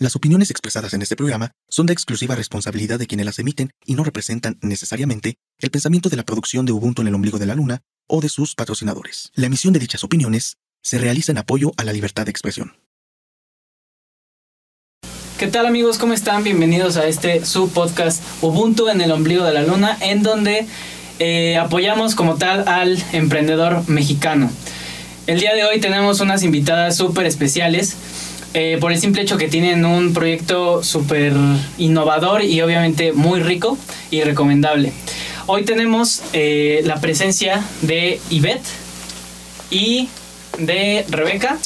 Las 0.00 0.16
opiniones 0.16 0.50
expresadas 0.50 0.94
en 0.94 1.02
este 1.02 1.14
programa 1.14 1.52
son 1.68 1.84
de 1.84 1.92
exclusiva 1.92 2.34
responsabilidad 2.34 2.98
de 2.98 3.06
quienes 3.06 3.26
las 3.26 3.38
emiten 3.38 3.74
y 3.84 3.92
no 3.92 4.02
representan 4.02 4.58
necesariamente 4.62 5.34
el 5.58 5.70
pensamiento 5.70 6.08
de 6.08 6.16
la 6.16 6.22
producción 6.22 6.64
de 6.64 6.72
Ubuntu 6.72 7.02
en 7.02 7.08
el 7.08 7.14
ombligo 7.14 7.38
de 7.38 7.44
la 7.44 7.54
luna 7.54 7.82
o 8.06 8.22
de 8.22 8.30
sus 8.30 8.54
patrocinadores. 8.54 9.30
La 9.34 9.44
emisión 9.44 9.74
de 9.74 9.78
dichas 9.78 10.02
opiniones 10.02 10.56
se 10.82 10.96
realiza 10.96 11.32
en 11.32 11.38
apoyo 11.38 11.72
a 11.76 11.84
la 11.84 11.92
libertad 11.92 12.24
de 12.24 12.30
expresión. 12.30 12.78
¿Qué 15.38 15.48
tal 15.48 15.66
amigos? 15.66 15.98
¿Cómo 15.98 16.14
están? 16.14 16.44
Bienvenidos 16.44 16.96
a 16.96 17.06
este 17.06 17.44
su 17.44 17.68
podcast 17.68 18.22
Ubuntu 18.40 18.88
en 18.88 19.02
el 19.02 19.12
ombligo 19.12 19.44
de 19.44 19.52
la 19.52 19.64
luna, 19.64 19.98
en 20.00 20.22
donde 20.22 20.66
eh, 21.18 21.58
apoyamos 21.58 22.14
como 22.14 22.36
tal 22.36 22.66
al 22.68 22.96
emprendedor 23.12 23.86
mexicano. 23.86 24.50
El 25.26 25.40
día 25.40 25.54
de 25.54 25.64
hoy 25.64 25.78
tenemos 25.78 26.20
unas 26.20 26.42
invitadas 26.42 26.96
súper 26.96 27.26
especiales. 27.26 27.96
Eh, 28.52 28.78
por 28.80 28.90
el 28.90 28.98
simple 28.98 29.22
hecho 29.22 29.36
que 29.36 29.46
tienen 29.48 29.84
un 29.84 30.12
proyecto 30.12 30.82
súper 30.82 31.32
innovador 31.78 32.42
y 32.42 32.60
obviamente 32.62 33.12
muy 33.12 33.40
rico 33.40 33.78
y 34.10 34.22
recomendable. 34.22 34.92
Hoy 35.46 35.64
tenemos 35.64 36.22
eh, 36.32 36.80
la 36.84 36.96
presencia 37.00 37.62
de 37.82 38.20
Ivette 38.28 38.66
y 39.70 40.08
de 40.58 41.04
Rebeca 41.08 41.58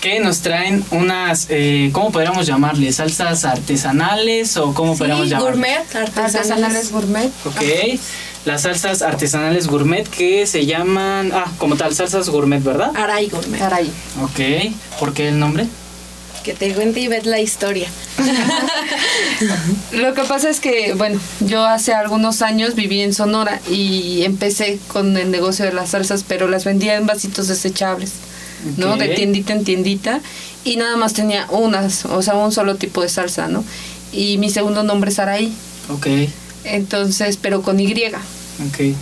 que 0.00 0.20
nos 0.20 0.40
traen 0.40 0.84
unas, 0.92 1.46
eh, 1.50 1.90
¿cómo 1.92 2.10
podríamos 2.12 2.46
llamarle? 2.46 2.92
¿Salsas 2.92 3.44
artesanales 3.44 4.56
o 4.56 4.74
cómo 4.74 4.92
Sí, 4.94 4.98
podríamos 4.98 5.28
llamarle? 5.28 5.50
gourmet, 5.50 5.78
artesanales. 5.96 6.34
Artesanales 6.36 6.92
gourmet. 6.92 7.30
Ok, 7.46 8.00
las 8.44 8.62
salsas 8.62 9.02
artesanales 9.02 9.66
gourmet 9.68 10.08
que 10.08 10.46
se 10.46 10.66
llaman, 10.66 11.30
ah, 11.32 11.46
como 11.58 11.76
tal, 11.76 11.94
salsas 11.94 12.28
gourmet, 12.28 12.62
¿verdad? 12.62 12.90
Aray 12.96 13.28
gourmet. 13.28 13.58
Caray. 13.58 13.90
Ok, 14.22 14.72
¿por 14.98 15.14
qué 15.14 15.28
el 15.28 15.38
nombre? 15.38 15.66
Que 16.42 16.54
te 16.54 16.72
cuente 16.74 17.00
y 17.00 17.08
ves 17.08 17.24
la 17.26 17.40
historia. 17.40 17.88
Lo 19.92 20.14
que 20.14 20.22
pasa 20.24 20.48
es 20.50 20.60
que, 20.60 20.94
bueno, 20.94 21.20
yo 21.40 21.64
hace 21.64 21.92
algunos 21.92 22.42
años 22.42 22.74
viví 22.74 23.00
en 23.00 23.14
Sonora 23.14 23.60
y 23.70 24.22
empecé 24.22 24.78
con 24.88 25.16
el 25.16 25.30
negocio 25.30 25.64
de 25.64 25.72
las 25.72 25.90
salsas, 25.90 26.24
pero 26.26 26.48
las 26.48 26.64
vendía 26.64 26.96
en 26.96 27.06
vasitos 27.06 27.48
desechables, 27.48 28.12
¿no? 28.76 28.96
De 28.96 29.08
tiendita 29.10 29.52
en 29.52 29.64
tiendita 29.64 30.20
y 30.64 30.76
nada 30.76 30.96
más 30.96 31.12
tenía 31.12 31.46
unas, 31.50 32.04
o 32.06 32.22
sea, 32.22 32.34
un 32.34 32.52
solo 32.52 32.76
tipo 32.76 33.02
de 33.02 33.08
salsa, 33.08 33.48
¿no? 33.48 33.64
Y 34.12 34.38
mi 34.38 34.50
segundo 34.50 34.82
nombre 34.82 35.10
es 35.10 35.18
Araí, 35.18 35.52
Ok, 35.88 36.06
entonces, 36.64 37.38
pero 37.40 37.62
con 37.62 37.80
Y. 37.80 37.92
ok. 37.92 38.96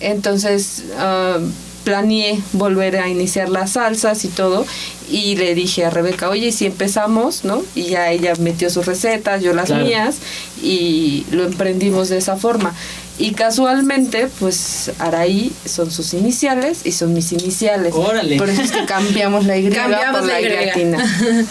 Entonces 0.00 0.84
ah, 0.98 1.38
planeé 1.84 2.40
volver 2.52 2.96
a 2.96 3.08
iniciar 3.08 3.48
las 3.48 3.72
salsas 3.72 4.24
y 4.24 4.28
todo 4.28 4.64
y 5.10 5.36
le 5.36 5.54
dije 5.54 5.84
a 5.84 5.90
Rebeca, 5.90 6.30
oye, 6.30 6.48
¿y 6.48 6.52
si 6.52 6.64
empezamos, 6.66 7.44
¿no? 7.44 7.62
Y 7.74 7.84
ya 7.84 8.10
ella 8.10 8.32
metió 8.40 8.70
sus 8.70 8.86
recetas, 8.86 9.42
yo 9.42 9.52
las 9.52 9.66
Claro. 9.66 9.84
mías 9.84 10.16
y 10.62 11.24
lo 11.30 11.44
emprendimos 11.44 12.08
de 12.08 12.18
esa 12.18 12.36
forma. 12.36 12.72
Y 13.16 13.30
casualmente, 13.32 14.26
pues 14.40 14.90
Araí 14.98 15.52
son 15.66 15.90
sus 15.92 16.14
iniciales 16.14 16.80
y 16.84 16.90
son 16.90 17.12
mis 17.14 17.30
iniciales. 17.30 17.92
Órale. 17.94 18.36
Por 18.38 18.50
eso 18.50 18.62
es 18.62 18.72
que 18.72 18.84
cambiamos 18.86 19.44
la 19.46 19.56
Y 19.56 19.68
Cambiamos 19.70 20.20
por 20.22 20.28
la, 20.28 20.40
Y. 20.40 20.48
latina. 20.48 20.98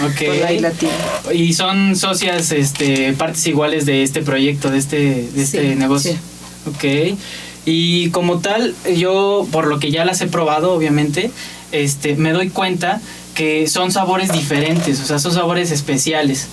Ok. 0.06 0.26
Por 0.26 0.36
la 0.36 0.52
I 0.52 0.60
latina. 0.60 0.92
Y 1.34 1.54
son 1.54 1.96
socias, 1.96 2.52
este, 2.52 3.14
partes 3.14 3.48
iguales 3.48 3.86
de 3.86 4.04
este 4.04 4.22
proyecto, 4.24 4.70
de 4.72 4.78
este, 4.80 4.98
de 5.34 5.42
este 5.44 5.70
Sí, 5.70 5.76
negocio. 5.76 6.12
sí. 6.12 6.18
Ok. 6.70 7.18
Y 7.66 8.10
como 8.10 8.40
tal, 8.40 8.76
yo, 8.96 9.48
por 9.52 9.68
lo 9.68 9.80
que 9.80 9.90
ya 9.92 10.04
las 10.06 10.20
he 10.22 10.28
probado, 10.28 10.74
obviamente, 10.74 11.32
este, 11.72 12.16
me 12.16 12.32
doy 12.34 12.50
cuenta 12.50 13.00
que 13.36 13.68
son 13.68 13.92
sabores 13.92 14.32
diferentes, 14.32 15.00
o 15.00 15.06
sea, 15.06 15.18
son 15.18 15.34
sabores 15.34 15.72
especiales, 15.72 16.48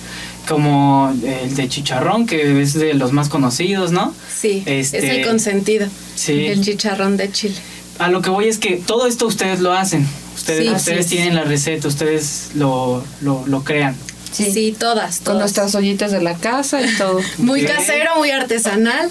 como 0.47 1.13
el 1.23 1.55
de 1.55 1.69
chicharrón, 1.69 2.25
que 2.25 2.61
es 2.61 2.73
de 2.73 2.93
los 2.95 3.11
más 3.11 3.29
conocidos, 3.29 3.91
¿no? 3.91 4.13
Sí, 4.39 4.63
Este- 4.65 4.97
es 4.97 5.03
el 5.03 5.25
consentido. 5.27 5.87
Sí. 6.15 6.47
El 6.47 6.61
chicharrón 6.63 7.17
de 7.17 7.31
Chile. 7.31 7.55
A 7.99 8.09
lo 8.09 8.21
que 8.21 8.29
voy 8.31 8.47
es 8.47 8.57
que 8.57 8.77
todo 8.77 9.05
esto 9.05 9.27
ustedes 9.27 9.59
lo 9.59 9.73
hacen, 9.73 10.07
ustedes, 10.33 10.63
Sí, 10.67 10.69
ustedes 10.73 10.99
es. 11.01 11.07
tienen 11.07 11.35
la 11.35 11.43
receta, 11.43 11.87
ustedes 11.87 12.49
lo, 12.55 13.03
lo, 13.21 13.45
lo 13.45 13.63
crean. 13.63 13.95
Sí, 14.31 14.73
todas, 14.79 15.17
Con 15.17 15.25
todas. 15.25 15.39
nuestras 15.41 15.75
ollitas 15.75 16.11
de 16.11 16.21
la 16.21 16.35
casa 16.35 16.81
y 16.81 16.87
todo. 16.97 17.19
Muy 17.37 17.63
casero, 17.65 18.15
muy 18.17 18.31
artesanal. 18.31 19.09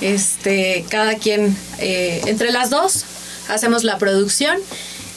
Este, 0.00 0.84
cada 0.90 1.16
quien, 1.16 1.56
eh, 1.78 2.20
entre 2.26 2.52
las 2.52 2.70
dos, 2.70 3.04
hacemos 3.48 3.84
la 3.84 3.98
producción 3.98 4.58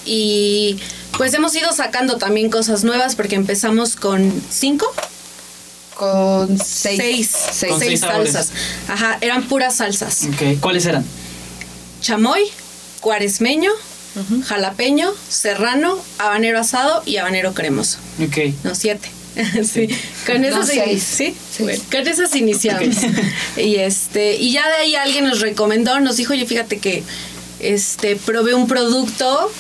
y 0.06 0.78
pues 1.17 1.34
hemos 1.34 1.53
ido 1.56 1.72
sacando 1.73 2.17
también 2.17 2.50
cosas 2.50 2.84
nuevas 2.84 3.16
porque 3.16 3.35
empezamos 3.35 3.95
con 3.95 4.31
cinco, 4.50 4.85
Con 5.95 6.57
seis. 6.57 6.97
seis, 6.97 7.35
Seis. 7.51 7.72
Con 7.72 7.79
seis 7.81 8.00
salsas. 8.00 8.50
Ajá, 8.88 9.18
eran 9.22 9.47
puras 9.47 9.75
salsas. 9.75 10.23
Ok, 10.34 10.59
¿Cuáles 10.62 10.85
eran? 10.85 11.03
chamoy, 12.01 12.44
cuaresmeño, 13.01 13.72
jalapeño, 14.45 15.12
serrano, 15.29 16.00
habanero 16.18 16.59
asado 16.59 17.03
y 17.06 17.18
habanero 17.18 17.53
cremoso. 17.53 17.97
Ok. 18.23 18.53
No, 18.63 18.73
siete. 18.75 19.09
sí. 19.63 19.88
Con 20.25 20.41
No, 20.41 20.47
esas 20.47 20.67
seis. 20.67 21.03
sí, 21.03 21.35
Seis. 21.51 21.59
bueno, 21.59 21.83
con 21.91 22.07
esas 22.07 22.35
iniciamos. 22.35 22.95
y 23.57 23.75
este, 23.75 24.35
y 24.35 24.51
ya 24.51 24.67
de 24.67 24.75
ahí 24.75 24.95
alguien 24.95 25.25
nos 25.25 25.39
recomendó, 25.41 26.00
nos 26.00 26.17
dijo, 26.17 26.33
oye, 26.33 26.45
fíjate 26.45 26.77
que 26.79 27.03
este 27.59 28.16
probé 28.16 28.53
un 28.53 28.67
producto 28.67 29.51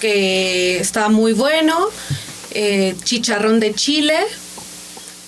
que 0.00 0.78
estaba 0.78 1.08
muy 1.08 1.32
bueno, 1.32 1.76
eh, 2.52 2.94
chicharrón 3.04 3.60
de 3.60 3.74
chile. 3.74 4.16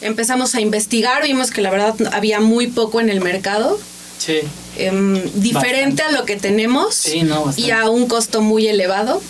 Empezamos 0.00 0.54
a 0.54 0.60
investigar, 0.60 1.22
vimos 1.22 1.50
que 1.50 1.60
la 1.60 1.70
verdad 1.70 1.94
había 2.12 2.40
muy 2.40 2.66
poco 2.68 3.00
en 3.00 3.08
el 3.08 3.20
mercado. 3.20 3.78
Sí. 4.18 4.38
em, 4.78 5.20
diferente 5.34 6.02
a 6.02 6.12
lo 6.12 6.24
que 6.24 6.36
tenemos 6.36 6.94
Sí, 6.94 7.22
no, 7.24 7.44
bastante. 7.46 7.60
y 7.68 7.72
a 7.72 7.88
un 7.90 8.06
costo 8.06 8.40
muy 8.40 8.68
elevado. 8.68 9.20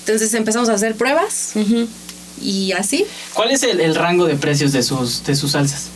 Entonces 0.00 0.34
empezamos 0.34 0.68
a 0.68 0.72
hacer 0.74 0.96
pruebas 0.96 1.52
Ujú. 1.54 1.86
Y 2.42 2.72
así, 2.72 3.04
¿Cuál 3.34 3.50
es 3.50 3.62
el, 3.62 3.80
el 3.80 3.94
rango 3.94 4.26
de 4.26 4.34
precios 4.36 4.72
de 4.72 4.82
sus, 4.82 5.24
de 5.24 5.34
sus 5.36 5.52
salsas? 5.52 5.86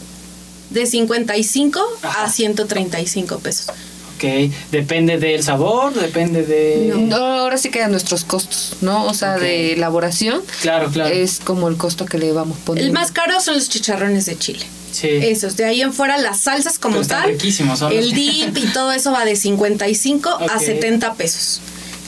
de 0.70 0.84
55 0.84 1.80
Ajá. 2.02 2.24
a 2.24 2.30
135 2.30 3.38
pesos. 3.38 3.66
Ok, 4.16 4.50
depende 4.72 5.18
del 5.18 5.42
sabor, 5.42 5.92
depende 5.94 6.42
de... 6.42 6.92
No, 6.96 7.16
ahora 7.16 7.58
sí 7.58 7.70
quedan 7.70 7.90
nuestros 7.92 8.24
costos, 8.24 8.72
¿no? 8.80 9.04
O 9.04 9.12
sea, 9.14 9.36
de 9.38 9.74
elaboración 9.74 10.40
Claro, 10.62 10.90
claro. 10.90 11.14
es 11.14 11.38
como 11.38 11.68
el 11.68 11.76
costo 11.76 12.06
que 12.06 12.18
le 12.18 12.32
vamos 12.32 12.56
poniendo. 12.64 12.86
El 12.88 12.94
más 12.94 13.12
caro 13.12 13.38
son 13.40 13.54
los 13.54 13.68
chicharrones 13.68 14.24
de 14.26 14.38
chile. 14.38 14.64
sí. 14.90 15.08
Esos, 15.10 15.56
de 15.56 15.66
ahí 15.66 15.82
en 15.82 15.92
fuera 15.92 16.16
las 16.16 16.40
salsas 16.40 16.78
como 16.78 16.94
Pero 16.94 17.02
están 17.02 17.22
tal. 17.22 17.30
riquísimos, 17.32 17.82
El 17.82 18.12
dip 18.12 18.56
y 18.56 18.66
todo 18.72 18.90
eso 18.92 19.12
va 19.12 19.24
de 19.26 19.36
55 19.36 20.30
a 20.30 20.44
Ok. 20.44 20.58
70 20.60 21.14
pesos. 21.14 21.60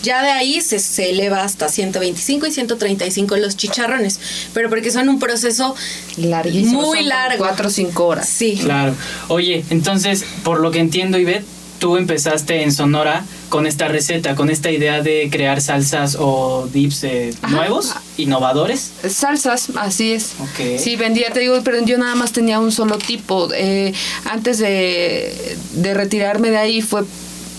Ya 0.08 0.22
de 0.22 0.30
ahí 0.30 0.62
se, 0.62 0.78
se 0.78 1.10
eleva 1.10 1.42
hasta 1.44 1.68
125 1.68 2.46
y 2.46 2.50
135 2.50 3.36
los 3.36 3.58
chicharrones, 3.58 4.18
pero 4.54 4.70
porque 4.70 4.90
son 4.90 5.10
un 5.10 5.18
proceso 5.18 5.74
larguísimo. 6.16 6.80
muy 6.80 7.02
largo. 7.02 7.44
Cuatro 7.44 7.68
o 7.68 7.70
cinco 7.70 8.06
horas. 8.06 8.26
sí. 8.26 8.58
Claro. 8.58 8.94
Oye, 9.28 9.66
entonces, 9.68 10.24
por 10.44 10.60
lo 10.60 10.70
que 10.70 10.78
entiendo, 10.78 11.18
Ivette, 11.18 11.44
tú 11.78 11.98
empezaste 11.98 12.62
en 12.62 12.72
Sonora 12.72 13.22
con 13.50 13.66
esta 13.66 13.88
receta, 13.88 14.34
con 14.34 14.48
esta 14.48 14.70
idea 14.70 15.02
de 15.02 15.28
crear 15.30 15.60
salsas 15.60 16.16
o 16.18 16.66
dips 16.72 17.04
eh, 17.04 17.34
Ajá. 17.42 17.54
nuevos, 17.54 17.92
innovadores. 18.16 18.90
Salsas, 19.10 19.68
así 19.76 20.12
es. 20.14 20.36
Ok. 20.40 20.78
Sí, 20.78 20.96
vendía, 20.96 21.30
te 21.34 21.40
digo, 21.40 21.60
pero 21.64 21.84
yo 21.84 21.98
nada 21.98 22.14
más 22.14 22.32
tenía 22.32 22.58
un 22.60 22.72
solo 22.72 22.96
tipo. 22.96 23.50
Eh, 23.52 23.92
antes 24.24 24.56
de, 24.56 25.56
de 25.74 25.92
retirarme 25.92 26.48
de 26.50 26.56
ahí 26.56 26.80
fue, 26.80 27.02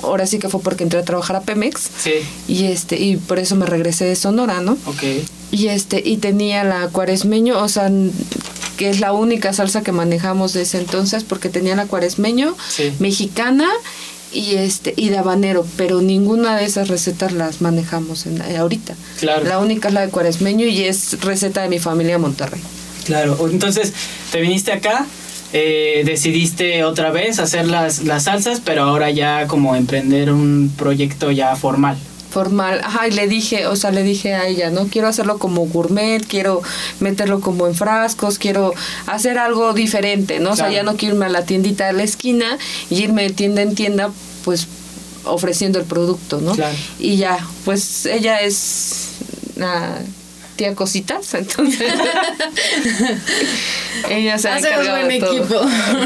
ahora 0.04 0.26
sí 0.26 0.40
que 0.40 0.50
fue 0.50 0.62
porque 0.62 0.84
entré 0.84 1.00
a 1.00 1.04
trabajar 1.06 1.36
a 1.36 1.42
Pemex. 1.42 1.90
Sí. 2.02 2.14
Y 2.48 2.66
este, 2.66 2.98
y 2.98 3.18
por 3.18 3.40
eso 3.40 3.56
me 3.56 3.66
regresé 3.66 4.06
de 4.06 4.16
Sonora, 4.16 4.62
¿no? 4.62 4.74
Ok. 4.86 5.04
Y 5.52 5.68
este, 5.68 6.02
y 6.06 6.18
tenía 6.18 6.64
la 6.64 6.88
cuaresmeño, 6.90 7.58
o 7.62 7.68
sea, 7.70 7.92
que 8.78 8.90
es 8.90 9.00
la 9.00 9.14
única 9.14 9.52
salsa 9.54 9.82
que 9.82 9.92
manejamos 9.92 10.54
de 10.54 10.62
ese 10.62 10.78
entonces, 10.78 11.24
porque 11.24 11.50
tenía 11.50 11.76
la 11.76 11.86
cuaresmeño, 11.86 12.56
Sí. 12.70 12.92
mexicana 13.00 13.68
y 14.32 14.56
este, 14.56 14.94
y 14.96 15.10
de 15.10 15.18
habanero, 15.18 15.66
pero 15.76 16.02
ninguna 16.02 16.56
de 16.56 16.66
esas 16.66 16.88
recetas 16.88 17.32
las 17.32 17.62
manejamos 17.62 18.26
en, 18.28 18.40
eh, 18.42 18.58
ahorita. 18.58 18.94
Claro. 19.20 19.44
La 19.46 19.58
única 19.60 19.88
es 19.88 19.94
la 19.96 20.02
de 20.02 20.10
cuaresmeño 20.10 20.68
y 20.68 20.84
es 20.84 21.20
receta 21.22 21.62
de 21.64 21.70
mi 21.70 21.80
familia 21.80 22.20
Monterrey. 22.20 22.62
Claro. 23.06 23.38
Entonces, 23.52 23.92
te 24.32 24.40
viniste 24.40 24.72
acá, 24.72 25.08
eh, 25.54 26.04
decidiste 26.06 26.84
otra 26.84 27.12
vez 27.12 27.40
hacer 27.40 27.68
las, 27.68 28.04
las 28.04 28.24
salsas, 28.24 28.62
pero 28.64 28.84
ahora 28.84 29.10
ya 29.10 29.48
como 29.48 29.76
emprender 29.76 30.32
un 30.32 30.72
proyecto 30.78 31.32
ya 31.32 31.56
formal. 31.56 31.98
formal, 32.30 32.82
ajá, 32.84 33.08
y 33.08 33.12
le 33.12 33.28
dije, 33.28 33.66
o 33.66 33.76
sea, 33.76 33.90
le 33.90 34.04
dije 34.04 34.36
a 34.36 34.48
ella, 34.48 34.70
no 34.70 34.86
quiero 34.88 35.08
hacerlo 35.08 35.40
como 35.40 35.66
gourmet, 35.66 36.24
quiero 36.26 36.62
meterlo 37.00 37.42
como 37.42 37.66
en 37.66 37.74
frascos, 37.74 38.38
quiero 38.38 38.74
hacer 39.08 39.40
algo 39.40 39.74
diferente, 39.74 40.40
¿no? 40.40 40.52
O 40.52 40.56
sea, 40.56 40.70
ya 40.70 40.84
no 40.84 40.96
quiero 40.96 41.16
irme 41.16 41.26
a 41.26 41.30
la 41.30 41.46
tiendita 41.46 41.88
de 41.88 41.94
la 41.94 42.04
esquina 42.04 42.60
y 42.92 43.02
irme 43.02 43.24
de 43.24 43.30
tienda 43.32 43.64
en 43.64 43.74
tienda, 43.74 44.12
pues 44.46 44.68
ofreciendo 45.26 45.80
el 45.80 45.86
producto, 45.86 46.40
¿no? 46.40 46.54
Claro. 46.54 46.76
Y 47.00 47.18
ya, 47.18 47.40
pues 47.66 48.06
ella 48.06 48.42
es 48.42 49.08
tía 50.60 50.76
Cositas, 50.76 51.34
entonces 51.44 51.90
ella 54.10 54.38
se 54.38 54.50
ha 54.50 54.56
Hacemos 54.56 54.90
buen 54.90 55.08
de 55.08 55.20
todo. 55.20 55.38
equipo. 55.38 55.62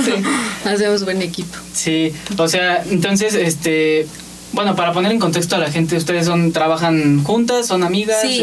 Sí. 0.06 0.12
Hacemos 0.70 1.04
buen 1.04 1.22
equipo. 1.22 1.58
Sí, 1.74 2.14
o 2.38 2.48
sea, 2.48 2.84
entonces, 2.90 3.34
este, 3.34 4.08
bueno, 4.52 4.76
para 4.76 4.94
poner 4.94 5.12
en 5.12 5.20
contexto 5.20 5.56
a 5.56 5.60
la 5.60 5.72
gente, 5.72 5.98
ustedes 5.98 6.26
son 6.26 6.52
trabajan 6.52 7.24
juntas, 7.24 7.68
son 7.68 7.84
amigas. 7.84 8.22
Sí, 8.22 8.42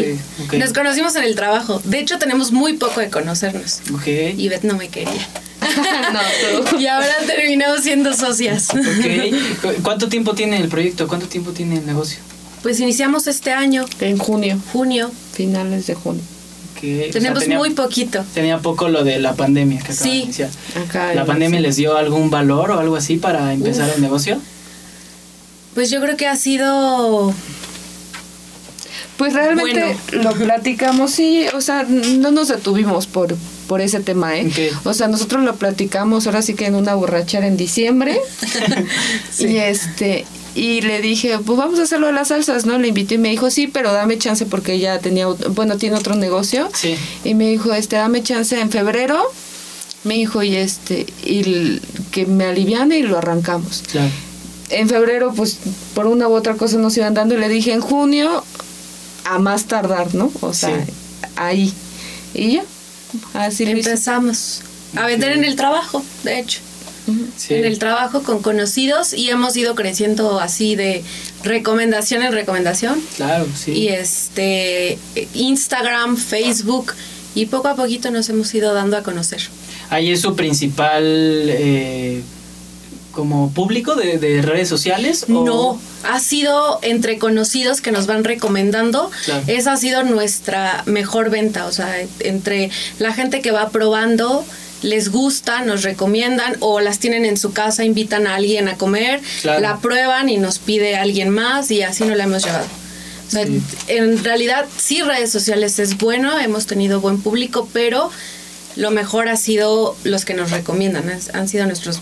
Eh, 0.51 0.57
nos 0.57 0.73
conocimos 0.73 1.15
en 1.15 1.23
el 1.23 1.35
trabajo. 1.35 1.81
De 1.85 1.99
hecho, 1.99 2.17
tenemos 2.19 2.51
muy 2.51 2.73
poco 2.73 2.99
de 2.99 3.09
conocernos. 3.09 3.79
Ok. 3.93 4.07
Y 4.37 4.49
Beth 4.49 4.63
no 4.63 4.75
me 4.75 4.89
quería. 4.89 5.25
no. 6.73 6.79
Y 6.79 6.87
ahora 6.87 7.07
terminamos 7.25 7.81
siendo 7.83 8.13
socias. 8.13 8.69
Ok. 8.71 9.61
¿Cu- 9.61 9.81
¿Cuánto 9.83 10.09
tiempo 10.09 10.33
tiene 10.33 10.57
el 10.57 10.67
proyecto? 10.67 11.07
¿Cuánto 11.07 11.27
tiempo 11.27 11.51
tiene 11.51 11.77
el 11.77 11.85
negocio? 11.85 12.19
Pues 12.61 12.79
iniciamos 12.79 13.27
este 13.27 13.51
año, 13.51 13.85
En 13.99 14.17
junio, 14.17 14.57
junio. 14.71 15.11
finales 15.33 15.87
de 15.87 15.95
junio. 15.95 16.21
Ok, 16.73 16.83
o 16.83 16.87
sea, 17.03 17.11
Tenemos 17.11 17.39
tenía- 17.43 17.57
muy 17.57 17.71
poquito. 17.71 18.23
Tenía 18.33 18.59
poco 18.59 18.87
lo 18.89 19.03
de 19.03 19.19
la 19.19 19.33
pandemia 19.33 19.79
que 19.79 19.91
acaba 19.93 20.03
de 20.03 20.11
Sí. 20.11 20.21
iniciar. 20.23 20.49
Acá 20.85 21.13
¿La 21.15 21.25
pandemia 21.25 21.59
les 21.59 21.75
dio 21.75 21.97
algún 21.97 22.29
valor 22.29 22.71
o 22.71 22.79
algo 22.79 22.95
así 22.95 23.17
para 23.17 23.51
empezar 23.53 23.89
Uf. 23.89 23.95
el 23.95 24.01
negocio? 24.01 24.39
Pues 25.73 25.89
yo 25.89 26.01
creo 26.01 26.17
que 26.17 26.27
ha 26.27 26.35
sido 26.35 27.33
Pues 29.17 29.33
realmente 29.33 29.95
lo 30.13 30.31
platicamos, 30.33 31.11
sí, 31.11 31.45
o 31.53 31.61
sea, 31.61 31.83
no 31.83 32.31
nos 32.31 32.47
detuvimos 32.47 33.05
por, 33.05 33.35
por 33.67 33.79
ese 33.81 33.99
tema, 33.99 34.35
¿eh? 34.37 34.47
Ok. 34.47 34.85
O 34.87 34.93
sea, 34.95 35.07
nosotros 35.07 35.43
lo 35.43 35.55
platicamos 35.55 36.25
ahora 36.25 36.41
sí 36.41 36.55
que 36.55 36.65
en 36.65 36.73
una 36.75 36.95
borrachera 36.95 37.45
en 37.47 37.55
diciembre. 37.57 38.19
Y 39.39 39.57
este, 39.57 40.25
y 40.55 40.81
le 40.81 41.01
dije, 41.01 41.37
pues 41.39 41.57
vamos 41.57 41.79
a 41.79 41.83
hacerlo 41.83 42.07
de 42.07 42.13
las 42.13 42.27
salsas, 42.29 42.65
¿no? 42.65 42.77
Le 42.77 42.87
invité 42.89 43.15
y 43.15 43.17
me 43.17 43.29
dijo, 43.29 43.49
sí, 43.51 43.67
pero 43.67 43.93
dame 43.93 44.17
chance 44.17 44.45
porque 44.45 44.73
ella 44.73 44.99
tenía, 44.99 45.27
bueno, 45.27 45.77
tiene 45.77 45.95
otro 45.95 46.15
negocio. 46.15 46.69
Sí. 46.73 46.95
Y 47.23 47.33
me 47.35 47.49
dijo, 47.49 47.73
este, 47.73 47.95
dame 47.95 48.21
chance 48.23 48.59
en 48.59 48.69
febrero. 48.69 49.21
Me 50.03 50.15
dijo, 50.15 50.41
y 50.43 50.55
este, 50.55 51.05
y 51.23 51.79
que 52.11 52.25
me 52.25 52.45
aliviane 52.45 52.97
y 52.97 53.03
lo 53.03 53.17
arrancamos 53.17 53.83
Claro. 53.91 54.09
en 54.69 54.89
febrero, 54.89 55.31
pues 55.35 55.57
por 55.93 56.07
una 56.07 56.27
u 56.27 56.33
otra 56.33 56.55
cosa 56.55 56.77
nos 56.77 56.97
iban 56.97 57.13
dando 57.13 57.35
y 57.35 57.37
le 57.39 57.47
dije 57.49 57.71
en 57.73 57.81
junio, 57.81 58.43
a 59.25 59.37
más 59.39 59.65
tardar, 59.65 60.13
¿no? 60.15 60.31
O 60.41 60.53
sea, 60.53 60.83
Sí. 60.85 60.91
ahí. 61.35 61.73
Y 62.33 62.53
ya, 62.53 62.63
así 63.35 63.65
lo 63.65 63.77
hice. 63.77 63.89
empezamos 63.91 64.61
a 64.95 65.05
vender 65.05 65.33
en 65.33 65.43
el 65.43 65.55
trabajo, 65.55 66.03
de 66.23 66.39
hecho. 66.39 66.59
Sí. 67.37 67.53
En 67.55 67.65
el 67.65 67.79
trabajo 67.79 68.23
con 68.23 68.41
conocidos 68.41 69.13
y 69.13 69.29
hemos 69.29 69.55
ido 69.57 69.75
creciendo 69.75 70.39
así 70.39 70.75
de 70.75 71.03
recomendación 71.43 72.23
en 72.23 72.31
recomendación. 72.33 73.01
Claro, 73.17 73.45
sí. 73.55 73.71
Y 73.71 73.87
este 73.89 74.97
Instagram, 75.33 76.17
Facebook 76.17 76.93
y 77.35 77.45
poco 77.47 77.67
a 77.69 77.75
poquito 77.75 78.11
nos 78.11 78.29
hemos 78.29 78.53
ido 78.53 78.73
dando 78.73 78.97
a 78.97 79.03
conocer. 79.03 79.41
Ahí 79.89 80.11
es 80.11 80.21
su 80.21 80.35
principal 80.35 81.03
eh, 81.05 82.21
como 83.11 83.51
público 83.51 83.95
de, 83.95 84.17
de 84.17 84.41
redes 84.41 84.69
sociales. 84.69 85.25
o- 85.29 85.43
No, 85.43 85.81
ha 86.03 86.19
sido 86.19 86.79
entre 86.81 87.17
conocidos 87.17 87.81
que 87.81 87.91
nos 87.91 88.07
van 88.07 88.23
recomendando. 88.23 89.11
Claro. 89.25 89.43
Esa 89.47 89.73
ha 89.73 89.77
sido 89.77 90.03
nuestra 90.03 90.83
mejor 90.85 91.29
venta. 91.29 91.65
O 91.65 91.71
sea, 91.73 91.93
entre 92.21 92.69
la 92.99 93.13
gente 93.13 93.41
que 93.41 93.51
va 93.51 93.69
probando, 93.69 94.45
les 94.81 95.09
gusta, 95.11 95.63
nos 95.63 95.83
recomiendan 95.83 96.55
o 96.59 96.79
las 96.79 96.99
tienen 96.99 97.25
en 97.25 97.37
su 97.37 97.53
casa, 97.53 97.83
invitan 97.85 98.27
a 98.27 98.35
alguien 98.35 98.67
a 98.67 98.75
comer, 98.77 99.21
Claro. 99.41 99.59
la 99.61 99.79
prueban 99.79 100.29
y 100.29 100.37
nos 100.37 100.59
pide 100.59 100.95
alguien 100.95 101.29
más 101.29 101.69
y 101.71 101.81
así 101.81 102.03
nos 102.03 102.17
la 102.17 102.23
hemos 102.25 102.43
llevado. 102.43 102.65
O 103.27 103.31
sea, 103.31 103.45
Sí. 103.45 103.61
en 103.87 104.23
realidad 104.23 104.65
sí 104.77 105.01
redes 105.01 105.31
sociales 105.31 105.79
es 105.79 105.97
bueno, 105.97 106.37
hemos 106.39 106.65
tenido 106.65 106.99
buen 106.99 107.21
público, 107.21 107.69
pero 107.71 108.09
lo 108.75 108.91
mejor 108.91 109.27
ha 109.27 109.37
sido 109.37 109.95
los 110.03 110.25
que 110.25 110.33
nos 110.33 110.51
recomiendan, 110.51 111.09
han, 111.09 111.19
han 111.33 111.47
sido 111.47 111.65
nuestros 111.65 112.01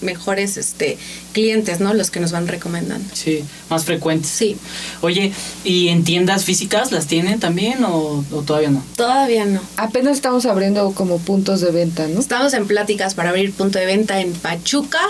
mejores 0.00 0.56
este, 0.56 0.98
clientes, 1.32 1.80
¿no? 1.80 1.94
Los 1.94 2.10
que 2.10 2.20
nos 2.20 2.32
van 2.32 2.48
recomendando. 2.48 3.08
Sí, 3.14 3.44
más 3.68 3.84
frecuentes. 3.84 4.30
Sí, 4.30 4.56
Oye, 5.00 5.32
¿y 5.64 5.88
en 5.88 6.04
tiendas 6.04 6.44
físicas 6.44 6.92
las 6.92 7.06
tienen 7.06 7.40
también 7.40 7.84
o, 7.84 8.24
o 8.30 8.42
todavía 8.42 8.70
no? 8.70 8.84
todavía 8.96 9.44
no. 9.44 9.60
Apenas 9.76 10.16
estamos 10.16 10.46
abriendo 10.46 10.92
como 10.92 11.18
puntos 11.18 11.60
de 11.60 11.70
venta, 11.70 12.06
¿no? 12.08 12.20
Estamos 12.20 12.54
en 12.54 12.66
pláticas 12.66 13.14
para 13.14 13.30
abrir 13.30 13.52
punto 13.52 13.78
de 13.78 13.86
venta 13.86 14.20
en 14.20 14.32
Pachuca, 14.32 15.00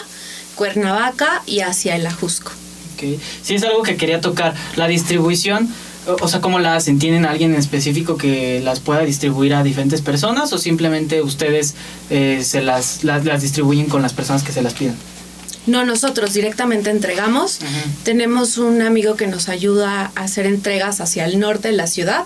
Cuernavaca 0.55 1.43
y 1.47 1.61
hacia 1.61 1.97
el 1.97 2.07
Ajusco. 2.07 2.53
Ok. 2.95 3.19
Sí, 3.43 3.55
es 3.55 3.63
algo 3.63 3.83
que 3.83 3.97
quería 3.97 4.21
tocar. 4.21 4.55
La 4.77 4.87
distribución, 4.87 5.69
o, 6.07 6.29
sea, 6.29 6.41
¿cómo 6.41 6.59
la 6.59 6.77
hacen? 6.77 6.99
¿Tienen 6.99 7.27
alguien 7.27 7.53
en 7.53 7.59
específico 7.59 8.17
que 8.17 8.61
las 8.61 8.81
pueda 8.81 9.01
distribuir 9.03 9.55
a 9.55 9.63
diferentes 9.63 10.01
personas 10.01 10.53
o 10.53 10.59
simplemente 10.59 11.23
ustedes 11.23 11.75
eh, 12.09 12.43
se 12.45 12.63
las, 12.63 13.05
las, 13.05 13.25
las 13.25 13.43
distribuyen 13.43 13.87
con 13.87 14.03
las 14.03 14.13
personas 14.13 14.43
que 14.43 14.53
se 14.53 14.63
las 14.63 14.75
pidan? 14.75 14.97
No, 15.67 15.85
nosotros 15.85 16.33
directamente 16.33 16.91
entregamos. 16.91 17.59
Tenemos 18.03 18.59
un 18.59 18.81
amigo 18.83 19.17
que 19.17 19.27
nos 19.27 19.49
ayuda 19.49 20.11
a 20.15 20.23
hacer 20.23 20.47
entregas 20.47 21.01
hacia 21.01 21.27
el 21.27 21.39
norte 21.39 21.69
de 21.69 21.75
la 21.77 21.87
ciudad, 21.87 22.25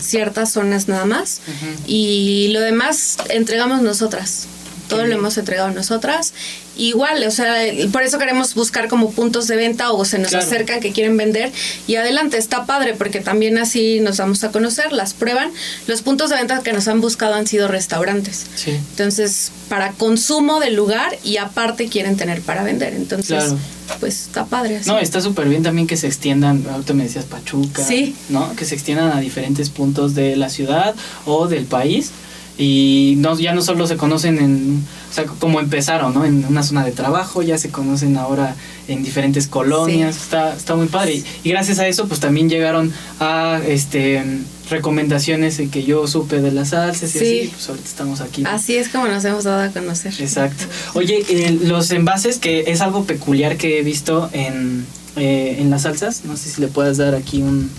ciertas 0.00 0.52
zonas 0.52 0.86
nada 0.86 1.06
más. 1.06 1.40
Y 1.86 2.48
lo 2.52 2.60
demás 2.60 3.16
entregamos 3.30 3.82
nosotras. 3.82 4.46
Todo 4.88 5.06
lo 5.06 5.14
hemos 5.14 5.36
entregado 5.38 5.70
nosotras. 5.70 6.32
Igual, 6.76 7.22
o 7.24 7.30
sea, 7.30 7.54
por 7.92 8.02
eso 8.02 8.18
queremos 8.18 8.54
buscar 8.54 8.88
como 8.88 9.12
puntos 9.12 9.46
de 9.46 9.56
venta 9.56 9.92
o 9.92 10.04
se 10.04 10.18
nos 10.18 10.30
Claro. 10.30 10.44
acercan 10.44 10.80
que 10.80 10.92
quieren 10.92 11.16
vender. 11.16 11.52
Y 11.86 11.94
adelante, 11.96 12.36
está 12.36 12.66
padre 12.66 12.94
porque 12.94 13.20
también 13.20 13.58
así 13.58 14.00
nos 14.00 14.16
vamos 14.18 14.42
a 14.44 14.50
conocer, 14.50 14.92
las 14.92 15.14
prueban. 15.14 15.50
Los 15.86 16.02
puntos 16.02 16.30
de 16.30 16.36
venta 16.36 16.60
que 16.62 16.72
nos 16.72 16.88
han 16.88 17.00
buscado 17.00 17.34
han 17.34 17.46
sido 17.46 17.68
restaurantes. 17.68 18.46
Sí. 18.56 18.72
Entonces, 18.72 19.52
para 19.68 19.92
consumo 19.92 20.58
del 20.60 20.74
lugar 20.74 21.16
y 21.22 21.36
aparte 21.36 21.88
quieren 21.88 22.16
tener 22.16 22.40
para 22.42 22.64
vender. 22.64 22.92
Entonces, 22.94 23.28
Claro. 23.44 23.58
pues 24.00 24.22
está 24.22 24.44
padre 24.46 24.78
así. 24.78 24.90
No, 24.90 24.98
está 24.98 25.20
súper 25.20 25.48
bien 25.48 25.62
también 25.62 25.86
que 25.86 25.96
se 25.96 26.08
extiendan, 26.08 26.64
ahorita 26.70 26.92
me 26.92 27.04
decías 27.04 27.24
Pachuca, 27.24 27.84
Sí. 27.86 28.16
¿no? 28.30 28.54
Que 28.56 28.64
se 28.64 28.74
extiendan 28.74 29.16
a 29.16 29.20
diferentes 29.20 29.70
puntos 29.70 30.14
de 30.16 30.34
la 30.36 30.48
ciudad 30.50 30.94
o 31.24 31.46
del 31.46 31.64
país 31.66 32.10
y 32.56 33.14
no, 33.18 33.36
ya 33.38 33.52
no 33.54 33.62
solo 33.62 33.86
se 33.86 33.96
conocen 33.96 34.38
en, 34.38 34.84
o 35.10 35.14
sea, 35.14 35.24
como 35.24 35.58
empezaron, 35.60 36.14
¿no? 36.14 36.24
En 36.24 36.44
una 36.44 36.62
zona 36.62 36.84
de 36.84 36.92
trabajo, 36.92 37.42
ya 37.42 37.58
se 37.58 37.70
conocen 37.70 38.16
ahora 38.16 38.54
en 38.86 39.02
diferentes 39.02 39.46
colonias, 39.48 40.14
Sí. 40.14 40.20
está, 40.24 40.54
está 40.54 40.76
muy 40.76 40.86
padre. 40.86 41.14
Y, 41.14 41.24
y 41.42 41.50
gracias 41.50 41.78
a 41.80 41.88
eso, 41.88 42.06
pues 42.06 42.20
también 42.20 42.48
llegaron 42.48 42.92
a, 43.18 43.60
este, 43.66 44.22
recomendaciones 44.70 45.60
que 45.70 45.84
yo 45.84 46.06
supe 46.06 46.40
de 46.40 46.52
las 46.52 46.70
salsas 46.70 47.14
y 47.14 47.18
Sí. 47.18 47.24
así, 47.40 47.50
pues 47.54 47.68
ahorita 47.68 47.88
estamos 47.88 48.20
aquí. 48.20 48.44
Así 48.46 48.76
es 48.76 48.88
como 48.88 49.08
nos 49.08 49.24
hemos 49.24 49.44
dado 49.44 49.62
a 49.62 49.68
conocer. 49.72 50.14
Exacto. 50.18 50.64
Oye, 50.94 51.24
eh, 51.28 51.58
los 51.64 51.90
envases, 51.90 52.38
que 52.38 52.64
es 52.68 52.80
algo 52.80 53.04
peculiar 53.04 53.56
que 53.56 53.78
he 53.78 53.82
visto 53.82 54.30
en, 54.32 54.86
eh, 55.16 55.56
en 55.58 55.70
las 55.70 55.82
salsas, 55.82 56.24
no 56.24 56.36
sé 56.36 56.50
si 56.50 56.60
le 56.60 56.68
puedas 56.68 56.98
dar 56.98 57.14
aquí 57.14 57.42
un, 57.42 57.70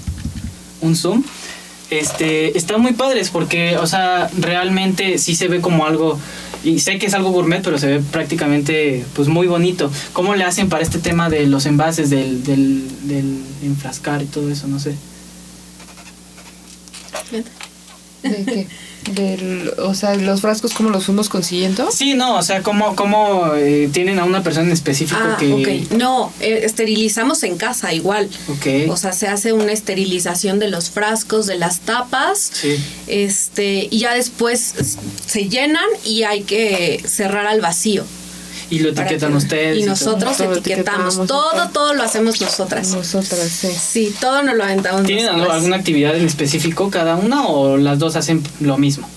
un 0.82 0.96
zoom. 0.96 1.24
Este, 1.90 2.58
están 2.58 2.82
muy 2.82 2.94
padres 2.94 3.30
porque, 3.30 3.78
o 3.78 3.86
sea, 3.86 4.30
realmente 4.38 5.18
sí 5.18 5.36
se 5.36 5.48
ve 5.48 5.62
como 5.62 5.86
algo, 5.86 6.20
y 6.64 6.80
sé 6.80 6.98
que 6.98 7.06
es 7.06 7.14
algo 7.14 7.30
gourmet, 7.32 7.62
pero 7.64 7.78
se 7.78 7.88
ve 7.88 8.00
prácticamente, 8.00 9.06
pues, 9.14 9.28
muy 9.28 9.46
bonito. 9.48 9.92
¿Cómo 10.14 10.34
le 10.34 10.44
hacen 10.44 10.68
para 10.68 10.84
este 10.84 10.98
tema 10.98 11.30
de 11.30 11.46
los 11.46 11.68
envases, 11.68 12.10
del, 12.10 12.44
del, 12.44 12.88
del 13.08 13.44
enfrascar 13.64 14.24
y 14.24 14.26
todo 14.26 14.50
eso? 14.50 14.68
No 14.68 14.80
sé. 14.80 14.96
¿De? 17.32 17.44
Del, 19.12 19.72
o 19.78 19.94
sea, 19.94 20.16
los 20.16 20.42
frascos, 20.42 20.74
¿cómo 20.74 20.90
los 20.90 21.06
fuimos 21.06 21.30
consiguiendo? 21.30 21.92
Sí, 21.92 22.16
no, 22.16 22.38
o 22.38 22.42
sea, 22.44 22.64
¿cómo, 22.64 22.96
cómo 22.96 23.54
eh, 23.56 23.90
tienen 23.94 24.18
a 24.20 24.24
una 24.26 24.42
persona 24.42 24.66
en 24.68 24.72
específico 24.74 25.20
Ah, 25.22 25.38
que... 25.40 25.86
No, 25.92 26.34
eh, 26.40 26.62
esterilizamos 26.64 27.44
en 27.44 27.58
casa 27.58 27.94
igual. 27.94 28.30
O 28.90 28.98
sea, 28.98 29.14
se 29.14 29.28
hace 29.28 29.54
una 29.54 29.72
esterilización 29.72 30.58
de 30.60 30.70
los 30.70 30.90
frascos, 30.90 31.46
de 31.46 31.58
las 31.58 31.82
tapas. 31.82 32.52
Sí. 32.54 32.78
Este, 33.08 33.88
y 33.92 34.00
ya 34.00 34.14
después 34.16 34.74
se 35.26 35.50
llenan 35.50 35.86
y 36.04 36.24
hay 36.24 36.42
que 36.42 37.04
cerrar 37.08 37.46
al 37.46 37.62
vacío. 37.62 38.04
Y 38.70 38.80
lo 38.80 38.90
etiquetan 38.90 39.32
que- 39.32 39.38
ustedes. 39.38 39.78
Y 39.78 39.84
nosotros 39.84 40.38
Todo 40.38 40.54
etiquetamos. 40.54 41.16
Todo, 41.28 41.70
todo 41.72 41.94
lo 41.94 42.04
hacemos 42.04 42.42
nosotras. 42.42 42.90
Nosotras, 42.90 43.48
sí. 43.50 43.70
Sí, 43.72 44.16
todo 44.20 44.42
nos 44.44 44.56
lo 44.56 44.64
aventamos 44.64 45.04
¿Tienen 45.04 45.26
nosotras. 45.28 45.56
alguna 45.56 45.76
actividad 45.78 46.16
en 46.16 46.26
específico 46.26 46.90
cada 46.90 47.16
una 47.16 47.48
o 47.48 47.78
las 47.78 48.00
dos 48.00 48.16
hacen 48.16 48.42
lo 48.60 48.78
mismo? 48.78 49.08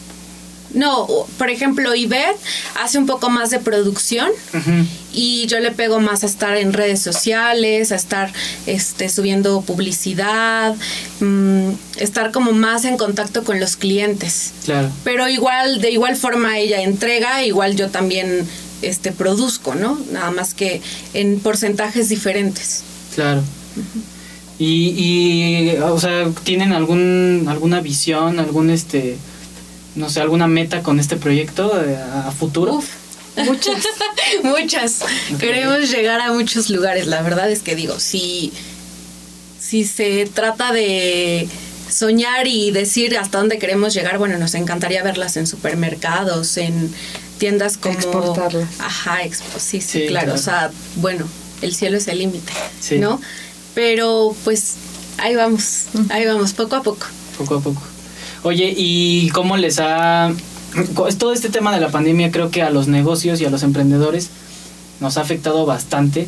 No, 0.75 1.07
por 1.39 1.49
ejemplo, 1.49 1.95
Ivette 1.95 2.37
hace 2.79 2.99
un 2.99 3.07
poco 3.07 3.31
más 3.31 3.49
de 3.49 3.59
producción 3.59 4.29
y 5.15 5.47
yo 5.47 5.61
le 5.61 5.71
pego 5.71 5.99
más 5.99 6.25
a 6.25 6.27
estar 6.27 6.59
en 6.59 6.75
redes 6.75 7.01
sociales, 7.01 7.91
a 7.91 7.95
estar 7.97 8.31
este, 8.67 9.09
subiendo 9.09 9.63
publicidad, 9.63 10.75
mm, 11.21 11.71
estar 11.97 12.33
como 12.33 12.53
más 12.53 12.85
en 12.85 12.99
contacto 12.99 13.45
con 13.45 13.61
los 13.61 13.77
clientes. 13.77 14.53
Claro. 14.67 14.91
Pero 15.05 15.27
igual, 15.31 15.81
de 15.81 15.91
igual 15.91 16.17
forma 16.17 16.59
ella 16.59 16.83
entrega, 16.83 17.43
igual 17.47 17.75
yo 17.75 17.89
también 17.89 18.47
este, 18.83 19.13
produzco, 19.13 19.75
¿no? 19.75 19.99
Nada 20.13 20.31
más 20.31 20.55
que 20.55 20.81
en 21.15 21.41
porcentajes 21.41 22.09
diferentes. 22.09 22.83
Claro. 23.15 23.43
Y, 24.59 24.95
y, 24.97 25.77
o 25.79 25.99
sea, 26.01 26.29
¿tienen 26.45 26.73
algún, 26.73 27.47
alguna 27.49 27.81
visión, 27.81 28.41
algún, 28.41 28.71
este, 28.71 29.17
no 29.95 30.09
sé, 30.09 30.21
alguna 30.21 30.49
meta 30.49 30.83
con 30.83 30.99
este 30.99 31.17
proyecto 31.17 31.81
eh, 31.83 31.97
a 31.97 32.31
futuro? 32.33 32.75
Uf, 32.75 32.89
muchas, 33.47 33.85
muchas. 34.43 35.01
Queremos 35.39 35.91
llegar 35.91 36.21
a 36.21 36.33
muchos 36.33 36.71
lugares. 36.71 37.07
La 37.07 37.23
verdad 37.23 37.51
es 37.51 37.61
que 37.61 37.77
digo, 37.77 38.01
si, 38.01 38.53
si 39.61 39.85
se 39.85 40.27
trata 40.27 40.73
de 40.73 41.49
soñar 41.89 42.47
y 42.47 42.71
decir 42.71 43.17
hasta 43.17 43.39
dónde 43.39 43.59
queremos 43.59 43.95
llegar, 43.95 44.19
bueno, 44.19 44.39
nos 44.39 44.55
encantaría 44.55 45.03
verlas 45.03 45.37
en 45.37 45.47
supermercados, 45.47 46.57
en 46.57 46.93
tiendas 47.39 47.77
como... 47.79 47.95
Exportarlas. 47.95 48.69
Ajá, 48.81 49.23
expo- 49.23 49.59
sí, 49.59 49.81
sí, 49.81 50.01
Sí, 50.01 50.07
claro. 50.09 50.27
claro. 50.27 50.39
O 50.39 50.43
sea, 50.43 50.71
bueno, 50.97 51.25
el 51.63 51.75
cielo 51.75 51.97
es 51.97 52.09
el 52.09 52.19
límite, 52.19 52.53
Sí. 52.81 52.99
¿no? 52.99 53.21
Pero 53.75 54.35
pues 54.45 54.75
ahí 55.19 55.35
vamos, 55.37 55.85
ahí 56.11 56.27
vamos, 56.27 56.53
poco 56.53 56.77
a 56.77 56.83
poco. 56.83 57.07
Poco 57.39 57.57
a 57.57 57.61
poco. 57.61 57.83
Oye, 58.43 58.73
¿y 58.77 59.29
cómo 59.31 59.57
les 59.57 59.79
ha... 59.81 60.33
co- 60.95 61.09
Todo 61.17 61.33
este 61.33 61.49
tema 61.49 61.73
de 61.75 61.81
la 61.81 61.91
pandemia 61.91 62.31
creo 62.31 62.51
que 62.51 62.63
a 62.63 62.71
los 62.71 62.89
negocios 62.89 63.41
y 63.41 63.45
a 63.45 63.51
los 63.51 63.63
emprendedores 63.63 64.31
nos 65.01 65.17
ha 65.17 65.21
afectado 65.21 65.65
bastante 65.67 66.27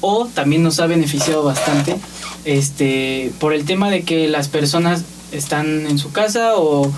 o 0.00 0.26
también 0.26 0.62
nos 0.62 0.78
ha 0.80 0.86
beneficiado 0.86 1.42
bastante 1.42 1.96
este 2.44 3.32
por 3.40 3.52
el 3.52 3.64
tema 3.64 3.90
de 3.90 4.02
que 4.02 4.28
las 4.28 4.48
personas 4.48 5.02
están 5.32 5.86
en 5.86 5.98
su 5.98 6.12
casa 6.12 6.54
o, 6.56 6.90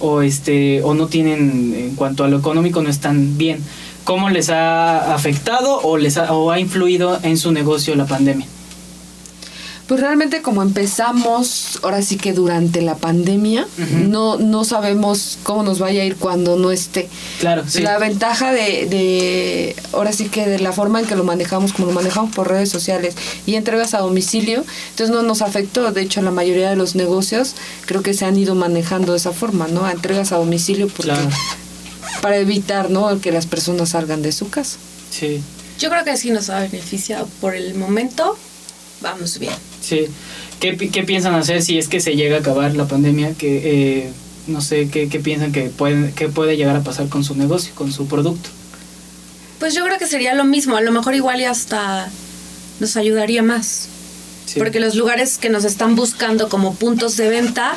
o 0.00 0.22
este 0.22 0.82
o 0.82 0.94
no 0.94 1.06
tienen 1.08 1.74
en 1.76 1.94
cuanto 1.94 2.24
a 2.24 2.28
lo 2.28 2.38
económico 2.38 2.82
no 2.82 2.90
están 2.90 3.38
bien. 3.38 3.60
Cómo 4.04 4.28
les 4.28 4.50
ha 4.50 5.14
afectado 5.14 5.80
o 5.82 5.96
les 5.96 6.18
ha, 6.18 6.32
o 6.32 6.50
ha 6.50 6.60
influido 6.60 7.18
en 7.22 7.38
su 7.38 7.52
negocio 7.52 7.94
la 7.94 8.06
pandemia 8.06 8.46
Pues 9.86 10.00
realmente 10.00 10.40
como 10.40 10.62
empezamos, 10.62 11.78
ahora 11.82 12.00
sí 12.00 12.16
que 12.16 12.32
durante 12.32 12.80
la 12.80 12.94
pandemia, 12.94 13.66
no, 14.08 14.38
no 14.38 14.64
sabemos 14.64 15.38
cómo 15.42 15.62
nos 15.62 15.78
vaya 15.78 16.00
a 16.00 16.04
ir 16.06 16.16
cuando 16.16 16.56
no 16.56 16.70
esté. 16.70 17.08
claro 17.38 17.64
sí 17.68 17.82
La 17.82 17.98
ventaja 17.98 18.50
de, 18.52 18.86
de, 18.86 19.76
ahora 19.92 20.12
sí 20.14 20.30
que 20.30 20.46
de 20.46 20.58
la 20.58 20.72
forma 20.72 21.00
en 21.00 21.06
que 21.06 21.16
lo 21.16 21.24
manejamos, 21.24 21.74
como 21.74 21.88
lo 21.88 21.92
manejamos 21.92 22.34
por 22.34 22.48
redes 22.48 22.70
sociales 22.70 23.14
y 23.44 23.56
entregas 23.56 23.92
a 23.92 23.98
domicilio, 23.98 24.64
entonces 24.90 25.14
no 25.14 25.22
nos 25.22 25.42
afectó. 25.42 25.92
De 25.92 26.00
hecho, 26.00 26.22
la 26.22 26.30
mayoría 26.30 26.70
de 26.70 26.76
los 26.76 26.94
negocios 26.94 27.54
creo 27.84 28.02
que 28.02 28.14
se 28.14 28.24
han 28.24 28.38
ido 28.38 28.54
manejando 28.54 29.12
de 29.12 29.18
esa 29.18 29.32
forma, 29.32 29.68
¿no? 29.68 29.84
A 29.84 29.92
entregas 29.92 30.32
a 30.32 30.36
domicilio 30.36 30.88
porque, 30.88 31.12
Claro. 31.12 31.28
para 32.22 32.38
evitar, 32.38 32.88
¿no? 32.88 33.20
Que 33.20 33.32
las 33.32 33.44
personas 33.44 33.90
salgan 33.90 34.22
de 34.22 34.32
su 34.32 34.48
casa. 34.48 34.78
sí 35.10 35.42
Yo 35.78 35.90
creo 35.90 36.04
que 36.04 36.16
sí 36.16 36.30
nos 36.30 36.48
ha 36.48 36.60
beneficiado 36.60 37.28
por 37.42 37.54
el 37.54 37.74
momento. 37.74 38.38
Vamos 39.02 39.38
bien. 39.38 39.52
Sí. 39.84 40.06
¿Qué, 40.60 40.76
qué 40.76 41.02
piensan 41.02 41.34
hacer 41.34 41.62
si 41.62 41.78
es 41.78 41.88
que 41.88 42.00
se 42.00 42.16
llega 42.16 42.36
a 42.36 42.40
acabar 42.40 42.74
la 42.74 42.86
pandemia? 42.86 43.34
Que, 43.34 43.60
eh, 44.04 44.10
no 44.46 44.60
sé, 44.60 44.88
¿qué, 44.88 45.08
qué 45.08 45.20
piensan 45.20 45.52
que 45.52 45.64
puede, 45.64 46.12
que 46.12 46.28
puede 46.28 46.56
llegar 46.56 46.76
a 46.76 46.82
pasar 46.82 47.08
con 47.08 47.24
su 47.24 47.34
negocio, 47.34 47.74
con 47.74 47.92
su 47.92 48.06
producto? 48.06 48.48
Pues 49.58 49.74
yo 49.74 49.84
creo 49.84 49.98
que 49.98 50.06
sería 50.06 50.34
lo 50.34 50.44
mismo, 50.44 50.76
a 50.76 50.80
lo 50.80 50.90
mejor 50.90 51.14
igual 51.14 51.40
y 51.40 51.44
hasta 51.44 52.08
nos 52.80 52.96
ayudaría 52.96 53.42
más. 53.42 53.88
Sí. 54.46 54.58
Porque 54.58 54.80
los 54.80 54.94
lugares 54.94 55.38
que 55.38 55.48
nos 55.48 55.64
están 55.64 55.96
buscando 55.96 56.48
como 56.48 56.74
puntos 56.74 57.16
de 57.16 57.28
venta 57.28 57.76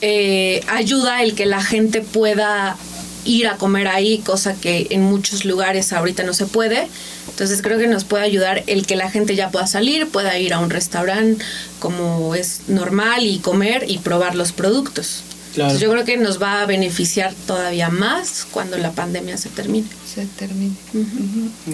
eh, 0.00 0.60
ayuda 0.68 1.22
el 1.22 1.34
que 1.34 1.46
la 1.46 1.62
gente 1.62 2.00
pueda 2.00 2.76
ir 3.24 3.46
a 3.46 3.56
comer 3.56 3.88
ahí, 3.88 4.18
cosa 4.18 4.54
que 4.54 4.86
en 4.90 5.02
muchos 5.02 5.44
lugares 5.44 5.92
ahorita 5.92 6.22
no 6.24 6.34
se 6.34 6.46
puede. 6.46 6.88
Entonces 7.30 7.62
creo 7.62 7.78
que 7.78 7.86
nos 7.86 8.04
puede 8.04 8.24
ayudar 8.24 8.62
el 8.66 8.86
que 8.86 8.96
la 8.96 9.10
gente 9.10 9.34
ya 9.36 9.50
pueda 9.50 9.66
salir, 9.66 10.06
pueda 10.08 10.38
ir 10.38 10.52
a 10.54 10.58
un 10.60 10.70
restaurante 10.70 11.42
como 11.78 12.34
es 12.34 12.62
normal 12.68 13.24
y 13.26 13.38
comer 13.38 13.84
y 13.88 13.98
probar 13.98 14.34
los 14.34 14.52
productos. 14.52 15.22
Claro. 15.54 15.70
Entonces, 15.72 15.80
yo 15.86 15.92
creo 15.92 16.04
que 16.04 16.16
nos 16.16 16.40
va 16.40 16.62
a 16.62 16.66
beneficiar 16.66 17.34
todavía 17.46 17.90
más 17.90 18.46
cuando 18.50 18.78
la 18.78 18.92
pandemia 18.92 19.36
se 19.36 19.50
termine. 19.50 19.86
Se 20.14 20.24
termine. 20.26 20.74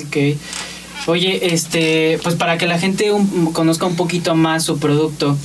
Ok. 0.04 0.36
Oye, 1.06 1.54
este, 1.54 2.18
pues 2.22 2.34
para 2.34 2.58
que 2.58 2.66
la 2.66 2.78
gente 2.78 3.12
un- 3.12 3.52
conozca 3.52 3.86
un 3.86 3.94
poquito 3.96 4.34
más 4.34 4.64
su 4.64 4.78
producto, 4.78 5.36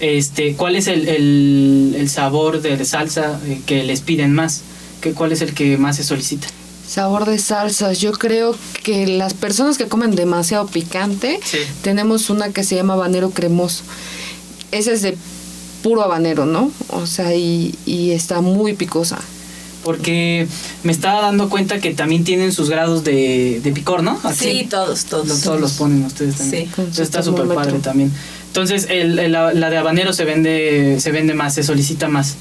este, 0.00 0.54
¿cuál 0.56 0.74
es 0.76 0.88
el, 0.88 1.08
el, 1.08 1.94
el 1.96 2.10
sabor 2.10 2.60
de 2.60 2.84
salsa 2.84 3.40
eh, 3.46 3.60
que 3.66 3.84
les 3.84 4.00
piden 4.00 4.32
más? 4.34 4.62
¿Qué, 5.06 5.12
¿Cuál 5.14 5.32
es 5.32 5.40
el 5.42 5.54
que 5.54 5.76
más 5.78 5.96
se 5.96 6.04
solicita? 6.04 6.48
Sabor 6.88 7.24
de 7.26 7.38
salsas. 7.38 7.98
Yo 8.00 8.12
creo 8.12 8.56
que 8.82 9.06
las 9.06 9.34
personas 9.34 9.78
que 9.78 9.86
comen 9.86 10.14
demasiado 10.14 10.66
picante, 10.66 11.38
Sí. 11.44 11.58
tenemos 11.82 12.30
una 12.30 12.50
que 12.50 12.62
se 12.64 12.74
llama 12.76 12.94
habanero 12.94 13.30
cremoso. 13.30 13.82
Ese 14.72 14.92
es 14.94 15.02
de 15.02 15.16
puro 15.82 16.02
habanero, 16.02 16.46
¿no? 16.46 16.70
O 16.88 17.06
sea, 17.06 17.34
y, 17.34 17.74
y 17.86 18.10
está 18.12 18.40
muy 18.40 18.74
picosa. 18.74 19.18
Porque 19.84 20.48
me 20.82 20.90
estaba 20.90 21.20
dando 21.22 21.48
cuenta 21.48 21.78
que 21.80 21.94
también 21.94 22.24
tienen 22.24 22.52
sus 22.52 22.68
grados 22.70 23.04
de, 23.04 23.60
de 23.62 23.72
picor, 23.72 24.02
¿no? 24.02 24.18
Así. 24.24 24.44
Sí, 24.62 24.66
todos, 24.68 25.04
todos. 25.04 25.40
Todos 25.42 25.60
los 25.60 25.72
ponen 25.74 26.04
ustedes 26.04 26.36
también. 26.36 26.64
Sí. 26.64 26.70
Entonces 26.78 27.00
está 27.00 27.22
súper 27.22 27.46
padre 27.46 27.78
también. 27.78 28.10
Entonces, 28.48 28.86
el, 28.90 29.18
el- 29.20 29.30
la, 29.32 29.52
la 29.52 29.70
de 29.70 29.76
habanero 29.76 30.12
se 30.12 30.24
vende, 30.24 30.98
se 30.98 31.12
vende 31.12 31.34
más, 31.34 31.54
se 31.54 31.62
solicita 31.62 32.08
más. 32.08 32.34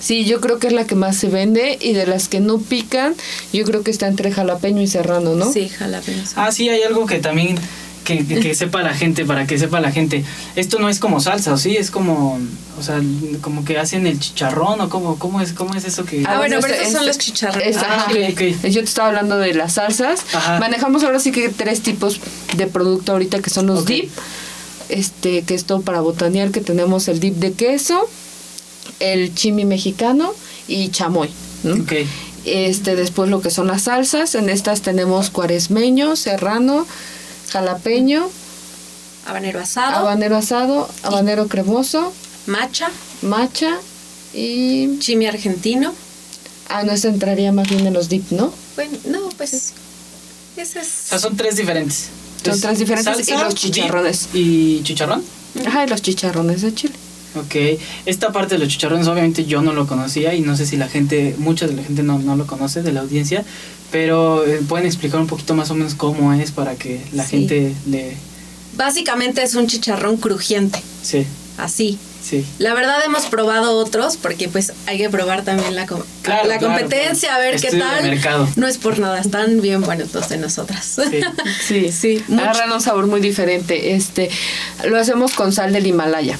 Sí, 0.00 0.24
yo 0.24 0.40
creo 0.40 0.58
que 0.58 0.68
es 0.68 0.72
la 0.72 0.84
que 0.86 0.94
más 0.94 1.16
se 1.16 1.28
vende 1.28 1.78
y 1.80 1.92
de 1.92 2.06
las 2.06 2.28
que 2.28 2.40
no 2.40 2.58
pican, 2.58 3.14
yo 3.52 3.64
creo 3.64 3.82
que 3.82 3.90
está 3.90 4.06
entre 4.06 4.30
jalapeño 4.32 4.80
y 4.82 4.86
serrano, 4.86 5.34
¿no? 5.34 5.52
Sí, 5.52 5.68
jalapeños. 5.68 6.32
Ah, 6.36 6.52
sí, 6.52 6.68
hay 6.68 6.82
algo 6.82 7.06
que 7.06 7.18
también 7.18 7.56
que, 8.04 8.24
que- 8.26 8.40
que 8.40 8.54
sepa 8.62 8.82
la 8.82 8.94
gente, 8.94 9.24
para 9.24 9.46
que 9.46 9.58
sepa 9.58 9.80
la 9.80 9.90
gente. 9.92 10.24
Esto 10.56 10.78
no 10.78 10.88
es 10.88 10.98
como 10.98 11.20
salsa, 11.20 11.52
¿o 11.52 11.58
sí? 11.58 11.76
Es 11.76 11.90
como, 11.90 12.38
o 12.78 12.82
sea, 12.82 13.02
como 13.42 13.64
que 13.64 13.76
hacen 13.76 14.06
el 14.06 14.18
chicharrón 14.20 14.80
o 14.80 14.88
cómo, 14.88 15.18
cómo 15.18 15.40
es, 15.40 15.52
cómo 15.52 15.74
es 15.74 15.84
eso 15.84 16.04
que... 16.04 16.22
Ah, 16.26 16.38
bueno, 16.38 16.58
pero 16.62 16.74
esos 16.74 16.86
son 16.92 16.94
este- 17.00 17.06
los 17.06 17.18
chicharrones. 17.18 17.76
es- 17.76 17.82
Ah. 17.82 18.06
Yo 18.68 18.80
te 18.80 18.86
estaba 18.86 19.08
hablando 19.08 19.36
de 19.36 19.52
las 19.52 19.74
salsas. 19.74 20.20
Ajá. 20.32 20.58
Manejamos 20.60 21.02
ahora 21.04 21.18
sí 21.20 21.32
que 21.32 21.48
tres 21.48 21.80
tipos 21.82 22.20
de 22.56 22.66
producto 22.66 23.12
ahorita 23.12 23.40
que 23.40 23.50
son 23.50 23.66
los 23.66 23.84
dip. 23.84 24.10
Este, 24.88 25.42
que 25.42 25.54
es 25.54 25.64
todo 25.64 25.82
para 25.82 26.00
botanear, 26.00 26.50
que 26.50 26.60
tenemos 26.62 27.08
el 27.08 27.20
dip 27.20 27.34
de 27.34 27.52
queso, 27.52 28.08
el 29.00 29.34
chimi 29.34 29.64
mexicano 29.64 30.34
y 30.66 30.88
chamoy. 30.88 31.30
¿no? 31.64 31.84
Este, 32.44 32.96
después 32.96 33.28
lo 33.28 33.40
que 33.40 33.50
son 33.50 33.66
las 33.66 33.82
salsas, 33.82 34.34
en 34.34 34.48
estas 34.48 34.80
tenemos 34.80 35.30
cuaresmeño, 35.30 36.16
serrano, 36.16 36.86
jalapeño, 37.50 38.28
Habanero 39.28 39.60
asado, 39.60 39.96
habanero 39.96 40.36
asado, 40.36 40.88
habanero 41.02 41.48
cremoso, 41.48 42.14
macha, 42.46 42.90
macha 43.20 43.76
y... 44.32 44.98
chimi 45.00 45.26
argentino. 45.26 45.92
Ah, 46.70 46.82
no, 46.82 46.92
ese 46.92 47.08
entraría 47.08 47.52
más 47.52 47.68
bien 47.68 47.86
en 47.86 47.92
los 47.92 48.08
dip, 48.08 48.30
¿no? 48.30 48.50
Bueno, 48.74 48.96
no, 49.06 49.28
pues 49.36 49.74
ese 50.56 50.78
o 50.78 50.82
es... 50.82 50.88
sea, 50.88 51.18
son 51.18 51.36
tres 51.36 51.56
diferentes. 51.56 52.08
Son 52.42 52.58
tres 52.58 52.78
diferentes 52.78 53.28
y 53.28 53.32
los 53.32 53.48
dip 53.48 53.58
chicharrones. 53.58 54.28
¿Y 54.32 54.82
chicharrón? 54.82 55.22
Ajá, 55.66 55.84
y 55.84 55.88
los 55.88 56.00
chicharrones 56.00 56.62
de 56.62 56.74
chile. 56.74 56.94
Ok, 57.34 57.78
esta 58.06 58.32
parte 58.32 58.54
de 58.54 58.60
los 58.60 58.68
chicharrones 58.68 59.06
obviamente 59.06 59.44
yo 59.44 59.60
no 59.62 59.72
lo 59.72 59.86
conocía 59.86 60.34
y 60.34 60.40
no 60.40 60.56
sé 60.56 60.64
si 60.66 60.76
la 60.76 60.88
gente, 60.88 61.34
mucha 61.38 61.66
de 61.66 61.74
la 61.74 61.82
gente 61.82 62.02
no, 62.02 62.18
no 62.18 62.36
lo 62.36 62.46
conoce 62.46 62.82
de 62.82 62.92
la 62.92 63.00
audiencia, 63.00 63.44
pero 63.92 64.46
eh, 64.46 64.60
pueden 64.66 64.86
explicar 64.86 65.20
un 65.20 65.26
poquito 65.26 65.54
más 65.54 65.70
o 65.70 65.74
menos 65.74 65.94
cómo 65.94 66.32
es 66.32 66.52
para 66.52 66.74
que 66.76 67.00
la 67.12 67.24
Sí. 67.24 67.30
gente 67.30 67.74
le... 67.86 68.16
Básicamente 68.76 69.42
es 69.42 69.54
un 69.54 69.66
chicharrón 69.66 70.16
crujiente, 70.16 70.80
Sí, 71.02 71.26
así. 71.58 71.98
sí. 72.22 72.44
La 72.58 72.74
verdad 72.74 72.96
hemos 73.04 73.26
probado 73.26 73.76
otros 73.76 74.16
porque 74.16 74.48
pues 74.48 74.72
hay 74.86 74.98
que 74.98 75.10
probar 75.10 75.42
también 75.44 75.74
la, 75.74 75.86
com- 75.86 76.02
Claro, 76.22 76.48
la 76.48 76.58
competencia, 76.58 77.28
claro. 77.30 77.42
a 77.42 77.46
ver 77.50 77.60
qué 77.60 77.66
Estudio 77.68 77.84
tal. 77.84 78.02
mercado. 78.04 78.48
No 78.56 78.66
es 78.66 78.78
por 78.78 78.98
nada, 78.98 79.18
están 79.20 79.60
bien 79.60 79.80
buenos 79.82 80.14
los 80.14 80.28
de 80.28 80.36
nosotras. 80.38 80.84
Sí. 81.10 81.20
Sí, 81.66 81.92
Sí. 81.92 82.22
Agarran 82.32 82.70
un 82.72 82.80
sabor 82.80 83.06
muy 83.06 83.20
diferente. 83.20 83.94
Este, 83.94 84.30
lo 84.86 84.98
hacemos 84.98 85.32
con 85.32 85.52
sal 85.52 85.72
del 85.72 85.86
Himalaya. 85.86 86.38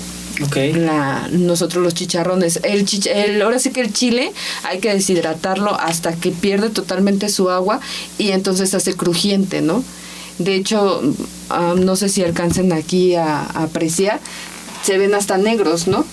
La, 0.75 1.29
nosotros 1.33 1.83
los 1.83 1.95
chicharrones. 1.95 2.61
El, 2.63 2.85
chich- 2.87 3.11
el 3.13 3.41
ahora 3.43 3.59
sí 3.59 3.71
que 3.71 3.81
el 3.81 3.93
chile 3.93 4.33
hay 4.65 4.79
que 4.79 4.93
deshidratarlo 4.93 5.75
hasta 5.79 6.13
que 6.15 6.31
pierde 6.31 6.71
totalmente 6.71 7.29
su 7.29 7.51
agua 7.51 7.81
y 8.19 8.31
entonces 8.31 8.73
hace 8.75 8.95
crujiente, 8.95 9.61
¿no? 9.61 9.83
De 10.39 10.55
hecho, 10.55 11.03
ah, 11.51 11.75
no 11.77 11.97
sé 11.97 12.09
si 12.09 12.23
alcancen 12.23 12.73
aquí 12.73 13.15
a, 13.17 13.41
a 13.41 13.65
apreciar, 13.65 14.21
se 14.85 14.97
ven 14.99 15.15
hasta 15.15 15.37
negros, 15.39 15.89
¿no? 15.89 16.05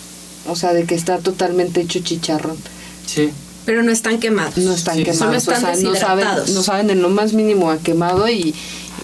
O 0.47 0.55
sea, 0.55 0.73
de 0.73 0.85
que 0.85 0.95
está 0.95 1.19
totalmente 1.19 1.81
hecho 1.81 1.99
chicharrón. 1.99 2.57
sí. 3.05 3.29
Pero 3.65 3.81
no 3.81 3.91
están 3.91 4.19
quemados. 4.19 4.57
No 4.57 4.73
están 4.73 4.95
Sí. 4.97 5.03
quemados, 5.03 5.43
Solo 5.43 5.57
están 5.57 5.73
o 5.73 5.75
sea, 5.75 5.89
no 5.89 5.95
saben, 5.95 6.27
no 6.53 6.61
saben 6.61 6.89
en 6.91 7.01
lo 7.01 7.09
más 7.09 7.33
mínimo 7.33 7.71
a 7.71 7.79
quemado 7.79 8.29
y, 8.29 8.53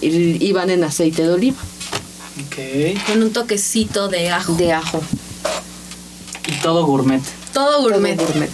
y, 0.00 0.08
y 0.40 0.52
van 0.52 0.70
en 0.70 0.84
aceite 0.84 1.22
de 1.22 1.30
oliva, 1.30 1.56
Con 3.06 3.22
un 3.22 3.32
toquecito 3.32 4.08
de 4.08 4.30
ajo. 4.30 4.54
de 4.54 4.72
ajo. 4.72 5.00
Y 6.46 6.52
todo 6.62 6.84
gourmet. 6.86 7.22
Todo 7.52 7.82
gourmet. 7.82 8.16
Todo 8.16 8.26
gourmet. 8.26 8.50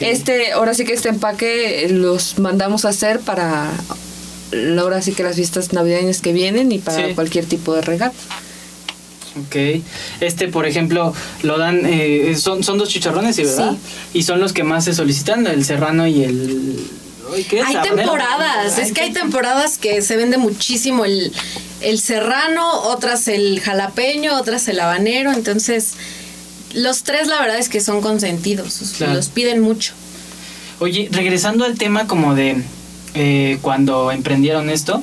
Este, 0.00 0.52
ahora 0.52 0.74
sí 0.74 0.84
que 0.84 0.92
este 0.92 1.08
empaque 1.08 1.84
eh, 1.84 1.88
los 1.88 2.38
mandamos 2.38 2.84
a 2.84 2.90
hacer 2.90 3.20
para 3.20 3.70
ahora 4.78 5.00
sí 5.02 5.12
que 5.12 5.22
las 5.22 5.36
fiestas 5.36 5.72
navideñas 5.72 6.20
que 6.20 6.32
vienen 6.32 6.72
y 6.72 6.78
para 6.78 7.08
Sí. 7.08 7.14
cualquier 7.14 7.46
tipo 7.46 7.74
de 7.74 7.82
regalo. 7.82 8.12
Ok. 9.46 9.82
Este, 10.20 10.48
por 10.48 10.66
ejemplo, 10.66 11.14
lo 11.42 11.56
dan, 11.58 11.82
eh, 11.86 12.36
son, 12.38 12.62
son 12.62 12.76
dos 12.76 12.90
chicharrones, 12.90 13.36
¿sí, 13.36 13.44
¿verdad? 13.44 13.76
Y 14.12 14.24
son 14.24 14.40
los 14.40 14.52
que 14.52 14.62
más 14.62 14.84
se 14.84 14.94
solicitan, 14.94 15.46
el 15.46 15.64
serrano 15.64 16.06
y 16.06 16.22
el... 16.22 16.78
Ay, 17.34 17.44
¿qué 17.44 17.60
es? 17.60 17.66
Hay 17.66 17.76
temporadas, 17.82 18.78
es 18.78 18.92
que 18.92 19.00
hay 19.00 19.12
temporadas 19.12 19.78
que 19.78 20.02
se 20.02 20.16
vende 20.18 20.36
muchísimo 20.36 21.06
el, 21.06 21.32
el 21.84 22.00
serrano, 22.00 22.82
otras 22.82 23.28
el 23.28 23.60
jalapeño, 23.60 24.36
otras 24.36 24.68
el 24.68 24.80
habanero, 24.80 25.32
entonces 25.32 25.94
los 26.74 27.02
tres 27.02 27.28
la 27.28 27.40
verdad 27.40 27.58
es 27.58 27.68
que 27.68 27.80
son 27.80 28.00
consentidos, 28.00 29.00
los 29.00 29.28
piden 29.28 29.60
mucho. 29.60 29.92
Oye, 30.78 31.08
regresando 31.12 31.64
al 31.64 31.78
tema 31.78 32.06
como 32.06 32.34
de 32.34 32.62
eh, 33.14 33.58
cuando 33.62 34.10
emprendieron 34.10 34.70
esto, 34.70 35.02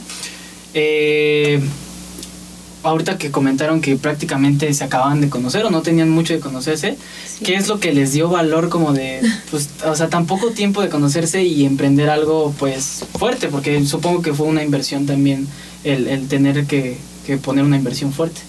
eh, 0.73 1.61
ahorita 2.83 3.17
que 3.17 3.31
comentaron 3.31 3.81
que 3.81 3.95
prácticamente 3.95 4.73
se 4.73 4.83
acababan 4.83 5.21
de 5.21 5.29
conocer 5.29 5.65
o 5.65 5.69
no 5.69 5.81
tenían 5.81 6.09
mucho 6.09 6.33
de 6.33 6.39
conocerse, 6.39 6.97
¿qué 7.43 7.55
es 7.55 7.67
lo 7.67 7.79
que 7.79 7.93
les 7.93 8.13
dio 8.13 8.29
valor 8.29 8.69
como 8.69 8.93
de, 8.93 9.21
pues, 9.51 9.69
o 9.85 9.95
sea, 9.95 10.09
tan 10.09 10.25
poco 10.25 10.51
tiempo 10.51 10.81
de 10.81 10.89
conocerse 10.89 11.43
y 11.43 11.65
emprender 11.65 12.09
algo 12.09 12.53
pues 12.57 13.05
fuerte? 13.17 13.47
Porque 13.47 13.85
supongo 13.85 14.21
que 14.21 14.33
fue 14.33 14.47
una 14.47 14.63
inversión 14.63 15.05
también 15.05 15.47
el, 15.83 16.07
el 16.07 16.27
tener 16.27 16.65
que, 16.65 16.97
que 17.25 17.37
poner 17.37 17.63
una 17.63 17.77
inversión 17.77 18.13
fuerte. 18.13 18.41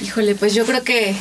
Híjole, 0.00 0.34
pues 0.34 0.54
yo 0.54 0.64
creo 0.64 0.82
que 0.84 1.14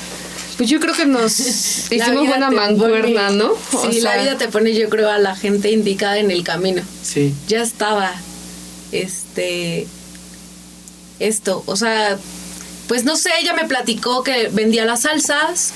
pues 0.57 0.69
yo 0.69 0.79
creo 0.79 0.95
que 0.95 1.05
nos 1.05 1.39
hicimos 1.91 2.27
buena 2.27 2.49
mancuerna, 2.49 3.29
¿no? 3.29 3.53
sí, 3.91 4.01
la 4.01 4.17
vida 4.17 4.37
te 4.37 4.47
pone, 4.47 4.73
yo 4.73 4.89
creo, 4.89 5.09
a 5.09 5.19
la 5.19 5.35
gente 5.35 5.71
indicada 5.71 6.17
en 6.17 6.31
el 6.31 6.43
camino. 6.43 6.81
Sí. 7.03 7.33
Ya 7.47 7.61
estaba, 7.61 8.11
este, 8.91 9.87
esto, 11.19 11.63
o 11.67 11.75
sea, 11.75 12.17
pues 12.87 13.03
no 13.03 13.15
sé, 13.17 13.29
ella 13.39 13.53
me 13.53 13.65
platicó 13.65 14.23
que 14.23 14.49
vendía 14.49 14.85
las 14.85 15.01
salsas 15.01 15.73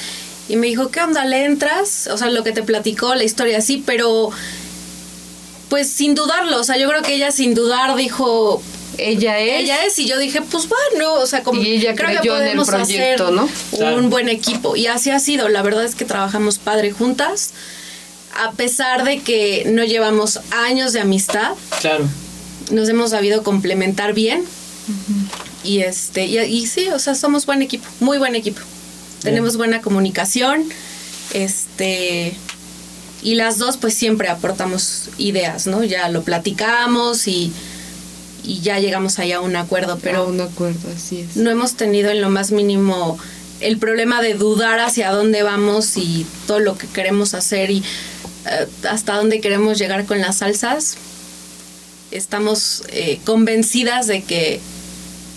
y 0.50 0.56
me 0.56 0.68
dijo, 0.68 0.90
¿qué 0.90 1.02
onda? 1.02 1.26
¿Le 1.26 1.46
entras? 1.46 2.08
O 2.12 2.18
sea, 2.18 2.32
lo 2.32 2.44
que 2.44 2.52
te 2.52 2.64
platicó, 2.64 3.14
la 3.14 3.24
historia 3.24 3.60
así, 3.60 3.84
pero 3.86 4.32
pues 5.70 5.90
sin 5.90 6.16
dudarlo, 6.16 6.60
o 6.60 6.64
sea, 6.64 6.78
yo 6.78 6.90
creo 6.90 7.04
que 7.04 7.14
ella 7.16 7.32
sin 7.32 7.54
dudar 7.54 7.96
dijo, 7.96 8.62
ella 9.10 9.40
es. 9.40 9.64
Ella 9.64 9.86
es, 9.86 10.00
y 10.00 10.08
yo 10.08 10.18
dije, 10.18 10.42
pues 10.42 10.68
bueno, 10.68 11.14
o 11.14 11.26
sea, 11.26 11.44
como 11.44 11.62
y 11.62 11.72
ella 11.72 11.96
creo 11.96 12.22
que 12.22 12.30
podemos 12.30 12.70
en 12.70 12.76
el 12.76 12.86
proyecto, 12.86 13.28
hacer 13.28 13.82
¿no? 13.82 13.96
un 13.96 14.10
buen 14.10 14.30
equipo. 14.30 14.76
Y 14.76 14.88
así 14.88 15.10
ha 15.10 15.20
sido, 15.20 15.50
la 15.50 15.62
verdad 15.62 15.84
es 15.84 15.96
que 15.96 16.06
trabajamos 16.06 16.58
padre 16.58 16.92
juntas, 16.92 17.52
a 18.36 18.52
pesar 18.52 19.04
de 19.04 19.20
que 19.20 19.64
no 19.68 19.84
llevamos 19.84 20.40
años 20.52 20.94
de 20.94 21.02
amistad. 21.02 21.52
Claro. 21.80 22.08
Nos 22.72 22.88
hemos 22.90 23.10
sabido 23.12 23.44
complementar 23.44 24.14
bien. 24.14 24.44
Y 25.64 25.82
este, 25.82 26.26
y, 26.26 26.66
sí, 26.68 26.90
o 26.90 27.00
sea, 27.00 27.16
somos 27.16 27.46
buen 27.46 27.62
equipo, 27.62 27.86
muy 28.00 28.18
buen 28.18 28.36
equipo. 28.36 28.62
Tenemos 29.22 29.58
buena 29.58 29.82
comunicación. 29.82 30.66
Este. 31.34 32.34
Y 33.24 33.36
las 33.36 33.60
dos, 33.60 33.78
pues 33.78 33.94
siempre 33.94 34.30
aportamos 34.30 35.10
ideas, 35.20 35.68
¿no? 35.68 35.84
Ya 35.84 36.10
lo 36.10 36.24
platicamos 36.24 37.28
y 37.28 37.54
y 38.44 38.62
ya 38.62 38.80
llegamos 38.80 39.20
ahí 39.20 39.32
a 39.32 39.42
un 39.42 39.56
acuerdo, 39.56 40.00
pero... 40.02 40.28
un 40.28 40.42
acuerdo, 40.42 40.90
así 40.96 41.22
es. 41.22 41.36
No 41.36 41.50
hemos 41.50 41.76
tenido 41.76 42.10
en 42.10 42.22
lo 42.22 42.30
más 42.30 42.52
mínimo 42.52 43.18
el 43.60 43.78
problema 43.78 44.22
de 44.22 44.34
dudar 44.34 44.80
hacia 44.80 45.12
dónde 45.12 45.44
vamos 45.44 45.98
y 45.98 46.26
todo 46.48 46.60
lo 46.60 46.78
que 46.78 46.88
queremos 46.88 47.34
hacer 47.34 47.70
y 47.70 47.84
eh, 48.48 48.68
hasta 48.90 49.16
dónde 49.16 49.40
queremos 49.40 49.78
llegar 49.78 50.06
con 50.06 50.20
las 50.20 50.38
salsas. 50.38 50.98
Estamos 52.10 52.84
eh, 52.90 53.20
convencidas 53.24 54.08
de 54.08 54.24
que 54.24 54.60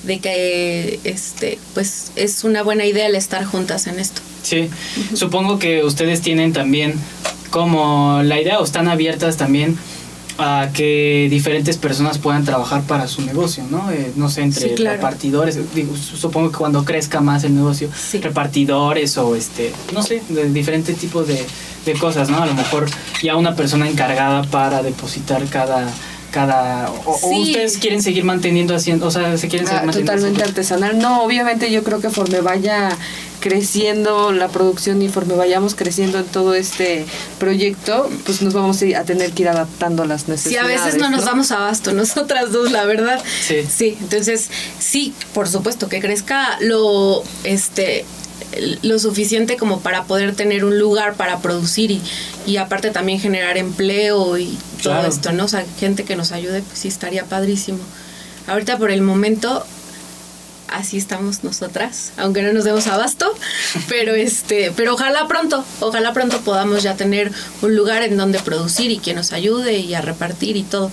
de 0.04 0.18
que 0.18 1.00
este 1.04 1.58
pues 1.72 2.12
es 2.16 2.44
una 2.44 2.62
buena 2.62 2.84
idea 2.84 3.06
el 3.06 3.14
estar 3.14 3.44
juntas 3.44 3.86
en 3.86 3.98
esto. 3.98 4.20
Sí, 4.42 4.68
supongo 5.14 5.58
que 5.58 5.82
ustedes 5.84 6.20
tienen 6.20 6.52
también 6.52 6.94
como 7.50 8.22
la 8.22 8.40
idea 8.40 8.58
o 8.58 8.64
están 8.64 8.88
abiertas 8.88 9.36
también 9.36 9.78
a 10.38 10.68
que 10.72 11.28
diferentes 11.30 11.76
personas 11.76 12.18
puedan 12.18 12.44
trabajar 12.44 12.82
para 12.82 13.06
su 13.06 13.22
negocio, 13.22 13.64
¿no? 13.70 13.90
Eh, 13.90 14.12
no 14.16 14.28
sé, 14.28 14.42
entre 14.42 14.74
repartidores, 14.76 15.58
digo, 15.74 15.96
supongo 15.96 16.50
que 16.50 16.58
cuando 16.58 16.84
crezca 16.84 17.20
más 17.20 17.44
el 17.44 17.54
negocio, 17.54 17.88
repartidores 18.20 19.16
o 19.18 19.36
este, 19.36 19.72
no 19.92 20.02
sé, 20.02 20.22
de 20.28 20.50
diferentes 20.50 20.96
tipos 20.96 21.28
de, 21.28 21.44
de 21.86 21.92
cosas, 21.94 22.30
¿no? 22.30 22.42
A 22.42 22.46
lo 22.46 22.54
mejor 22.54 22.86
ya 23.22 23.36
una 23.36 23.54
persona 23.54 23.88
encargada 23.88 24.42
para 24.42 24.82
depositar 24.82 25.44
cada 25.46 25.86
cada 26.34 26.90
o, 27.06 27.38
ustedes 27.38 27.78
quieren 27.78 28.02
seguir 28.02 28.24
manteniendo 28.24 28.74
haciendo 28.74 29.06
o 29.06 29.10
sea 29.12 29.38
se 29.38 29.46
quieren 29.46 29.68
seguir 29.68 29.82
ah, 29.82 29.86
manteniendo 29.86 30.12
totalmente 30.12 30.42
artesanal. 30.42 30.98
No 30.98 31.22
obviamente 31.22 31.70
yo 31.70 31.84
creo 31.84 31.98
que 31.98 32.08
conforme 32.08 32.40
vaya 32.40 32.90
creciendo 33.38 34.32
la 34.32 34.48
producción 34.48 35.00
y 35.00 35.04
conforme 35.06 35.34
vayamos 35.34 35.76
creciendo 35.76 36.18
en 36.18 36.24
todo 36.24 36.54
este 36.54 37.06
proyecto 37.38 38.10
pues 38.24 38.42
nos 38.42 38.52
vamos 38.52 38.82
a 38.82 39.04
tener 39.04 39.30
que 39.30 39.42
ir 39.42 39.48
adaptando 39.48 40.02
a 40.02 40.06
las 40.06 40.28
necesidades 40.28 40.80
sí 40.80 40.82
a 40.82 40.84
veces 40.84 41.00
no, 41.00 41.08
nos 41.10 41.24
damos 41.24 41.52
abasto 41.52 41.92
nosotras 41.92 42.50
dos 42.50 42.72
la 42.72 42.84
verdad. 42.84 43.22
Sí. 43.46 43.64
Sí 43.68 43.96
entonces 44.00 44.50
sí 44.80 45.14
por 45.34 45.48
supuesto 45.48 45.88
que 45.88 46.00
crezca 46.00 46.58
lo 46.60 47.22
este 47.44 48.04
lo 48.82 48.98
suficiente 48.98 49.56
como 49.56 49.80
para 49.80 50.04
poder 50.04 50.34
tener 50.34 50.64
un 50.64 50.78
lugar 50.78 51.14
para 51.14 51.38
producir 51.38 51.90
y, 51.90 52.00
y 52.46 52.56
aparte 52.56 52.90
también 52.90 53.20
generar 53.20 53.56
empleo 53.56 54.38
y 54.38 54.56
todo 54.84 55.06
esto, 55.06 55.32
¿no? 55.32 55.44
O 55.44 55.48
sea, 55.48 55.64
gente 55.78 56.04
que 56.04 56.16
nos 56.16 56.32
ayude, 56.32 56.62
pues 56.62 56.78
sí 56.78 56.88
estaría 56.88 57.24
padrísimo. 57.24 57.80
Ahorita 58.46 58.78
por 58.78 58.90
el 58.90 59.02
momento 59.02 59.64
así 60.68 60.98
estamos 60.98 61.44
nosotras, 61.44 62.12
aunque 62.16 62.42
no 62.42 62.52
nos 62.52 62.64
demos 62.64 62.86
abasto, 62.86 63.32
pero 63.88 64.14
este, 64.14 64.72
pero 64.76 64.94
ojalá 64.94 65.26
pronto, 65.28 65.64
ojalá 65.80 66.12
pronto 66.12 66.40
podamos 66.40 66.82
ya 66.82 66.94
tener 66.96 67.32
un 67.62 67.76
lugar 67.76 68.02
en 68.02 68.16
donde 68.16 68.38
producir 68.40 68.90
y 68.90 68.98
que 68.98 69.14
nos 69.14 69.32
ayude 69.32 69.78
y 69.78 69.94
a 69.94 70.00
repartir 70.00 70.56
y 70.56 70.62
todo. 70.62 70.90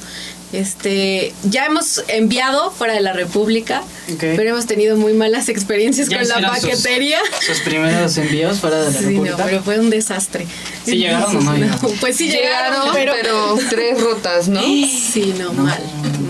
Este, 0.53 1.33
ya 1.43 1.65
hemos 1.65 2.03
enviado 2.09 2.71
fuera 2.71 2.93
de 2.93 2.99
la 2.99 3.13
República, 3.13 3.83
pero 4.19 4.49
hemos 4.49 4.65
tenido 4.65 4.97
muy 4.97 5.13
malas 5.13 5.47
experiencias 5.47 6.09
con 6.09 6.27
la 6.27 6.41
paquetería. 6.41 7.19
Sus, 7.45 7.61
primeros 7.61 8.17
envíos 8.17 8.59
fuera 8.59 8.81
de 8.81 8.91
la 8.91 8.99
sí, 8.99 9.05
República. 9.05 9.37
No, 9.37 9.45
pero 9.45 9.63
fue 9.63 9.79
un 9.79 9.89
desastre. 9.89 10.45
¿Sí 10.83 10.97
llegaron 10.97 11.47
o 11.47 11.53
no? 11.57 11.77
Pues 12.01 12.17
sí 12.17 12.29
llegaron, 12.29 12.89
pero, 12.93 13.57
tres 13.69 14.01
rutas, 14.01 14.49
¿no? 14.49 14.61
Sí, 14.61 15.33
no, 15.39 15.53
mal, 15.53 15.81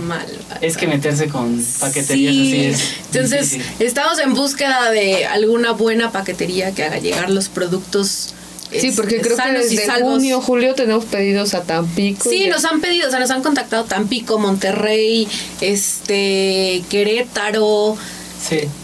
mal, 0.04 0.28
Es 0.62 0.78
que 0.78 0.86
meterse 0.86 1.28
con 1.28 1.64
paqueterías 1.80 2.32
así 2.32 2.66
es. 2.66 2.94
Entonces, 3.12 3.58
estamos 3.80 4.20
en 4.20 4.36
búsqueda 4.36 4.92
de 4.92 5.26
alguna 5.26 5.72
buena 5.72 6.12
paquetería 6.12 6.74
que 6.74 6.84
haga 6.84 7.00
llegar 7.00 7.32
los 7.32 7.50
productos 7.50 8.36
Sí, 8.80 8.92
porque 8.96 9.20
creo 9.20 9.36
que 9.36 9.52
desde 9.52 10.02
junio, 10.02 10.42
julio 10.42 10.74
tenemos 10.76 11.06
pedidos 11.06 11.54
a 11.54 11.64
Tampico. 11.64 12.30
Sí, 12.30 12.48
nos 12.48 12.64
han 12.66 12.80
pedido, 12.80 13.08
o 13.08 13.12
sea, 13.12 13.20
nos 13.20 13.32
han 13.32 13.44
contactado 13.44 13.84
Tampico, 13.84 14.40
Monterrey, 14.40 15.28
este, 15.60 16.84
Querétaro, 16.90 17.98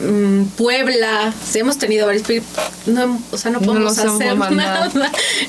mm, 0.02 0.44
Puebla. 0.58 1.34
Sí, 1.50 1.60
hemos 1.60 1.78
tenido 1.78 2.06
varios 2.06 2.26
no, 2.86 3.22
o 3.32 3.38
sea, 3.38 3.52
no 3.52 3.62
podemos 3.62 3.98
hacer 3.98 4.36
nada. 4.38 4.92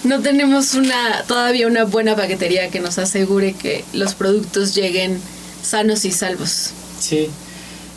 No 0.04 0.20
tenemos 0.20 0.74
una 0.74 1.24
todavía 1.26 1.66
una 1.66 1.84
buena 1.84 2.14
paquetería 2.14 2.70
que 2.70 2.80
nos 2.80 2.98
asegure 2.98 3.54
que 3.54 3.84
los 3.92 4.14
productos 4.14 4.74
lleguen 4.74 5.20
sanos 5.62 6.04
y 6.04 6.12
salvos. 6.12 6.70
Sí. 7.00 7.28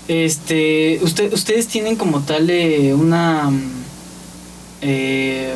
Este, 0.08 1.00
usted, 1.04 1.32
ustedes 1.32 1.68
tienen 1.68 1.96
como 1.96 2.22
tal 2.22 2.50
eh, 2.50 2.94
una 2.94 3.50
eh, 4.82 5.56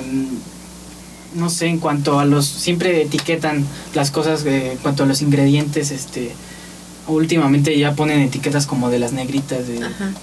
no 1.36 1.50
sé, 1.50 1.68
en 1.68 1.80
cuanto 1.80 2.20
a 2.20 2.26
los, 2.26 2.46
siempre 2.46 3.02
etiquetan 3.02 3.66
las 3.94 4.12
cosas, 4.12 4.46
eh, 4.46 4.74
en 4.74 4.78
cuanto 4.80 5.04
a 5.04 5.06
los 5.06 5.22
ingredientes, 5.22 5.92
este, 5.92 6.32
últimamente 7.08 7.78
ya 7.78 7.94
ponen 7.94 8.22
etiquetas 8.22 8.66
como 8.66 8.90
de 8.90 9.00
las 9.00 9.14
negritas, 9.14 9.68
de 9.68 9.80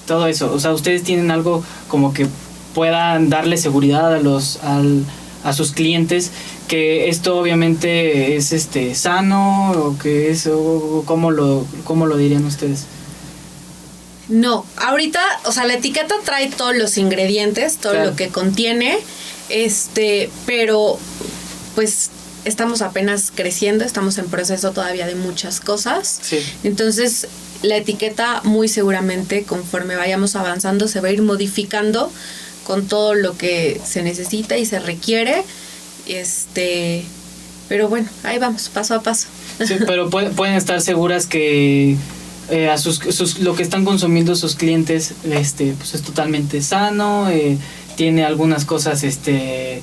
todo 0.07 0.27
eso. 0.27 0.53
O 0.53 0.59
sea, 0.59 0.72
ustedes 0.72 1.03
tienen 1.03 1.31
algo 1.31 1.62
como 1.88 2.12
que 2.12 2.27
puedan 2.75 3.29
darle 3.29 3.57
seguridad 3.57 4.14
a 4.14 4.18
los, 4.18 4.62
al, 4.64 5.05
a 5.44 5.53
sus 5.53 5.72
clientes 5.72 6.31
que 6.68 7.09
esto 7.09 7.38
obviamente 7.38 8.37
es 8.37 8.53
este 8.53 8.94
sano 8.94 9.72
o 9.72 9.98
que 9.98 10.31
es 10.31 10.46
o 10.46 11.03
cómo 11.05 11.31
lo 11.31 11.66
cómo 11.85 12.07
lo 12.07 12.16
dirían 12.16 12.46
ustedes 12.46 12.87
no 14.33 14.66
ahorita 14.77 15.21
o 15.45 15.53
sea 15.53 15.64
la 15.64 15.75
etiqueta 15.75 16.16
trae 16.25 16.49
todos 16.49 16.75
los 16.75 16.99
ingredientes 16.99 17.77
todo 17.77 17.95
lo 17.95 18.16
que 18.16 18.29
contiene 18.29 18.99
este, 19.53 20.31
pero 20.47 20.99
pues 21.75 22.11
estamos 22.45 22.83
apenas 22.83 23.31
creciendo, 23.35 23.85
estamos 23.85 24.18
en 24.18 24.27
proceso 24.29 24.73
todavía 24.73 25.07
de 25.07 25.14
muchas 25.14 25.61
cosas. 25.61 26.21
Entonces, 26.64 27.29
la 27.62 27.77
etiqueta 27.77 28.40
muy 28.45 28.68
seguramente 28.68 29.45
conforme 29.45 29.95
vayamos 29.95 30.35
avanzando 30.35 30.88
se 30.88 31.01
va 31.01 31.09
a 31.09 31.12
ir 31.12 31.23
modificando 31.23 32.11
con 32.64 32.88
todo 32.88 33.14
lo 33.14 33.37
que 33.37 33.81
se 33.85 34.03
necesita 34.03 34.57
y 34.57 34.64
se 34.64 34.79
requiere. 34.79 35.45
Este, 36.09 37.05
pero 37.68 37.88
bueno, 37.88 38.09
ahí 38.25 38.38
vamos, 38.38 38.71
paso 38.71 38.95
a 38.95 39.03
paso. 39.03 39.29
Sí, 39.64 39.77
pero 39.87 40.09
pueden 40.11 40.55
estar 40.55 40.81
seguras 40.81 41.27
que 41.27 41.97
eh, 42.50 42.68
a 42.68 42.76
sus, 42.78 42.98
sus, 42.98 43.38
lo 43.40 43.55
que 43.55 43.62
están 43.62 43.85
consumiendo 43.85 44.35
sus 44.37 44.57
clientes 44.57 45.14
este 45.31 45.74
pues 45.78 45.94
es 45.94 46.02
totalmente 46.02 46.61
sano 46.62 47.28
eh, 47.31 47.57
tiene 47.96 48.24
algunas 48.24 48.64
cosas 48.64 49.05
este 49.05 49.83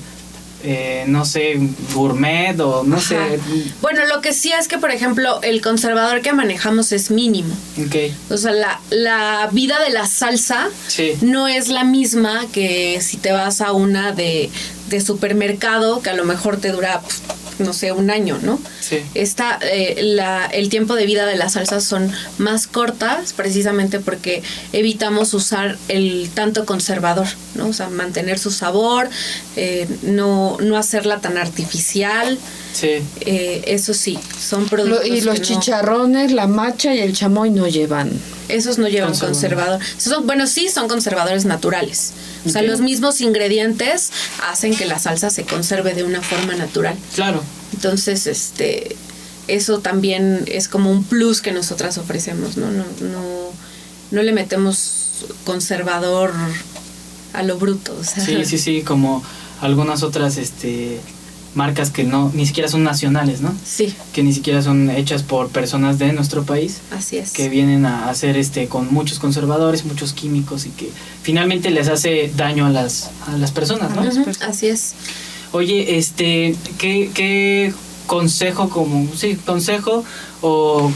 eh, 0.62 1.04
no 1.08 1.24
sé, 1.24 1.58
gourmet 1.94 2.60
o 2.60 2.84
no 2.84 2.96
Ajá. 2.96 3.08
sé. 3.08 3.40
Bueno, 3.80 4.04
lo 4.04 4.20
que 4.20 4.34
sí 4.34 4.52
es 4.52 4.68
que, 4.68 4.76
por 4.76 4.90
ejemplo, 4.90 5.40
el 5.42 5.62
conservador 5.62 6.20
que 6.20 6.34
manejamos 6.34 6.92
es 6.92 7.10
mínimo. 7.10 7.54
Ok, 7.78 8.12
O 8.30 8.36
sea, 8.36 8.52
la, 8.52 8.78
la 8.90 9.48
vida 9.52 9.80
de 9.82 9.88
la 9.88 10.06
salsa 10.06 10.68
sí, 10.86 11.12
no 11.22 11.48
es 11.48 11.68
la 11.68 11.84
misma 11.84 12.44
que 12.52 13.00
si 13.00 13.16
te 13.16 13.32
vas 13.32 13.62
a 13.62 13.72
una 13.72 14.12
de, 14.12 14.50
de 14.90 15.00
supermercado 15.00 16.02
que 16.02 16.10
a 16.10 16.14
lo 16.14 16.26
mejor 16.26 16.58
te 16.58 16.72
dura, 16.72 17.00
pf, 17.00 17.20
no 17.60 17.72
sé, 17.72 17.92
un 17.92 18.10
año, 18.10 18.38
¿no? 18.42 18.58
sí. 18.80 19.02
Esta, 19.14 19.58
eh, 19.62 20.00
la, 20.02 20.46
el 20.46 20.68
tiempo 20.68 20.94
de 20.94 21.06
vida 21.06 21.26
de 21.26 21.36
las 21.36 21.52
salsas 21.52 21.84
son 21.84 22.10
más 22.38 22.66
cortas 22.66 23.32
precisamente 23.32 24.00
porque 24.00 24.42
evitamos 24.72 25.34
usar 25.34 25.78
el 25.88 26.30
tanto 26.34 26.64
conservador, 26.64 27.26
¿no? 27.54 27.68
O 27.68 27.72
sea, 27.72 27.88
mantener 27.88 28.38
su 28.38 28.50
sabor, 28.50 29.08
eh, 29.56 29.86
no, 30.02 30.56
no 30.60 30.76
hacerla 30.76 31.20
tan 31.20 31.36
artificial. 31.38 32.38
Sí, 32.72 33.02
eh, 33.20 33.62
eso 33.66 33.92
sí, 33.94 34.18
son 34.40 34.62
Lo- 34.62 34.68
productos 34.68 35.06
y 35.06 35.20
los 35.22 35.34
que 35.34 35.40
no- 35.40 35.46
chicharrones, 35.60 36.32
la 36.32 36.46
macha 36.46 36.94
y 36.94 37.00
el 37.00 37.12
chamoy 37.14 37.50
no 37.50 37.66
llevan. 37.66 38.10
esos 38.48 38.78
no 38.78 38.88
llevan 38.88 39.10
Conservador. 39.10 39.78
conservador. 39.78 39.80
Son, 39.98 40.26
bueno, 40.26 40.46
sí 40.48 40.68
son 40.68 40.88
conservadores 40.88 41.44
naturales. 41.44 42.12
O 42.44 42.48
sea, 42.48 42.62
los 42.62 42.80
mismos 42.80 43.20
ingredientes 43.20 44.10
hacen 44.48 44.74
que 44.74 44.86
la 44.86 44.98
salsa 44.98 45.30
se 45.30 45.44
conserve 45.44 45.94
de 45.94 46.02
una 46.04 46.20
forma 46.22 46.54
natural. 46.56 46.96
claro. 47.14 47.42
Entonces, 47.74 48.26
este, 48.26 48.96
eso 49.46 49.78
también 49.78 50.42
es 50.46 50.66
como 50.68 50.90
un 50.90 51.04
plus 51.04 51.40
que 51.40 51.52
nosotras 51.52 51.96
ofrecemos, 51.98 52.56
¿no? 52.56 52.70
No, 52.70 52.84
no, 53.00 53.50
no 54.10 54.22
le 54.22 54.32
metemos 54.32 55.24
conservador 55.44 56.32
a 57.32 57.42
lo 57.42 57.56
bruto. 57.58 57.96
O 57.98 58.04
sea, 58.04 58.24
Sí, 58.24 58.44
sí, 58.44 58.58
sí, 58.58 58.82
como 58.82 59.22
algunas 59.60 60.02
otras 60.02 60.36
este 60.36 61.00
marcas 61.54 61.90
que 61.90 62.04
no 62.04 62.30
ni 62.34 62.46
siquiera 62.46 62.68
son 62.68 62.84
nacionales, 62.84 63.40
¿no? 63.40 63.52
Sí, 63.64 63.94
Que 64.12 64.22
ni 64.22 64.32
siquiera 64.32 64.62
son 64.62 64.88
hechas 64.90 65.22
por 65.22 65.48
personas 65.48 65.98
de 65.98 66.12
nuestro 66.12 66.44
país. 66.44 66.78
así 66.96 67.16
es. 67.18 67.32
que 67.32 67.48
vienen 67.48 67.86
a 67.86 68.08
hacer 68.08 68.36
este 68.36 68.68
con 68.68 68.92
muchos 68.92 69.18
conservadores, 69.18 69.84
muchos 69.84 70.12
químicos 70.12 70.66
y 70.66 70.70
que 70.70 70.90
finalmente 71.22 71.70
les 71.70 71.88
hace 71.88 72.32
daño 72.36 72.66
a 72.66 72.70
las 72.70 73.10
a 73.26 73.36
las 73.36 73.50
personas, 73.50 73.94
¿no? 73.94 74.02
Así 74.46 74.68
es. 74.68 74.94
Oye, 75.52 75.98
este, 75.98 76.54
¿qué, 76.78 77.10
qué 77.12 77.72
consejo 78.10 78.68
como 78.70 79.06
sí 79.14 79.36
consejo 79.36 80.02
o, 80.42 80.90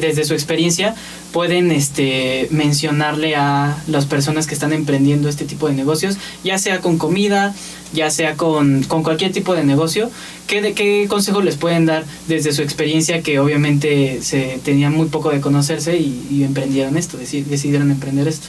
desde 0.00 0.24
su 0.24 0.32
experiencia 0.32 0.94
pueden 1.34 1.70
este 1.70 2.48
mencionarle 2.50 3.36
a 3.36 3.76
las 3.88 4.06
personas 4.06 4.46
que 4.46 4.54
están 4.54 4.72
emprendiendo 4.72 5.28
este 5.28 5.44
tipo 5.44 5.68
de 5.68 5.74
negocios, 5.74 6.16
ya 6.44 6.56
sea 6.56 6.80
con 6.80 6.96
comida, 6.96 7.54
ya 7.92 8.10
sea 8.10 8.36
con, 8.36 8.84
cualquier 9.02 9.32
tipo 9.32 9.54
de 9.54 9.64
negocio, 9.64 10.10
¿qué, 10.46 10.62
de, 10.62 10.72
¿qué 10.72 11.06
consejo 11.10 11.42
les 11.42 11.56
pueden 11.56 11.84
dar 11.84 12.06
desde 12.26 12.52
su 12.52 12.62
experiencia 12.62 13.20
que 13.20 13.38
obviamente 13.38 14.22
se 14.22 14.60
tenían 14.64 14.94
muy 14.94 15.08
poco 15.08 15.28
de 15.28 15.42
conocerse 15.42 15.98
y, 15.98 16.26
y 16.30 16.42
emprendieron 16.44 16.96
esto, 16.96 17.18
deci- 17.18 17.44
decidieron 17.44 17.90
emprender 17.90 18.28
esto? 18.28 18.48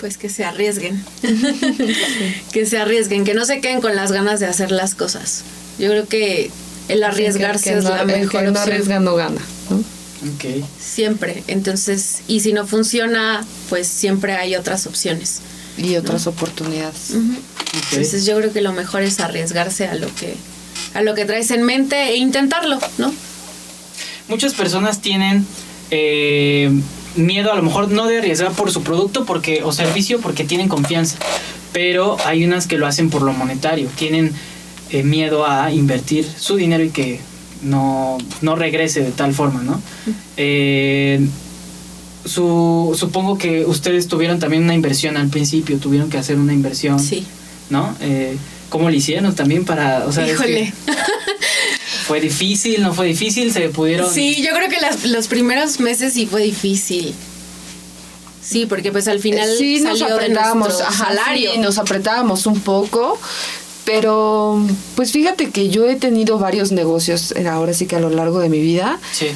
Pues 0.00 0.16
que 0.16 0.28
se 0.28 0.44
arriesguen. 0.44 1.02
que 2.52 2.66
se 2.66 2.78
arriesguen, 2.78 3.24
que 3.24 3.34
no 3.34 3.44
se 3.44 3.60
queden 3.60 3.80
con 3.80 3.96
las 3.96 4.12
ganas 4.12 4.40
de 4.40 4.46
hacer 4.46 4.70
las 4.70 4.94
cosas. 4.94 5.42
Yo 5.78 5.88
creo 5.90 6.06
que 6.06 6.50
el 6.88 7.02
arriesgarse 7.02 7.70
El 7.70 7.74
que 7.74 7.78
es 7.80 7.84
no- 7.84 7.90
la 7.90 8.02
el 8.02 8.06
que 8.08 8.16
mejor 8.18 8.42
no 8.44 8.50
opción. 8.50 8.68
arriesga 8.68 9.00
no 9.00 9.14
gana. 9.16 9.40
¿no? 9.70 9.76
Ok, 9.78 10.64
Siempre. 10.80 11.42
Entonces, 11.46 12.20
y 12.28 12.40
si 12.40 12.52
no 12.52 12.66
funciona, 12.66 13.44
pues 13.68 13.86
siempre 13.86 14.34
hay 14.34 14.54
otras 14.56 14.86
opciones. 14.86 15.40
Y 15.76 15.94
otras 15.96 16.26
oportunidades. 16.26 17.12
Entonces 17.92 18.26
yo 18.26 18.36
creo 18.36 18.52
que 18.52 18.60
lo 18.62 18.72
mejor 18.72 19.02
es 19.02 19.20
arriesgarse 19.20 19.86
a 19.86 19.94
lo 19.94 20.12
que 20.16 20.34
a 20.94 21.02
lo 21.02 21.14
que 21.14 21.24
traes 21.24 21.50
en 21.52 21.62
mente 21.62 22.10
e 22.10 22.16
intentarlo, 22.16 22.78
¿no? 22.98 23.12
muchas 24.28 24.54
personas 24.54 25.00
tienen 25.00 25.46
eh, 25.90 26.70
miedo 27.16 27.52
a 27.52 27.56
lo 27.56 27.62
mejor 27.62 27.90
no 27.90 28.06
de 28.06 28.18
arriesgar 28.18 28.52
por 28.52 28.70
su 28.70 28.82
producto 28.82 29.24
porque 29.24 29.62
o 29.64 29.72
servicio 29.72 30.20
porque 30.20 30.44
tienen 30.44 30.68
confianza. 30.68 31.16
Pero 31.72 32.16
hay 32.24 32.44
unas 32.44 32.66
que 32.66 32.78
lo 32.78 32.86
hacen 32.86 33.10
por 33.10 33.22
lo 33.22 33.32
monetario. 33.32 33.88
Tienen 33.96 34.32
eh, 34.90 35.02
miedo 35.02 35.46
a 35.46 35.70
invertir 35.72 36.26
su 36.38 36.56
dinero 36.56 36.82
y 36.84 36.90
que 36.90 37.20
no, 37.62 38.18
no 38.40 38.56
regrese 38.56 39.00
de 39.02 39.10
tal 39.10 39.34
forma 39.34 39.62
no 39.62 39.80
Eh, 40.36 41.20
su, 42.24 42.94
supongo 42.98 43.38
que 43.38 43.64
ustedes 43.64 44.06
tuvieron 44.08 44.38
también 44.38 44.62
una 44.64 44.74
inversión 44.74 45.16
al 45.16 45.28
principio 45.28 45.78
tuvieron 45.78 46.08
que 46.10 46.18
hacer 46.18 46.36
una 46.38 46.52
inversión 46.52 47.00
Sí. 47.00 47.26
no 47.70 47.94
eh, 48.00 48.36
cómo 48.68 48.90
le 48.90 48.96
hicieron 48.98 49.34
también 49.34 49.64
para 49.64 50.06
o 50.06 50.12
sea 50.12 50.26
es 50.26 50.38
que 50.38 50.50
Híjole. 50.50 50.74
fue 52.08 52.20
difícil 52.20 52.82
no 52.82 52.92
fue 52.94 53.06
difícil 53.06 53.52
se 53.52 53.68
pudieron 53.68 54.12
Sí, 54.12 54.42
yo 54.42 54.50
creo 54.54 54.68
que 54.68 54.80
las- 54.80 55.04
los 55.04 55.28
primeros 55.28 55.78
meses 55.78 56.14
sí 56.14 56.26
fue 56.26 56.42
difícil. 56.42 57.14
Sí, 58.42 58.64
porque 58.66 58.90
pues 58.90 59.06
al 59.08 59.20
final 59.20 59.46
sí 59.58 59.80
nos 59.80 59.98
salió 59.98 60.14
apretábamos, 60.16 60.80
ajá, 60.80 61.06
salario. 61.08 61.52
sí, 61.52 61.58
nos 61.58 61.76
apretábamos 61.78 62.46
un 62.46 62.60
poco, 62.60 63.18
pero 63.84 64.58
pues 64.96 65.12
fíjate 65.12 65.50
que 65.50 65.68
yo 65.68 65.86
he 65.88 65.96
tenido 65.96 66.38
varios 66.38 66.72
negocios 66.72 67.32
eh, 67.32 67.46
ahora 67.46 67.74
sí 67.74 67.86
que 67.86 67.96
a 67.96 68.00
lo 68.00 68.08
largo 68.08 68.40
de 68.40 68.48
mi 68.48 68.60
vida, 68.60 68.98
sí 69.12 69.26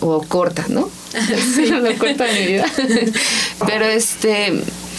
o 0.00 0.22
corta, 0.22 0.64
¿no? 0.68 0.88
Sí, 1.54 1.66
lo 1.86 1.94
corta 1.98 2.24
de 2.24 2.40
mi 2.40 2.46
vida. 2.46 2.66
pero 3.66 3.84
este, 3.86 4.52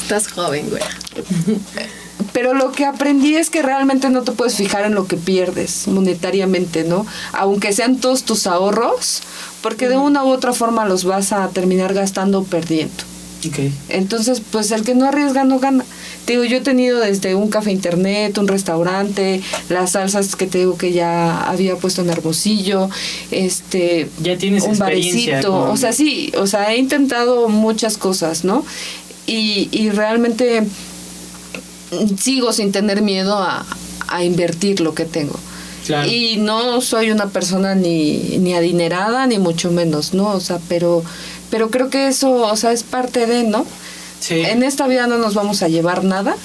Estás 0.03 0.27
joven, 0.27 0.69
güey. 0.69 0.82
Pero 2.34 2.53
lo 2.53 2.71
que 2.71 2.86
aprendí 2.86 3.36
es 3.36 3.49
que 3.49 3.62
realmente 3.62 4.10
no 4.10 4.23
te 4.23 4.32
puedes 4.32 4.56
fijar 4.56 4.86
en 4.86 4.95
lo 4.95 5.08
que 5.08 5.17
pierdes 5.17 5.88
monetariamente, 5.88 6.84
¿no? 6.84 7.06
Aunque 7.34 7.73
sean 7.73 7.97
todos 7.97 8.23
tus 8.23 8.47
ahorros, 8.47 9.21
porque 9.62 9.88
de 9.89 9.97
una 9.97 10.23
u 10.23 10.30
otra 10.30 10.53
forma 10.53 10.86
los 10.86 11.03
vas 11.03 11.32
a 11.32 11.47
terminar 11.49 11.93
gastando 11.93 12.39
o 12.39 12.43
perdiendo. 12.43 12.93
Ok. 13.47 13.60
Entonces, 13.89 14.41
pues 14.51 14.71
el 14.71 14.84
que 14.84 14.95
no 14.95 15.08
arriesga 15.08 15.43
no 15.43 15.60
gana. 15.60 15.86
Te 16.25 16.34
digo, 16.34 16.43
yo 16.43 16.58
he 16.58 16.62
tenido 16.62 16.99
desde 16.99 17.36
un 17.36 17.49
café 17.49 17.71
internet, 17.71 18.38
un 18.39 18.47
restaurante, 18.47 19.41
las 19.69 19.91
salsas 19.91 20.36
que 20.36 20.47
te 20.47 20.58
digo 20.58 20.75
que 20.77 20.91
ya 20.91 21.43
había 21.43 21.75
puesto 21.77 22.01
en 22.01 22.10
Hermosillo, 22.10 22.89
este 23.32 24.10
Ya 24.21 24.38
tienes 24.38 24.63
un 24.63 24.77
barecito, 24.77 25.51
con- 25.51 25.69
o 25.69 25.77
sea, 25.77 25.93
sí, 25.93 26.34
o 26.38 26.47
sea, 26.47 26.73
he 26.73 26.77
intentado 26.77 27.47
muchas 27.47 27.97
cosas, 27.97 28.43
¿no? 28.43 28.65
Y, 29.27 29.69
y 29.71 29.89
realmente 29.91 30.63
sigo 32.19 32.54
sin 32.54 32.71
tener 32.71 33.02
miedo 33.02 33.38
a, 33.38 33.65
a 34.08 34.23
invertir 34.23 34.82
lo 34.82 34.93
que 34.93 35.06
tengo. 35.06 35.38
Claro. 35.86 36.10
Y 36.10 36.36
no 36.38 36.82
soy 36.82 37.12
una 37.12 37.28
persona 37.28 37.73
ni, 37.73 38.38
ni 38.39 38.54
adinerada, 38.54 39.26
ni 39.26 39.39
mucho 39.39 39.71
menos, 39.71 40.13
¿no? 40.13 40.32
O 40.32 40.39
sea, 40.39 40.60
pero, 40.67 41.04
pero 41.50 41.69
creo 41.69 41.89
que 41.89 42.08
eso, 42.08 42.32
o 42.32 42.56
sea, 42.58 42.73
es 42.73 42.84
parte 42.84 43.26
de, 43.26 43.43
¿no? 43.43 43.65
Sí. 44.19 44.41
En 44.41 44.63
esta 44.63 44.88
vida 44.88 45.08
no 45.08 45.17
nos 45.17 45.34
vamos 45.34 45.63
a 45.63 45.69
llevar 45.69 46.04
nada. 46.04 46.36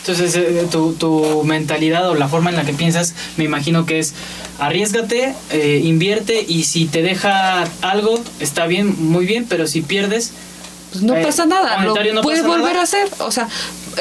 Entonces, 0.00 0.34
eh, 0.34 0.66
tu, 0.68 0.94
tu 0.94 1.44
mentalidad 1.44 2.10
o 2.10 2.16
la 2.16 2.26
forma 2.26 2.50
en 2.50 2.56
la 2.56 2.64
que 2.64 2.72
piensas, 2.72 3.14
me 3.36 3.44
imagino 3.44 3.86
que 3.86 4.00
es 4.00 4.14
arriesgate, 4.58 5.32
eh, 5.52 5.80
invierte 5.84 6.44
y 6.46 6.64
si 6.64 6.86
te 6.86 7.02
deja 7.02 7.64
algo, 7.82 8.20
está 8.40 8.66
bien, 8.66 8.96
muy 8.98 9.26
bien, 9.26 9.46
pero 9.48 9.68
si 9.68 9.80
pierdes, 9.80 10.32
Pues 10.92 11.02
no 11.02 11.16
Eh, 11.16 11.22
pasa 11.22 11.46
nada, 11.46 11.82
lo 11.84 11.94
no 12.12 12.20
puedes 12.22 12.40
pasa 12.42 12.48
volver 12.52 12.68
nada. 12.72 12.80
a 12.80 12.82
hacer. 12.84 13.08
O 13.20 13.30
sea, 13.32 13.48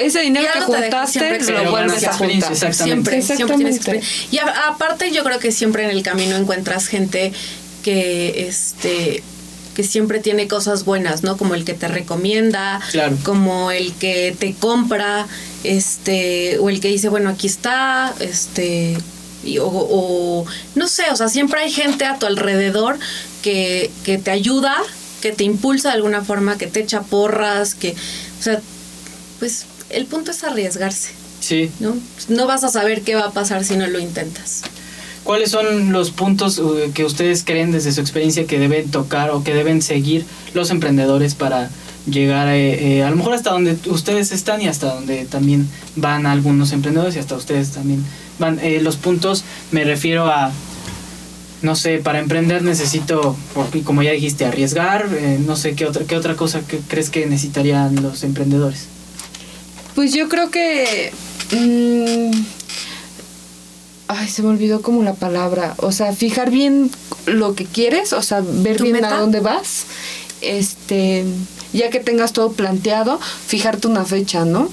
ese 0.01 0.19
dinero 0.21 0.47
que 0.53 0.61
juntaste 0.61 1.19
siempre 1.19 1.63
lo 1.63 1.71
vuelves 1.71 2.03
a 2.03 2.07
experiencia, 2.07 2.49
juntar. 2.49 2.69
exactamente. 2.69 3.11
Siempre, 3.11 3.35
siempre 3.35 3.55
tienes 3.57 3.75
experiencia. 3.77 4.27
Y 4.31 4.37
a- 4.39 4.67
aparte 4.69 5.11
yo 5.11 5.23
creo 5.23 5.39
que 5.39 5.51
siempre 5.51 5.83
en 5.85 5.91
el 5.91 6.03
camino 6.03 6.35
encuentras 6.35 6.87
gente 6.87 7.31
que 7.83 8.47
este 8.47 9.23
que 9.75 9.83
siempre 9.83 10.19
tiene 10.19 10.49
cosas 10.49 10.83
buenas, 10.83 11.23
¿no? 11.23 11.37
Como 11.37 11.55
el 11.55 11.63
que 11.63 11.73
te 11.73 11.87
recomienda, 11.87 12.81
Claro. 12.91 13.15
como 13.23 13.71
el 13.71 13.93
que 13.93 14.35
te 14.37 14.53
compra, 14.53 15.27
este, 15.63 16.57
o 16.59 16.69
el 16.69 16.81
que 16.81 16.89
dice, 16.89 17.07
bueno, 17.07 17.29
aquí 17.29 17.47
está, 17.47 18.13
este, 18.19 18.97
y- 19.45 19.59
o, 19.59 19.67
o- 19.69 20.45
no 20.75 20.87
sé, 20.89 21.03
o 21.11 21.15
sea, 21.15 21.29
siempre 21.29 21.61
hay 21.61 21.71
gente 21.71 22.03
a 22.03 22.19
tu 22.19 22.25
alrededor 22.25 22.99
que, 23.41 23.89
que 24.03 24.17
te 24.17 24.29
ayuda, 24.31 24.75
que 25.21 25.31
te 25.31 25.43
impulsa 25.43 25.89
de 25.89 25.95
alguna 25.95 26.23
forma, 26.23 26.57
que 26.57 26.67
te 26.67 26.81
echa 26.81 27.01
porras, 27.01 27.75
que, 27.75 27.91
o 28.39 28.43
sea, 28.43 28.61
pues 29.39 29.65
el 29.89 30.05
punto 30.05 30.31
es 30.31 30.43
arriesgarse. 30.43 31.11
sí. 31.39 31.71
¿no? 31.79 31.95
No 32.27 32.47
vas 32.47 32.63
a 32.63 32.69
saber 32.69 33.01
qué 33.01 33.15
va 33.15 33.25
a 33.25 33.31
pasar 33.31 33.63
si 33.63 33.75
no 33.75 33.87
lo 33.87 33.99
intentas. 33.99 34.63
¿Cuáles 35.23 35.51
son 35.51 35.91
los 35.91 36.09
puntos 36.09 36.57
eh, 36.59 36.91
que 36.93 37.05
ustedes 37.05 37.43
creen 37.43 37.71
desde 37.71 37.91
su 37.91 38.01
experiencia 38.01 38.47
que 38.47 38.57
deben 38.57 38.89
tocar 38.89 39.29
o 39.29 39.43
que 39.43 39.53
deben 39.53 39.81
seguir 39.83 40.25
los 40.53 40.71
emprendedores 40.71 41.35
para 41.35 41.69
llegar 42.05 42.47
eh, 42.47 42.97
eh, 42.97 43.03
a 43.03 43.09
lo 43.09 43.15
mejor 43.15 43.33
hasta 43.33 43.51
donde 43.51 43.77
ustedes 43.85 44.31
están 44.31 44.61
y 44.61 44.67
hasta 44.67 44.93
donde 44.93 45.25
también 45.25 45.67
van 45.95 46.25
algunos 46.25 46.71
emprendedores 46.71 47.15
y 47.15 47.19
hasta 47.19 47.35
ustedes 47.35 47.71
también 47.71 48.03
van? 48.39 48.59
Eh, 48.59 48.79
los 48.81 48.97
puntos 48.97 49.43
me 49.71 49.83
refiero 49.83 50.25
a 50.25 50.51
no 51.61 51.75
sé, 51.75 51.99
para 51.99 52.19
emprender 52.19 52.63
necesito, 52.63 53.35
porque 53.53 53.83
como 53.83 54.01
ya 54.01 54.11
dijiste, 54.11 54.45
arriesgar, 54.45 55.07
eh, 55.13 55.39
no 55.45 55.55
sé 55.55 55.75
qué 55.75 55.85
otra, 55.85 56.05
qué 56.05 56.15
otra 56.15 56.35
cosa 56.35 56.61
que 56.61 56.79
crees 56.79 57.09
que 57.09 57.25
necesitarían 57.27 58.01
los 58.01 58.23
emprendedores. 58.23 58.87
Pues 59.95 60.13
yo 60.13 60.27
creo 60.27 60.49
que... 60.49 61.11
mm, 61.51 62.31
ay, 64.07 64.27
se 64.27 64.41
me 64.41 64.49
olvidó 64.49 64.81
como 64.81 65.03
la 65.03 65.13
palabra. 65.13 65.75
O 65.77 65.91
sea, 65.91 66.13
fijar 66.13 66.49
bien 66.49 66.89
lo 67.25 67.53
que 67.55 67.65
quieres, 67.65 68.13
o 68.13 68.21
sea, 68.21 68.41
ver 68.41 68.77
¿Tu 68.77 68.83
bien 68.83 68.95
meta? 68.95 69.15
a 69.15 69.19
dónde 69.19 69.39
vas. 69.39 69.85
Este, 70.41 71.25
ya 71.73 71.89
que 71.91 71.99
tengas 71.99 72.33
todo 72.33 72.53
planteado, 72.53 73.19
fijarte 73.45 73.87
una 73.87 74.05
fecha, 74.05 74.45
¿no? 74.45 74.69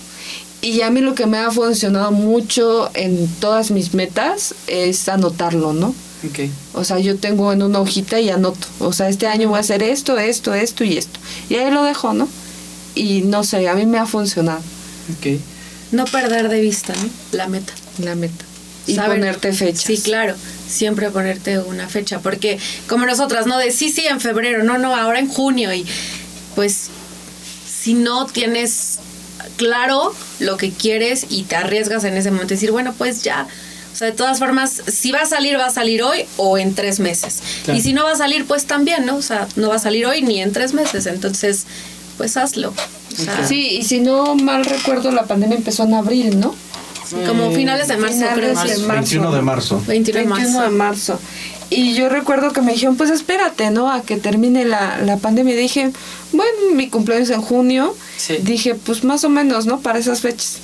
Y 0.60 0.80
a 0.80 0.90
mí 0.90 1.00
lo 1.00 1.14
que 1.14 1.26
me 1.26 1.38
ha 1.38 1.50
funcionado 1.50 2.10
mucho 2.10 2.90
en 2.94 3.28
todas 3.40 3.70
mis 3.70 3.94
metas 3.94 4.54
es 4.66 5.08
anotarlo, 5.08 5.72
¿no? 5.72 5.94
Ok. 6.26 6.50
O 6.74 6.84
sea, 6.84 6.98
yo 6.98 7.16
tengo 7.16 7.52
en 7.52 7.62
una 7.62 7.80
hojita 7.80 8.18
y 8.20 8.28
anoto. 8.30 8.66
O 8.80 8.92
sea, 8.92 9.08
este 9.08 9.26
año 9.26 9.48
voy 9.48 9.58
a 9.58 9.60
hacer 9.60 9.82
esto, 9.82 10.18
esto, 10.18 10.52
esto 10.54 10.84
y 10.84 10.96
esto. 10.96 11.18
Y 11.48 11.54
ahí 11.54 11.70
lo 11.70 11.84
dejo, 11.84 12.12
¿no? 12.12 12.28
Y 12.94 13.22
no 13.22 13.44
sé, 13.44 13.68
a 13.68 13.74
mí 13.74 13.86
me 13.86 13.98
ha 13.98 14.06
funcionado 14.06 14.58
Ok. 14.58 15.38
No 15.92 16.04
perder 16.06 16.48
de 16.48 16.60
vista, 16.60 16.92
¿no? 16.94 17.08
La 17.32 17.46
meta. 17.48 17.72
la 18.02 18.14
meta. 18.14 18.44
Y 18.86 18.94
Saber- 18.94 19.18
ponerte 19.18 19.52
fechas. 19.52 19.82
Sí, 19.84 19.98
claro. 19.98 20.34
Siempre 20.68 21.10
ponerte 21.10 21.58
una 21.58 21.88
fecha. 21.88 22.20
Porque 22.20 22.58
como 22.88 23.06
nosotras, 23.06 23.46
¿no? 23.46 23.58
De 23.58 23.70
sí, 23.70 23.90
sí, 23.90 24.06
en 24.06 24.20
febrero. 24.20 24.64
No, 24.64 24.78
no, 24.78 24.96
ahora 24.96 25.18
en 25.18 25.28
junio. 25.28 25.72
Y 25.72 25.86
pues 26.54 26.88
si 27.82 27.94
no 27.94 28.26
tienes 28.26 28.98
claro 29.56 30.14
lo 30.40 30.56
que 30.56 30.70
quieres 30.72 31.26
y 31.30 31.42
te 31.44 31.56
arriesgas 31.56 32.04
en 32.04 32.16
ese 32.16 32.30
momento, 32.30 32.54
decir, 32.54 32.70
bueno, 32.72 32.94
pues 32.96 33.22
ya. 33.22 33.46
O 33.92 33.96
sea, 33.96 34.06
de 34.08 34.12
todas 34.12 34.38
formas, 34.38 34.82
si 34.86 35.10
va 35.10 35.22
a 35.22 35.26
salir, 35.26 35.58
va 35.58 35.66
a 35.66 35.70
salir 35.70 36.02
hoy 36.02 36.24
o 36.36 36.56
en 36.58 36.74
tres 36.74 37.00
meses. 37.00 37.40
Claro. 37.64 37.78
Y 37.78 37.82
si 37.82 37.92
no 37.92 38.04
va 38.04 38.12
a 38.12 38.16
salir, 38.16 38.44
pues 38.46 38.66
también, 38.66 39.06
¿no? 39.06 39.16
O 39.16 39.22
sea, 39.22 39.48
no 39.56 39.68
va 39.70 39.76
a 39.76 39.78
salir 39.80 40.06
hoy 40.06 40.22
ni 40.22 40.40
en 40.40 40.52
tres 40.52 40.72
meses. 40.72 41.06
Entonces, 41.06 41.66
pues 42.16 42.36
hazlo. 42.36 42.70
O 42.70 43.22
sea, 43.22 43.46
Sí, 43.46 43.78
y 43.80 43.82
si 43.84 44.00
no 44.00 44.34
mal 44.36 44.64
recuerdo, 44.64 45.10
la 45.10 45.24
pandemia 45.24 45.56
empezó 45.56 45.84
en 45.84 45.94
abril, 45.94 46.38
¿no? 46.38 46.54
como 47.26 47.50
finales 47.52 47.88
de 47.88 47.96
marzo, 47.96 48.16
Finales 48.18 48.34
creo. 48.34 48.80
de 48.80 48.86
marzo. 48.86 48.92
21 48.92 49.32
de 49.32 49.42
marzo. 49.42 49.82
21 49.86 50.18
de 50.20 50.26
21 50.26 50.62
de 50.62 50.68
marzo. 50.68 51.12
marzo. 51.12 51.20
Y 51.70 51.94
yo 51.94 52.08
recuerdo 52.08 52.52
que 52.52 52.60
me 52.60 52.72
dijeron, 52.72 52.96
pues 52.96 53.10
espérate, 53.10 53.70
¿no? 53.70 53.90
A 53.90 54.02
que 54.02 54.16
termine 54.16 54.64
la, 54.64 54.98
la 55.04 55.16
pandemia. 55.16 55.54
Y 55.54 55.56
dije, 55.56 55.90
bueno, 56.32 56.52
mi 56.74 56.88
cumpleaños 56.88 57.30
en 57.30 57.42
junio. 57.42 57.94
Sí. 58.16 58.36
Dije, 58.42 58.74
pues 58.74 59.04
más 59.04 59.24
o 59.24 59.28
menos, 59.28 59.66
¿no? 59.66 59.80
Para 59.80 59.98
esas 59.98 60.20
fechas. 60.20 60.58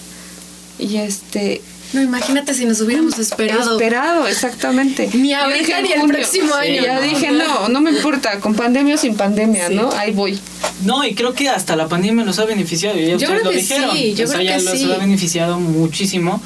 Y 0.79 0.97
este... 0.97 1.63
No, 1.95 2.03
imagínate 2.03 2.53
si 2.55 2.65
nos 2.67 2.81
hubiéramos 2.81 3.19
esperado. 3.19 3.73
Esperado, 3.79 4.27
exactamente. 4.29 5.09
Ni 5.15 5.33
ahorita 5.33 5.81
ni 5.81 5.93
el 5.93 6.01
junio. 6.01 6.17
próximo 6.17 6.53
Sí, 6.61 6.69
año. 6.69 6.83
Ya 6.83 6.95
¿no? 6.97 7.01
dije, 7.03 7.31
no, 7.31 7.69
no 7.69 7.81
me 7.81 7.91
importa, 7.93 8.41
con 8.41 8.55
pandemia 8.55 8.97
o 8.97 8.99
sin 8.99 9.17
pandemia, 9.17 9.69
Sí. 9.69 9.75
¿no? 9.77 9.91
Ahí 9.93 10.13
voy. 10.13 10.39
No, 10.85 11.05
y 11.07 11.15
creo 11.15 11.33
que 11.35 11.49
hasta 11.49 11.77
la 11.77 11.89
pandemia 11.89 12.25
los 12.25 12.39
ha 12.39 12.45
beneficiado. 12.45 12.99
y 12.99 13.07
ya 13.07 13.17
Yo 13.17 13.29
creo 13.29 13.45
lo 13.45 13.51
que 13.51 13.57
dijeron. 13.59 13.97
sí, 13.97 14.15
yo 14.15 14.25
O 14.25 14.27
sea, 14.29 14.37
creo 14.39 14.51
ya 14.51 14.57
que 14.59 14.63
los 14.65 14.79
sí. 14.79 14.93
ha 14.93 14.99
beneficiado 14.99 15.61
muchísimo 15.61 16.43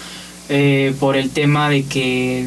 eh, 0.50 0.94
por 1.00 1.16
el 1.16 1.30
tema 1.30 1.68
de 1.70 1.84
que 1.84 2.46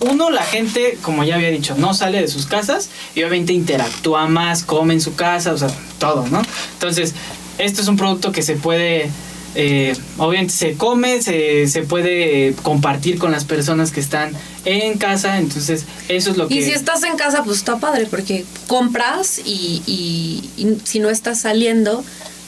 uno, 0.00 0.30
la 0.30 0.42
gente, 0.42 0.98
como 1.02 1.22
ya 1.24 1.36
había 1.36 1.50
dicho, 1.50 1.74
no 1.78 1.94
sale 1.94 2.20
de 2.20 2.28
sus 2.28 2.46
casas 2.46 2.88
y 3.14 3.20
obviamente 3.20 3.52
interactúa 3.52 4.26
más, 4.26 4.64
come 4.64 4.94
en 4.94 5.00
su 5.00 5.14
casa, 5.14 5.52
o 5.52 5.58
sea, 5.58 5.68
todo, 5.98 6.26
¿no? 6.28 6.42
Entonces, 6.74 7.14
esto 7.58 7.82
es 7.82 7.88
un 7.88 7.96
producto 7.96 8.32
que 8.32 8.42
se 8.42 8.56
puede, 8.56 9.08
eh, 9.54 9.94
obviamente 10.18 10.52
se 10.54 10.74
come, 10.74 11.20
se, 11.22 11.66
se 11.68 11.82
puede 11.82 12.54
compartir 12.62 13.18
con 13.18 13.32
las 13.32 13.44
personas 13.44 13.90
que 13.92 14.00
están 14.00 14.32
en 14.64 14.96
casa, 14.98 15.38
entonces 15.38 15.84
eso 16.08 16.30
es 16.30 16.36
lo 16.36 16.48
que... 16.48 16.54
Y 16.54 16.62
si 16.62 16.70
estás 16.72 17.02
en 17.02 17.16
casa, 17.16 17.42
pues 17.44 17.58
está 17.58 17.78
padre, 17.78 18.06
porque 18.10 18.44
compras 18.66 19.40
y, 19.44 19.82
y- 19.86 20.50
y 20.56 20.78
si 20.84 21.00
no 21.00 21.10
estás 21.10 21.40
saliendo, 21.40 22.02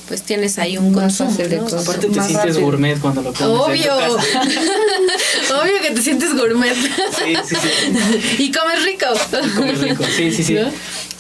pues 0.09 0.23
tienes 0.23 0.59
ahí 0.59 0.77
un 0.79 0.93
Más 0.93 1.17
consumo. 1.19 1.31
fácil 1.31 1.49
de 1.51 1.57
¿no? 1.57 1.67
Aparte 1.67 2.07
te 2.09 2.17
más 2.17 2.27
sientes 2.27 2.47
rápido. 2.47 2.61
gourmet 2.61 2.99
cuando 3.01 3.23
lo 3.23 3.33
comes 3.33 3.59
Obvio. 3.61 4.01
en 4.01 4.09
tu 4.11 4.17
casa. 4.17 4.43
Obvio 5.63 5.73
que 5.83 5.91
te 5.93 6.03
sientes 6.03 6.35
gourmet. 6.37 6.75
Sí, 6.75 7.35
sí, 7.49 7.57
sí. 7.57 8.43
y 8.45 8.53
comes 8.53 8.85
rico. 8.85 9.07
Come 9.57 9.73
rico, 9.73 10.05
sí, 10.17 10.31
sí, 10.33 10.45
sí. 10.45 10.55
¿No? 10.55 10.71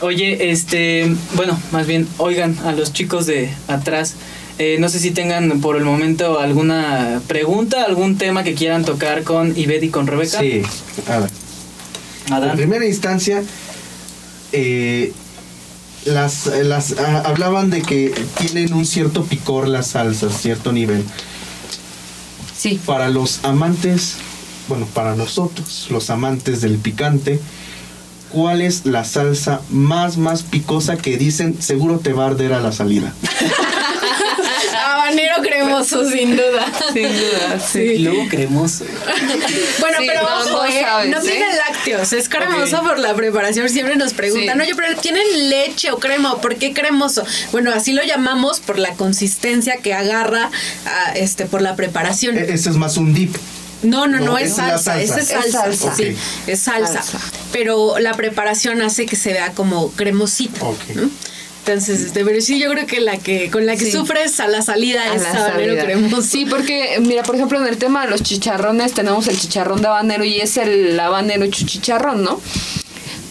Oye, 0.00 0.50
este, 0.50 1.14
bueno, 1.34 1.58
más 1.72 1.86
bien, 1.86 2.06
oigan 2.18 2.58
a 2.64 2.72
los 2.72 2.92
chicos 2.92 3.26
de 3.26 3.50
atrás. 3.68 4.14
Eh, 4.58 4.76
no 4.78 4.88
sé 4.88 5.00
si 5.00 5.10
tengan 5.10 5.60
por 5.60 5.76
el 5.76 5.84
momento 5.84 6.38
alguna 6.38 7.20
pregunta, 7.26 7.84
algún 7.84 8.16
tema 8.18 8.44
que 8.44 8.54
quieran 8.54 8.84
tocar 8.84 9.24
con 9.24 9.56
Ivette 9.58 9.84
y 9.84 9.88
con 9.88 10.06
Rebeca. 10.06 10.38
Sí, 10.38 10.62
a 11.08 11.18
ver. 11.18 11.30
En 12.50 12.56
primera 12.56 12.86
instancia, 12.86 13.42
eh, 14.52 15.12
las, 16.04 16.46
las 16.46 16.94
ah, 16.98 17.22
hablaban 17.26 17.70
de 17.70 17.82
que 17.82 18.14
tienen 18.38 18.72
un 18.74 18.86
cierto 18.86 19.24
picor 19.24 19.66
las 19.66 19.88
salsas, 19.88 20.40
cierto 20.40 20.72
nivel. 20.72 21.02
Sí. 22.56 22.80
Para 22.86 23.10
los 23.10 23.44
amantes, 23.44 24.16
bueno, 24.68 24.86
para 24.94 25.16
nosotros, 25.16 25.88
los 25.90 26.10
amantes 26.10 26.60
del 26.60 26.78
picante, 26.78 27.40
¿cuál 28.30 28.62
es 28.62 28.86
la 28.86 29.04
salsa 29.04 29.60
más, 29.68 30.16
más 30.16 30.44
picosa 30.44 30.96
que 30.96 31.18
dicen 31.18 31.60
seguro 31.60 31.98
te 31.98 32.12
va 32.12 32.24
a 32.24 32.28
arder 32.28 32.52
a 32.52 32.60
la 32.60 32.70
salida? 32.70 33.12
Cremoso, 35.42 36.08
sin 36.08 36.36
duda. 36.36 36.66
Sin 36.92 37.02
duda, 37.08 37.60
sí. 37.72 37.78
Y 37.80 37.98
luego 37.98 38.28
cremoso. 38.28 38.84
Bueno, 39.80 39.98
Sí, 39.98 40.06
pero 40.06 40.22
no, 40.22 40.40
ojo, 40.40 40.50
no 40.50 40.64
¿eh? 40.66 40.80
sabes, 40.80 41.10
no 41.10 41.18
¿eh? 41.18 41.22
tiene 41.22 41.46
lácteos, 41.56 42.12
es 42.12 42.28
cremoso 42.28 42.82
por 42.82 42.98
la 42.98 43.14
preparación. 43.14 43.68
Siempre 43.68 43.96
nos 43.96 44.14
preguntan, 44.14 44.56
Sí. 44.58 44.62
oye, 44.64 44.74
pero 44.74 44.96
¿tienen 45.00 45.50
leche 45.50 45.90
o 45.92 45.98
crema? 45.98 46.40
¿Por 46.40 46.56
qué 46.56 46.72
cremoso? 46.72 47.24
Bueno, 47.52 47.72
así 47.72 47.92
lo 47.92 48.02
llamamos 48.02 48.60
por 48.60 48.78
la 48.78 48.90
consistencia 48.94 49.76
que 49.78 49.94
agarra 49.94 50.50
a, 50.86 51.12
este, 51.16 51.46
por 51.46 51.62
la 51.62 51.76
preparación. 51.76 52.36
E- 52.38 52.52
Ese 52.52 52.70
es 52.70 52.76
más 52.76 52.96
un 52.96 53.14
dip. 53.14 53.34
No, 53.82 54.06
no, 54.06 54.18
no, 54.18 54.24
No, 54.26 54.38
es 54.38 54.54
salsa, 54.54 55.00
esa 55.02 55.18
es 55.20 55.28
salsa. 55.28 55.50
salsa, 55.52 55.68
Es 55.70 55.78
salsa. 55.78 55.96
sí, 55.96 56.16
es 56.46 56.58
salsa, 56.60 57.02
Salsa. 57.02 57.18
pero 57.52 57.98
la 57.98 58.14
preparación 58.14 58.80
hace 58.80 59.04
que 59.04 59.14
se 59.16 59.32
vea 59.34 59.50
como 59.52 59.90
cremosita, 59.92 60.64
Ok. 60.64 60.78
¿no? 60.94 61.10
Entonces, 61.66 62.00
este, 62.02 62.24
pero 62.26 62.40
sí, 62.42 62.58
yo 62.60 62.70
creo 62.70 62.86
que 62.86 63.00
la 63.00 63.16
que 63.16 63.50
con 63.50 63.64
la 63.64 63.74
que 63.76 63.86
Sí. 63.86 63.92
sufres 63.92 64.38
a 64.38 64.48
la 64.48 64.60
salida 64.60 65.00
A 65.02 65.14
es 65.14 65.22
la 65.22 65.30
habanero 65.30 65.72
salida. 65.72 65.84
cremoso. 65.84 66.20
Sí, 66.22 66.44
porque, 66.44 66.98
mira, 67.00 67.22
por 67.22 67.36
ejemplo, 67.36 67.58
en 67.58 67.66
el 67.66 67.78
tema 67.78 68.04
de 68.04 68.10
los 68.10 68.22
chicharrones 68.22 68.92
tenemos 68.92 69.26
el 69.28 69.38
chicharrón 69.40 69.80
de 69.80 69.86
habanero 69.88 70.24
y 70.24 70.40
es 70.40 70.58
el 70.58 71.00
habanero 71.00 71.42
hecho 71.44 71.64
chicharrón, 71.66 72.22
¿no? 72.22 72.38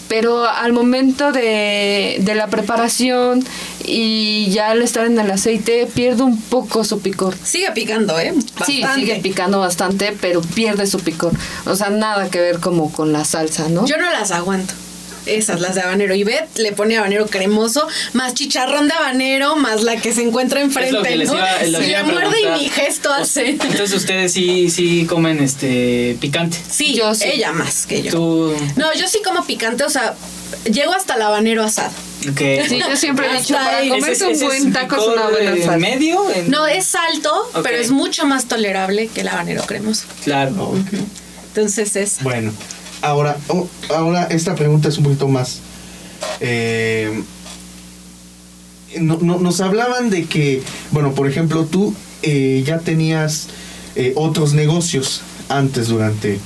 Pero 0.08 0.48
al 0.48 0.74
momento 0.74 1.32
de, 1.32 2.18
de 2.22 2.36
la 2.36 2.48
preparación 2.48 3.44
y 3.86 4.48
ya 4.52 4.70
al 4.72 4.82
estar 4.82 5.06
en 5.06 5.20
el 5.20 5.30
aceite, 5.32 5.88
pierde 5.94 6.24
un 6.24 6.40
poco 6.42 6.84
su 6.84 7.02
picor. 7.02 7.36
Sigue 7.44 7.72
picando, 7.72 8.20
¿eh? 8.20 8.34
Sí, 8.66 8.84
sigue 8.96 9.16
picando 9.22 9.60
bastante, 9.60 10.16
pero 10.20 10.42
pierde 10.42 10.88
su 10.88 11.00
picor. 11.00 11.34
O 11.66 11.76
sea, 11.76 11.90
nada 11.90 12.30
que 12.30 12.40
ver 12.40 12.60
como 12.60 12.92
con 12.92 13.12
la 13.14 13.26
salsa, 13.26 13.70
¿no? 13.70 13.86
Yo 13.88 13.98
no 13.98 14.10
las 14.12 14.32
aguanto. 14.32 14.74
Esas, 15.26 15.62
las 15.62 15.76
de 15.76 15.82
habanero. 15.82 16.14
Y 16.16 16.24
Beth 16.24 16.58
le 16.58 16.72
pone 16.74 16.98
habanero 16.98 17.28
cremoso, 17.28 17.88
más 18.14 18.34
chicharrón 18.34 18.88
de 18.88 18.94
habanero, 18.94 19.56
más 19.56 19.84
la 19.84 19.98
que 19.98 20.14
se 20.14 20.22
encuentra 20.24 20.62
enfrente, 20.62 20.90
Es 21.62 21.72
lo 21.72 21.80
que 21.80 22.04
muerde 22.04 22.36
y 22.42 22.60
ni 22.64 22.70
gesto 22.70 23.12
hace. 23.14 23.50
Entonces 23.52 23.94
ustedes 23.94 24.34
sí, 24.34 24.70
sí 24.70 25.06
comen 25.08 25.40
este 25.42 26.18
picante. 26.20 26.58
Sí, 26.70 26.94
Yo 26.94 27.14
sí. 27.16 27.26
ella 27.26 27.52
más 27.54 27.86
que 27.86 28.02
yo. 28.04 28.12
Tú. 28.12 28.56
No, 28.76 28.94
yo 28.94 29.08
sí 29.08 29.20
como 29.24 29.46
picante, 29.46 29.84
o 29.84 29.90
sea, 29.90 30.16
llego 30.72 30.94
hasta 30.94 31.16
el 31.16 31.22
habanero 31.22 31.64
asado. 31.64 31.92
Ok. 32.30 32.40
Sí, 32.70 32.80
yo 32.90 32.96
siempre 32.96 33.28
he 33.30 33.38
dicho, 33.38 33.54
para 33.54 33.80
comerse 33.88 34.32
¿Ese- 34.32 34.44
un 34.46 34.50
buen 34.50 34.74
taco 34.74 34.96
es 34.96 35.08
una 35.08 35.28
buena 35.30 35.52
en 35.52 35.58
salsa. 35.58 35.78
medio? 35.78 36.30
En- 36.34 36.50
No, 36.50 36.68
es 36.68 36.96
alto, 36.96 37.50
pero 37.64 37.78
es 37.78 37.92
mucho 37.92 38.26
más 38.26 38.46
tolerable 38.46 39.08
que 39.14 39.22
el 39.22 39.28
habanero 39.28 39.64
cremoso. 39.66 40.06
Claro. 40.24 40.74
Entonces 41.48 41.96
es... 41.96 42.18
Bueno, 42.24 42.54
ahora, 43.04 43.38
oh, 43.50 43.68
ahora 43.96 44.24
esta 44.32 44.56
pregunta 44.56 44.88
es 44.90 44.98
un 44.98 45.04
poquito 45.04 45.28
más. 45.28 45.60
eh, 46.40 47.22
no- 49.00 49.18
no- 49.22 49.40
nos 49.40 49.60
hablaban 49.62 50.10
de 50.10 50.26
que, 50.26 50.62
bueno, 50.92 51.14
por 51.14 51.28
ejemplo, 51.28 51.66
tú 51.66 51.94
eh, 52.22 52.64
ya 52.66 52.80
tenías 52.80 53.48
eh, 53.96 54.14
otros 54.16 54.54
negocios 54.54 55.22
antes, 55.50 55.88
durante 55.88 56.40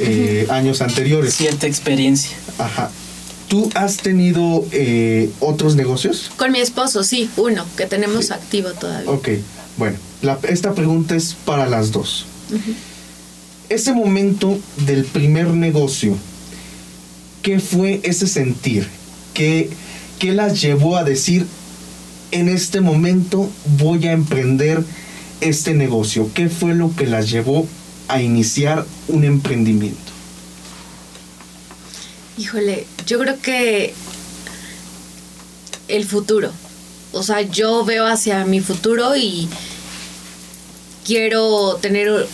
eh, 0.00 0.46
años 0.50 0.80
anteriores. 0.80 1.34
Cierta 1.34 1.66
experiencia. 1.66 2.36
Ajá. 2.58 2.90
¿Tú 3.48 3.68
has 3.74 3.96
tenido 3.98 4.64
eh, 4.72 5.30
otros 5.40 5.74
negocios? 5.76 6.30
Con 6.36 6.52
mi 6.52 6.60
esposo, 6.60 7.02
sí, 7.04 7.28
uno, 7.36 7.64
que 7.76 7.86
tenemos 7.86 8.30
activo 8.30 8.70
todavía. 8.72 9.10
Ok, 9.10 9.28
bueno, 9.76 9.96
la- 10.22 10.38
esta 10.48 10.72
pregunta 10.74 11.14
es 11.16 11.34
para 11.44 11.66
las 11.68 11.92
dos. 11.92 12.24
Ese 13.68 13.92
momento 13.92 14.58
del 14.86 15.04
primer 15.04 15.48
negocio, 15.48 16.16
¿qué 17.42 17.60
fue 17.60 18.00
ese 18.02 18.26
sentir? 18.26 18.88
¿Qué, 19.34 19.68
qué 20.18 20.32
las 20.32 20.60
llevó 20.60 20.96
a 20.96 21.04
decir, 21.04 21.46
en 22.30 22.48
este 22.48 22.80
momento 22.80 23.50
voy 23.78 24.06
a 24.06 24.12
emprender 24.12 24.82
este 25.42 25.74
negocio? 25.74 26.30
¿Qué 26.32 26.48
fue 26.48 26.74
lo 26.74 26.96
que 26.96 27.06
las 27.06 27.30
llevó 27.30 27.66
a 28.08 28.22
iniciar 28.22 28.86
un 29.06 29.24
emprendimiento? 29.24 30.12
Híjole, 32.38 32.86
yo 33.06 33.18
creo 33.18 33.38
que 33.40 33.92
el 35.88 36.06
futuro. 36.06 36.52
O 37.12 37.22
sea, 37.22 37.42
yo 37.42 37.84
veo 37.84 38.06
hacia 38.06 38.44
mi 38.44 38.60
futuro 38.60 39.14
y 39.16 39.48
quiero 41.04 41.78
tener 41.82 42.26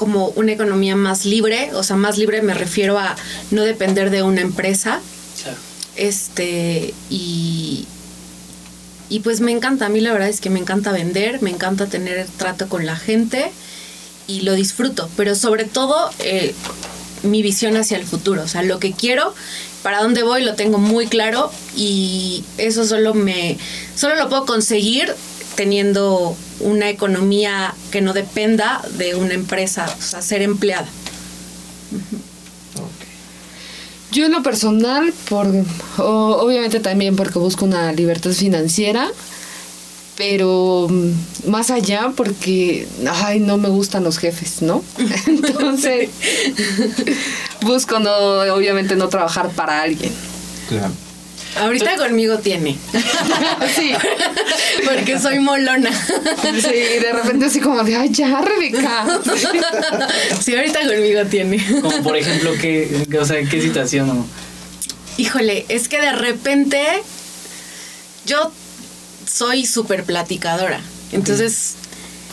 como 0.00 0.28
una 0.28 0.52
economía 0.52 0.96
más 0.96 1.26
libre. 1.26 1.72
O 1.74 1.82
sea, 1.82 1.94
más 1.94 2.16
libre 2.16 2.40
me 2.40 2.54
refiero 2.54 2.98
a 2.98 3.14
no 3.50 3.62
depender 3.64 4.08
de 4.08 4.22
una 4.22 4.40
empresa. 4.40 4.98
Claro. 5.42 5.58
Este, 5.94 6.94
y, 7.10 7.86
y 9.10 9.20
pues 9.20 9.42
me 9.42 9.52
encanta, 9.52 9.84
a 9.84 9.88
mí 9.90 10.00
la 10.00 10.14
verdad 10.14 10.30
es 10.30 10.40
que 10.40 10.48
me 10.48 10.58
encanta 10.58 10.90
vender, 10.90 11.42
me 11.42 11.50
encanta 11.50 11.84
tener 11.84 12.26
trato 12.38 12.70
con 12.70 12.86
la 12.86 12.96
gente 12.96 13.52
y 14.26 14.40
lo 14.40 14.54
disfruto, 14.54 15.10
pero 15.18 15.34
sobre 15.34 15.64
todo 15.64 16.10
eh, 16.20 16.54
mi 17.22 17.42
visión 17.42 17.76
hacia 17.76 17.98
el 17.98 18.06
futuro, 18.06 18.42
o 18.42 18.48
sea, 18.48 18.62
lo 18.62 18.78
que 18.78 18.92
quiero, 18.92 19.34
para 19.82 20.02
dónde 20.02 20.22
voy 20.22 20.44
lo 20.44 20.54
tengo 20.54 20.78
muy 20.78 21.08
claro 21.08 21.52
y 21.76 22.42
eso 22.56 22.86
solo 22.86 23.12
me, 23.12 23.58
solo 23.94 24.14
lo 24.14 24.30
puedo 24.30 24.46
conseguir 24.46 25.14
teniendo 25.56 26.36
una 26.60 26.88
economía 26.90 27.74
que 27.90 28.00
no 28.00 28.12
dependa 28.12 28.82
de 28.96 29.14
una 29.14 29.34
empresa, 29.34 29.92
o 29.98 30.02
sea, 30.02 30.22
ser 30.22 30.42
empleada. 30.42 30.86
Yo 34.12 34.26
en 34.26 34.32
lo 34.32 34.42
personal, 34.42 35.12
por, 35.28 35.46
o- 35.98 36.36
obviamente 36.42 36.80
también 36.80 37.14
porque 37.14 37.38
busco 37.38 37.64
una 37.64 37.92
libertad 37.92 38.32
financiera, 38.32 39.08
pero 40.16 40.88
mm, 40.90 41.48
más 41.50 41.70
allá 41.70 42.12
porque, 42.16 42.88
ay, 43.08 43.38
no 43.38 43.56
me 43.56 43.68
gustan 43.68 44.02
los 44.02 44.18
jefes, 44.18 44.62
¿no? 44.62 44.82
Entonces, 45.26 46.10
busco 47.62 48.00
no, 48.00 48.10
obviamente 48.52 48.96
no 48.96 49.08
trabajar 49.08 49.50
para 49.50 49.80
alguien. 49.82 50.12
Claro. 50.68 50.92
Ahorita 51.56 51.96
conmigo 51.96 52.38
tiene, 52.38 52.76
Sí, 53.76 53.92
porque 54.84 55.18
soy 55.18 55.40
molona. 55.40 55.90
sí, 55.92 56.68
de 56.68 57.12
repente 57.12 57.46
así 57.46 57.60
como 57.60 57.82
de, 57.82 57.96
ay, 57.96 58.10
ya, 58.10 58.40
Rebeca. 58.40 59.06
Sí, 60.40 60.54
ahorita 60.54 60.80
conmigo 60.86 61.24
tiene. 61.26 61.64
Como 61.80 62.02
por 62.02 62.16
ejemplo, 62.16 62.52
¿qué, 62.60 63.06
o 63.18 63.24
sea, 63.24 63.42
qué 63.48 63.60
situación 63.60 64.10
o 64.10 64.26
Híjole, 65.16 65.66
es 65.68 65.88
que 65.88 66.00
de 66.00 66.12
repente 66.12 66.82
yo 68.26 68.52
soy 69.26 69.66
súper 69.66 70.04
platicadora. 70.04 70.80
Entonces, 71.12 71.74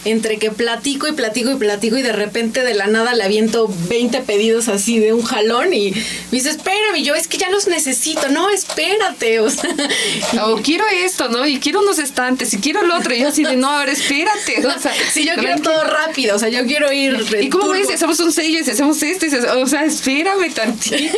entre 0.07 0.37
que 0.39 0.51
platico 0.51 1.07
y 1.07 1.13
platico 1.13 1.51
y 1.51 1.55
platico 1.55 1.97
y 1.97 2.01
de 2.01 2.11
repente 2.13 2.63
de 2.63 2.73
la 2.73 2.87
nada 2.87 3.13
le 3.13 3.23
aviento 3.23 3.71
20 3.89 4.19
pedidos 4.21 4.67
así 4.67 4.99
de 4.99 5.13
un 5.13 5.21
jalón 5.23 5.73
y 5.73 5.91
me 5.91 6.01
dice, 6.31 6.49
espérame, 6.49 6.95
y 6.97 7.03
yo 7.03 7.15
es 7.15 7.27
que 7.27 7.37
ya 7.37 7.49
los 7.49 7.67
necesito. 7.67 8.29
No, 8.29 8.49
espérate. 8.49 9.39
O 9.39 9.49
sea, 9.49 9.69
O 10.47 10.57
quiero 10.57 10.85
esto, 11.03 11.29
¿no? 11.29 11.45
Y 11.45 11.59
quiero 11.59 11.81
unos 11.81 11.99
estantes, 11.99 12.53
y 12.53 12.57
quiero 12.57 12.83
lo 12.83 12.97
otro. 12.97 13.13
Y 13.13 13.19
yo 13.21 13.27
así 13.29 13.43
de, 13.43 13.55
no, 13.55 13.69
a 13.71 13.79
ver, 13.79 13.89
espérate. 13.89 14.65
O 14.65 14.79
sea, 14.79 14.93
si 15.11 15.25
yo 15.25 15.33
quiero 15.35 15.61
todo 15.61 15.83
rápido, 15.83 16.35
o 16.35 16.39
sea, 16.39 16.49
yo 16.49 16.65
quiero 16.65 16.91
ir... 16.91 17.23
¿Y 17.41 17.49
cómo 17.49 17.69
ves? 17.69 17.89
Hacemos 17.89 18.19
un 18.19 18.31
sello 18.31 18.59
y 18.65 18.69
hacemos 18.69 19.01
esto. 19.03 19.25
y 19.25 19.29
se- 19.29 19.39
O 19.49 19.67
sea, 19.67 19.83
espérame 19.85 20.53
tantito. 20.53 21.17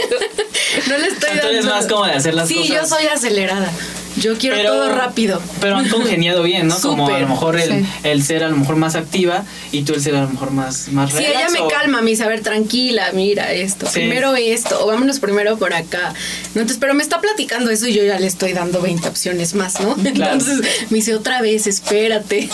No 0.87 0.97
le 0.97 1.07
estoy 1.07 1.37
dando- 1.37 1.69
más 1.69 1.87
como 1.87 2.05
de 2.05 2.13
hacer 2.13 2.33
las 2.33 2.47
sí, 2.47 2.55
cosas. 2.55 2.69
yo 2.69 2.85
soy 2.87 3.05
acelerada. 3.07 3.71
Yo 4.17 4.37
quiero 4.37 4.61
todo 4.63 4.95
rápido. 4.95 5.41
Pero 5.61 5.77
han 5.77 5.87
congeniado 5.89 6.43
bien, 6.43 6.67
¿no? 6.67 6.79
Como 6.79 7.07
a 7.07 7.19
lo 7.19 7.27
mejor 7.27 7.59
el, 7.59 7.69
sí. 7.69 7.85
el 8.03 8.23
ser 8.23 8.43
a 8.43 8.49
lo 8.49 8.57
mejor 8.57 8.75
más 8.75 8.95
activa 8.95 9.45
y 9.71 9.83
tú 9.83 9.93
el 9.93 10.01
ser 10.01 10.15
a 10.15 10.21
lo 10.21 10.29
mejor 10.29 10.51
más, 10.51 10.89
más 10.89 11.11
Sí, 11.11 11.17
relax, 11.17 11.53
ella 11.53 11.61
me 11.63 11.69
calma, 11.69 12.01
me 12.01 12.09
dice, 12.11 12.23
a 12.23 12.27
ver, 12.27 12.41
tranquila, 12.41 13.11
mira 13.13 13.51
esto, 13.53 13.85
Sí. 13.85 13.99
primero 13.99 14.35
esto, 14.35 14.83
o 14.83 14.87
vámonos 14.87 15.19
primero 15.19 15.57
por 15.57 15.73
acá. 15.73 16.13
Entonces, 16.47 16.77
pero 16.79 16.93
me 16.93 17.03
está 17.03 17.21
platicando 17.21 17.69
eso 17.69 17.87
y 17.87 17.93
yo 17.93 18.03
ya 18.03 18.19
le 18.19 18.27
estoy 18.27 18.53
dando 18.53 18.81
20 18.81 19.07
opciones 19.07 19.53
más, 19.53 19.79
¿no? 19.79 19.95
Entonces 20.03 20.61
me 20.89 20.97
dice, 20.97 21.15
otra 21.15 21.41
vez, 21.41 21.67
espérate. 21.67 22.49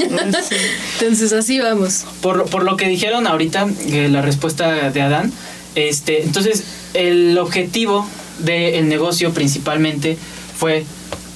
Entonces, 0.99 1.33
así 1.33 1.59
vamos. 1.59 2.05
Por, 2.21 2.45
por 2.49 2.63
lo 2.63 2.77
que 2.77 2.87
dijeron 2.87 3.27
ahorita, 3.27 3.67
eh, 3.87 4.07
la 4.09 4.21
respuesta 4.21 4.89
de 4.91 5.01
Adán, 5.01 5.31
este, 5.75 6.23
entonces 6.23 6.63
el 6.93 7.37
objetivo 7.37 8.07
del 8.39 8.87
negocio 8.87 9.31
principalmente 9.33 10.17
fue 10.57 10.85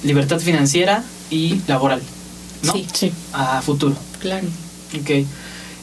libertad 0.02 0.40
financiera 0.40 1.04
y 1.30 1.60
laboral, 1.66 2.02
¿no? 2.62 2.72
Sí. 2.72 2.86
Sí. 2.92 3.12
A 3.32 3.62
futuro. 3.62 3.96
Claro. 4.20 4.46
Ok. 5.00 5.26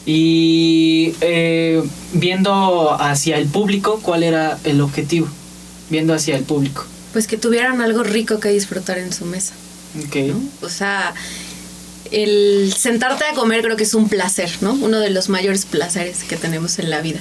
Y 0.06 1.14
eh, 1.20 1.82
viendo 2.14 2.92
hacia 3.00 3.36
el 3.36 3.46
público, 3.46 4.00
¿cuál 4.02 4.22
era 4.22 4.58
el 4.64 4.80
objetivo? 4.80 5.28
Viendo 5.90 6.14
hacia 6.14 6.36
el 6.36 6.44
público. 6.44 6.84
Pues 7.12 7.26
que 7.26 7.36
tuvieran 7.36 7.80
algo 7.82 8.02
rico 8.02 8.40
que 8.40 8.48
disfrutar 8.48 8.98
en 8.98 9.12
su 9.12 9.24
mesa. 9.24 9.54
Ok. 10.06 10.34
O 10.62 10.68
sea, 10.68 11.14
el 12.10 12.72
sentarte 12.76 13.24
a 13.24 13.34
comer 13.34 13.62
creo 13.62 13.76
que 13.76 13.84
es 13.84 13.94
un 13.94 14.08
placer, 14.08 14.50
¿no? 14.60 14.72
Uno 14.74 14.98
de 14.98 15.10
los 15.10 15.28
mayores 15.28 15.64
placeres 15.64 16.24
que 16.24 16.36
tenemos 16.36 16.78
en 16.78 16.90
la 16.90 17.00
vida. 17.00 17.20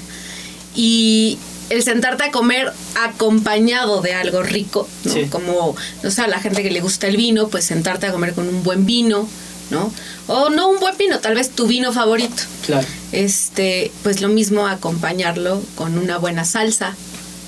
Y 0.76 1.38
el 1.70 1.84
sentarte 1.84 2.24
a 2.26 2.32
comer 2.32 2.72
acompañado 3.04 4.02
de 4.02 4.14
algo 4.14 4.42
rico, 4.44 4.88
¿no? 5.04 5.14
Sí. 5.14 5.26
Como, 5.30 5.76
no 6.04 6.12
sé, 6.12 6.22
a 6.22 6.28
la 6.28 6.40
gente 6.40 6.64
que 6.64 6.72
le 6.72 6.82
gusta 6.82 7.08
el 7.08 7.18
vino, 7.18 7.50
pues 7.50 7.66
sentarte 7.66 8.06
a 8.08 8.12
comer 8.12 8.34
con 8.34 8.48
un 8.48 8.64
buen 8.64 8.86
vino, 8.86 9.28
¿no? 9.70 9.92
O 10.28 10.50
no 10.50 10.70
un 10.70 10.80
buen 10.80 10.98
vino, 10.98 11.20
tal 11.20 11.36
vez 11.36 11.50
tu 11.50 11.68
vino 11.68 11.92
favorito. 11.92 12.44
Claro. 12.66 12.88
Este, 13.12 13.92
pues 14.04 14.22
lo 14.22 14.30
mismo 14.30 14.68
acompañarlo 14.68 15.62
con 15.76 15.98
una 15.98 16.18
buena 16.18 16.46
salsa, 16.46 16.96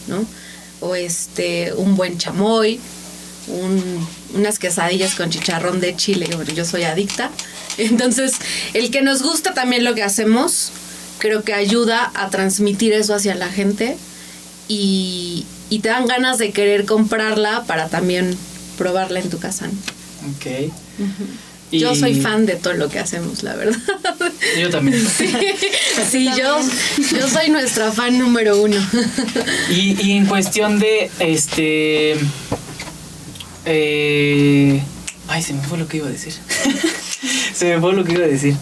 ¿no? 0.07 0.25
O 0.81 0.95
este, 0.95 1.73
un 1.73 1.95
buen 1.95 2.17
chamoy, 2.17 2.79
un- 3.47 4.07
unas 4.33 4.59
quesadillas 4.59 5.15
con 5.15 5.29
chicharrón 5.29 5.79
de 5.79 5.95
chile, 5.95 6.27
bueno, 6.35 6.51
yo 6.53 6.65
soy 6.65 6.83
adicta. 6.83 7.31
Entonces, 7.77 8.33
el 8.73 8.91
que 8.91 9.01
nos 9.01 9.23
gusta 9.23 9.53
también 9.53 9.83
lo 9.83 9.95
que 9.95 10.03
hacemos, 10.03 10.71
creo 11.19 11.43
que 11.43 11.53
ayuda 11.53 12.11
a 12.15 12.29
transmitir 12.29 12.93
eso 12.93 13.13
hacia 13.15 13.35
la 13.35 13.49
gente 13.49 13.97
y, 14.69 15.45
y 15.69 15.79
te 15.79 15.89
dan 15.89 16.05
ganas 16.07 16.37
de 16.37 16.51
querer 16.51 16.85
comprarla 16.85 17.63
para 17.67 17.89
también 17.89 18.37
probarla 18.77 19.19
en 19.19 19.29
tu 19.29 19.37
casa. 19.39 19.67
¿no? 19.67 19.73
Ok. 20.31 20.71
Yo 21.71 21.91
Y- 21.93 21.99
soy 21.99 22.15
fan 22.21 22.45
de 22.45 22.55
todo 22.55 22.73
lo 22.73 22.89
que 22.89 22.97
hacemos, 22.99 23.43
la 23.43 23.55
verdad. 23.55 23.77
Yo 24.59 24.69
también. 24.69 25.05
Sí, 26.09 26.27
yo, 26.37 26.57
yo 27.19 27.27
soy 27.29 27.49
nuestra 27.51 27.91
fan 27.91 28.17
número 28.17 28.59
uno. 28.61 28.77
Y, 29.69 29.95
y 30.01 30.13
en 30.13 30.25
cuestión 30.25 30.79
de 30.79 31.11
este. 31.19 32.15
eh, 33.65 34.81
ay, 35.27 35.43
se 35.43 35.53
me 35.53 35.61
fue 35.63 35.77
lo 35.77 35.87
que 35.87 35.97
iba 35.97 36.07
a 36.07 36.11
decir. 36.11 36.33
se 37.53 37.65
me 37.75 37.79
fue 37.81 37.93
lo 37.93 38.03
que 38.03 38.13
iba 38.13 38.23
a 38.25 38.27
decir. 38.27 38.55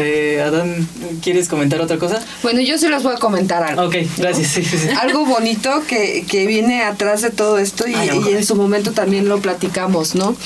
Eh, 0.00 0.40
Adán, 0.40 0.88
¿quieres 1.22 1.48
comentar 1.48 1.80
otra 1.80 1.98
cosa? 1.98 2.20
Bueno, 2.42 2.60
yo 2.60 2.78
se 2.78 2.88
los 2.88 3.02
voy 3.02 3.14
a 3.14 3.18
comentar 3.18 3.62
algo. 3.64 3.82
Ok, 3.86 3.96
gracias. 4.16 4.46
sí, 4.48 4.64
sí, 4.64 4.78
sí. 4.78 4.88
Algo 5.00 5.26
bonito 5.26 5.82
que, 5.88 6.24
que 6.28 6.46
viene 6.46 6.82
atrás 6.84 7.20
de 7.22 7.30
todo 7.30 7.58
esto 7.58 7.86
y, 7.88 7.94
Ay, 7.94 8.08
y 8.14 8.18
ojalá. 8.18 8.38
en 8.38 8.44
su 8.46 8.54
momento 8.54 8.92
también 8.92 9.28
lo 9.28 9.40
platicamos, 9.40 10.14
¿no? 10.14 10.36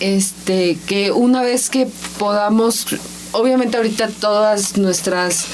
Este, 0.00 0.76
que 0.86 1.12
una 1.12 1.42
vez 1.42 1.70
que 1.70 1.86
podamos, 2.18 2.86
obviamente 3.32 3.76
ahorita 3.76 4.08
todas 4.08 4.76
nuestras, 4.76 5.46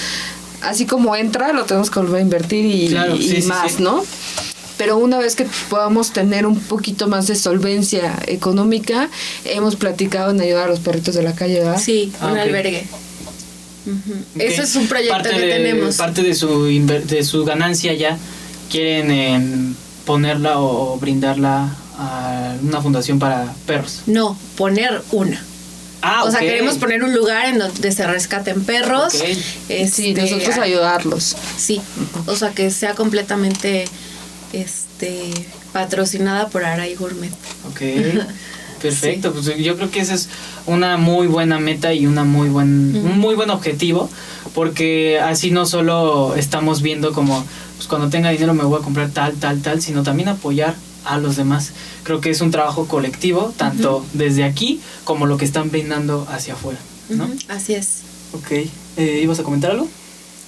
así 0.63 0.87
como 0.87 1.15
entra, 1.15 1.53
lo 1.53 1.65
tenemos 1.67 1.91
que 1.91 2.01
volver 2.01 2.17
a 2.21 2.23
invertir 2.23 2.65
y, 2.65 2.89
Claro, 2.89 3.17
y 3.17 3.23
sí, 3.23 3.43
sí, 3.43 3.49
más, 3.49 3.73
sí. 3.73 3.83
¿no? 3.83 4.03
Pero 4.79 4.97
una 4.97 5.19
vez 5.19 5.37
que 5.37 5.47
podamos 5.69 6.11
tener 6.15 6.47
un 6.47 6.59
poquito 6.59 7.07
más 7.07 7.27
de 7.27 7.37
solvencia 7.37 8.15
económica, 8.27 9.11
hemos 9.45 9.77
platicado 9.77 10.31
en 10.31 10.41
ayudar 10.41 10.69
a 10.69 10.71
los 10.71 10.81
perritos 10.81 11.15
de 11.15 11.23
la 11.23 11.35
calle, 11.35 11.59
¿verdad? 11.61 11.79
Sí, 11.79 12.11
Ah, 12.19 12.29
un 12.33 12.39
albergue. 12.39 12.87
Ujú. 13.91 14.13
Ok. 14.37 14.41
Eso 14.41 14.63
es 14.63 14.75
un 14.77 14.87
proyecto 14.87 15.15
Parte 15.15 15.31
que 15.31 15.41
de- 15.47 15.53
tenemos. 15.53 15.97
Parte 15.97 16.23
de 16.23 16.35
su, 16.35 16.65
de 16.67 17.25
su 17.25 17.45
ganancia 17.45 17.93
ya 17.95 18.17
quieren 18.71 19.11
em, 19.11 19.75
ponerla 20.05 20.59
o, 20.61 20.95
o 20.95 20.99
brindarla 20.99 21.75
a 21.99 22.55
una 22.63 22.81
fundación 22.81 23.19
para 23.19 23.53
perros. 23.67 24.03
No, 24.07 24.39
poner 24.57 25.03
una. 25.13 25.45
Ah, 26.03 26.25
o 26.25 26.31
sea, 26.31 26.41
queremos 26.41 26.79
poner 26.79 27.05
un 27.05 27.13
lugar 27.15 27.47
en 27.47 27.59
donde 27.59 27.93
se 27.93 28.07
rescaten 28.07 28.65
perros. 28.65 29.15
Ok. 29.15 29.21
Sí, 29.21 29.43
Este, 29.69 30.15
nosotros 30.15 30.57
ayudarlos. 30.57 31.37
Sí, 31.59 31.81
o 32.27 32.35
sea, 32.37 32.51
que 32.53 32.71
sea 32.71 32.95
completamente 32.95 33.85
este 34.55 35.31
patrocinada 35.73 36.49
por 36.49 36.65
Aray 36.65 36.95
Gourmet. 36.95 37.31
Ok, 37.69 37.81
perfecto. 38.81 39.33
Pues 39.33 39.47
yo 39.59 39.77
creo 39.77 39.91
que 39.91 40.01
esa 40.01 40.15
es 40.15 40.29
una 40.67 40.97
muy 40.97 41.27
buena 41.27 41.59
meta 41.59 41.93
y 41.95 42.07
una 42.07 42.25
muy 42.25 42.49
buen, 42.49 42.97
un 43.05 43.19
muy 43.19 43.35
buen 43.35 43.51
objetivo, 43.51 44.09
porque 44.55 45.21
así 45.21 45.51
no 45.51 45.67
solo 45.67 46.35
estamos 46.37 46.83
viendo 46.83 47.13
como, 47.13 47.45
pues 47.77 47.89
cuando 47.89 48.09
tenga 48.09 48.31
dinero 48.31 48.55
me 48.55 48.65
voy 48.65 48.81
a 48.81 48.85
comprar 48.85 49.11
tal, 49.11 49.35
tal, 49.35 49.61
tal, 49.63 49.81
sino 49.83 50.03
también 50.03 50.29
apoyar 50.29 50.75
a 51.05 51.19
los 51.19 51.37
demás. 51.37 51.73
Creo 52.03 52.21
que 52.21 52.31
es 52.31 52.41
un 52.41 52.51
trabajo 52.51 52.87
colectivo, 52.89 53.53
tanto 53.57 54.05
desde 54.13 54.45
aquí 54.45 54.81
como 55.05 55.27
lo 55.27 55.37
que 55.37 55.45
están 55.45 55.71
brindando 55.71 56.27
hacia 56.31 56.55
afuera, 56.55 56.79
¿no? 57.09 57.29
Así 57.49 57.75
es. 57.75 58.03
Ok, 58.33 58.51
eh, 58.97 59.21
¿ibas 59.23 59.39
a 59.41 59.43
comentar 59.43 59.71
algo? 59.73 59.89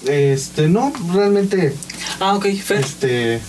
Este, 0.06 0.68
no, 0.68 0.92
realmente, 1.12 1.74
Ah, 2.20 2.34
ok, 2.34 2.46
Fer. 2.62 2.80
este, 2.80 3.40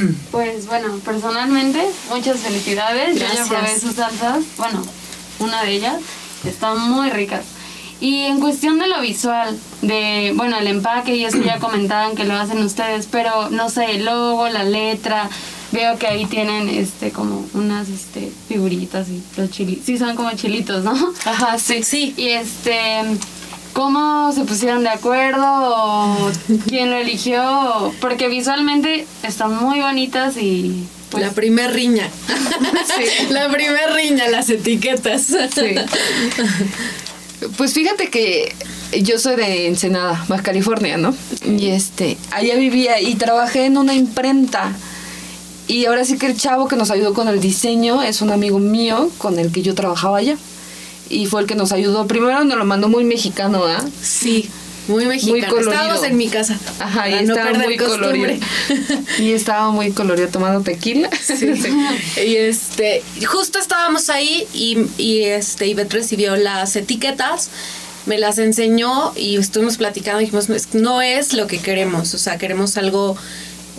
Pues 0.30 0.66
bueno, 0.66 0.98
personalmente, 1.04 1.82
muchas 2.10 2.40
felicidades. 2.40 3.18
Yo 3.18 3.26
ya 3.32 3.44
probé 3.46 3.78
sus 3.78 3.94
salsas. 3.94 4.44
Bueno, 4.56 4.84
una 5.38 5.62
de 5.62 5.72
ellas. 5.72 5.96
Están 6.44 6.90
muy 6.90 7.10
ricas. 7.10 7.44
Y 8.00 8.24
en 8.24 8.40
cuestión 8.40 8.78
de 8.78 8.88
lo 8.88 9.00
visual, 9.00 9.58
de, 9.80 10.32
bueno, 10.36 10.58
el 10.58 10.66
empaque 10.66 11.16
y 11.16 11.24
eso 11.24 11.38
ya 11.42 11.58
comentaban 11.60 12.14
que 12.14 12.24
lo 12.24 12.34
hacen 12.34 12.62
ustedes, 12.62 13.08
pero 13.10 13.50
no 13.50 13.70
sé, 13.70 13.92
el 13.92 14.04
logo, 14.04 14.48
la 14.48 14.64
letra, 14.64 15.30
veo 15.72 15.98
que 15.98 16.06
ahí 16.06 16.26
tienen 16.26 16.68
este 16.68 17.10
como 17.10 17.44
unas 17.54 17.88
este 17.88 18.30
figuritas 18.48 19.08
y 19.08 19.22
los 19.36 19.50
chilitos, 19.50 19.84
sí 19.84 19.98
son 19.98 20.14
como 20.14 20.30
chilitos, 20.32 20.84
¿no? 20.84 20.92
Ajá, 21.24 21.58
sí. 21.58 21.82
Sí. 21.82 22.14
Y 22.16 22.28
este, 22.28 23.02
¿cómo 23.76 24.32
se 24.32 24.44
pusieron 24.44 24.82
de 24.84 24.88
acuerdo? 24.88 25.44
¿O 25.46 26.30
quién 26.66 26.88
lo 26.88 26.96
eligió? 26.96 27.92
Porque 28.00 28.26
visualmente 28.26 29.06
están 29.22 29.54
muy 29.54 29.80
bonitas 29.80 30.38
y 30.38 30.86
pues 31.10 31.22
la 31.22 31.32
primer 31.32 31.72
riña. 31.74 32.08
La 33.30 33.48
primer 33.50 33.92
riña, 33.92 34.28
las 34.28 34.48
etiquetas. 34.48 35.22
Sí. 35.26 35.74
Pues 37.56 37.74
fíjate 37.74 38.08
que 38.08 38.54
yo 39.02 39.18
soy 39.18 39.36
de 39.36 39.66
Ensenada, 39.66 40.24
Baja 40.26 40.42
California, 40.42 40.96
¿no? 40.96 41.14
Y 41.46 41.68
este, 41.68 42.16
allá 42.30 42.56
vivía 42.56 43.00
y 43.00 43.14
trabajé 43.16 43.66
en 43.66 43.76
una 43.76 43.94
imprenta. 43.94 44.72
Y 45.68 45.84
ahora 45.84 46.04
sí 46.04 46.16
que 46.16 46.26
el 46.26 46.36
chavo 46.36 46.66
que 46.66 46.76
nos 46.76 46.90
ayudó 46.90 47.12
con 47.12 47.28
el 47.28 47.40
diseño 47.40 48.02
es 48.02 48.22
un 48.22 48.30
amigo 48.30 48.58
mío 48.58 49.10
con 49.18 49.38
el 49.38 49.52
que 49.52 49.62
yo 49.62 49.74
trabajaba 49.74 50.18
allá. 50.18 50.38
Y 51.08 51.26
fue 51.26 51.40
el 51.42 51.46
que 51.46 51.54
nos 51.54 51.72
ayudó. 51.72 52.06
Primero 52.06 52.42
nos 52.44 52.58
lo 52.58 52.64
mandó 52.64 52.88
muy 52.88 53.04
mexicano, 53.04 53.64
¿ah? 53.64 53.84
Sí, 54.02 54.48
muy 54.88 55.06
mexicano. 55.06 55.48
colorido. 55.48 55.72
Estábamos 55.72 56.04
en 56.04 56.16
mi 56.16 56.28
casa. 56.28 56.58
Ajá, 56.80 57.08
y 57.08 57.24
no 57.24 57.34
estaba 57.34 57.58
muy 57.58 57.76
costumbre. 57.76 58.40
colorido. 58.40 59.02
Y 59.18 59.32
estaba 59.32 59.70
muy 59.70 59.90
colorido 59.92 60.28
tomando 60.28 60.60
tequila. 60.62 61.08
Y 62.24 62.36
este, 62.36 63.02
justo 63.26 63.58
estábamos 63.58 64.08
ahí 64.10 64.46
y, 64.52 64.78
y 64.98 65.22
este, 65.24 65.66
Ivette 65.66 65.92
recibió 65.94 66.36
las 66.36 66.76
etiquetas, 66.76 67.50
me 68.06 68.18
las 68.18 68.38
enseñó 68.38 69.12
y 69.16 69.36
estuvimos 69.36 69.76
platicando 69.76 70.20
y 70.20 70.24
dijimos, 70.26 70.48
"Es- 70.50 70.74
no 70.74 71.02
es 71.02 71.32
lo 71.32 71.46
que 71.46 71.58
queremos, 71.58 72.14
o 72.14 72.18
sea, 72.18 72.38
queremos 72.38 72.76
algo 72.76 73.16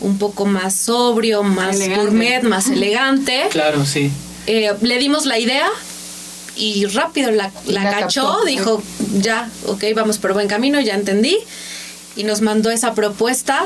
un 0.02 0.18
poco 0.18 0.46
más 0.46 0.76
sobrio, 0.76 1.44
más 1.44 1.76
Elegante. 1.78 2.02
gourmet, 2.06 2.44
más 2.44 2.68
elegante. 2.70 3.46
Claro, 3.52 3.86
sí. 3.86 4.12
Eh, 4.46 4.72
le 4.82 4.98
dimos 5.00 5.26
la 5.26 5.40
idea 5.40 5.68
y 6.58 6.86
rápido 6.86 7.32
la, 7.32 7.52
la 7.66 7.84
La 7.84 7.92
cachó, 8.00 8.24
captó. 8.28 8.46
dijo, 8.46 8.84
ya, 9.20 9.50
ok, 9.68 9.84
vamos 9.96 10.18
por 10.18 10.34
buen 10.34 10.48
camino, 10.48 10.80
ya 10.82 10.96
entendí. 10.96 11.38
Y 12.16 12.24
nos 12.24 12.42
mandó 12.42 12.72
esa 12.72 12.94
propuesta 12.96 13.66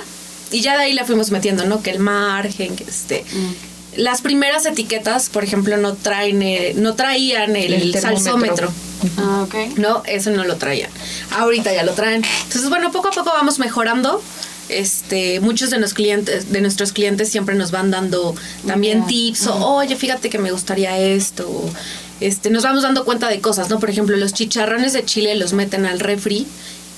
y 0.52 0.62
ya 0.62 0.76
de 0.78 0.84
ahí 0.84 0.94
la 0.94 1.06
fuimos 1.06 1.32
metiendo, 1.32 1.66
¿no? 1.66 1.82
Que 1.82 1.92
el 1.92 2.00
margen, 2.00 2.76
que 2.76 2.84
este... 2.84 3.24
Las 3.98 4.22
primeras 4.22 4.66
etiquetas, 4.66 5.30
por 5.30 5.44
ejemplo, 5.44 5.76
no 5.76 5.96
traen, 5.96 6.42
eh, 6.42 6.74
no 6.78 6.96
traían 6.96 7.58
el, 7.58 7.74
El 7.74 7.92
termómetro. 7.92 8.24
salsómetro. 8.24 8.72
Ah, 9.18 9.44
ok. 9.46 9.78
No, 9.78 10.02
eso 10.06 10.30
no 10.32 10.46
lo 10.46 10.56
traían. 10.56 10.90
Ahorita 11.32 11.74
ya 11.74 11.84
lo 11.84 11.92
traen. 11.92 12.24
Entonces, 12.44 12.70
bueno, 12.70 12.92
poco 12.94 13.10
a 13.10 13.12
poco 13.12 13.32
vamos 13.34 13.60
mejorando. 13.60 14.22
Este, 14.70 15.42
muchos 15.42 15.70
de 15.72 15.80
los 15.80 15.94
clientes, 15.94 16.54
de 16.54 16.62
nuestros 16.62 16.94
clientes 16.94 17.28
siempre 17.30 17.56
nos 17.56 17.72
van 17.72 17.92
dando 17.92 18.34
también 18.66 19.06
tips 19.08 19.48
o, 19.48 19.56
oye, 19.76 19.98
fíjate 19.98 20.30
que 20.30 20.38
me 20.38 20.52
gustaría 20.52 20.98
esto. 20.98 21.50
o, 21.50 21.70
este, 22.22 22.50
nos 22.50 22.64
vamos 22.64 22.84
dando 22.84 23.04
cuenta 23.06 23.28
de 23.28 23.42
cosas, 23.42 23.70
¿no? 23.70 23.80
Por 23.80 23.90
ejemplo, 23.90 24.16
los 24.18 24.34
chicharrones 24.34 24.94
de 24.94 25.04
chile 25.04 25.36
los 25.36 25.54
meten 25.54 25.86
al 25.86 26.00
refri 26.00 26.48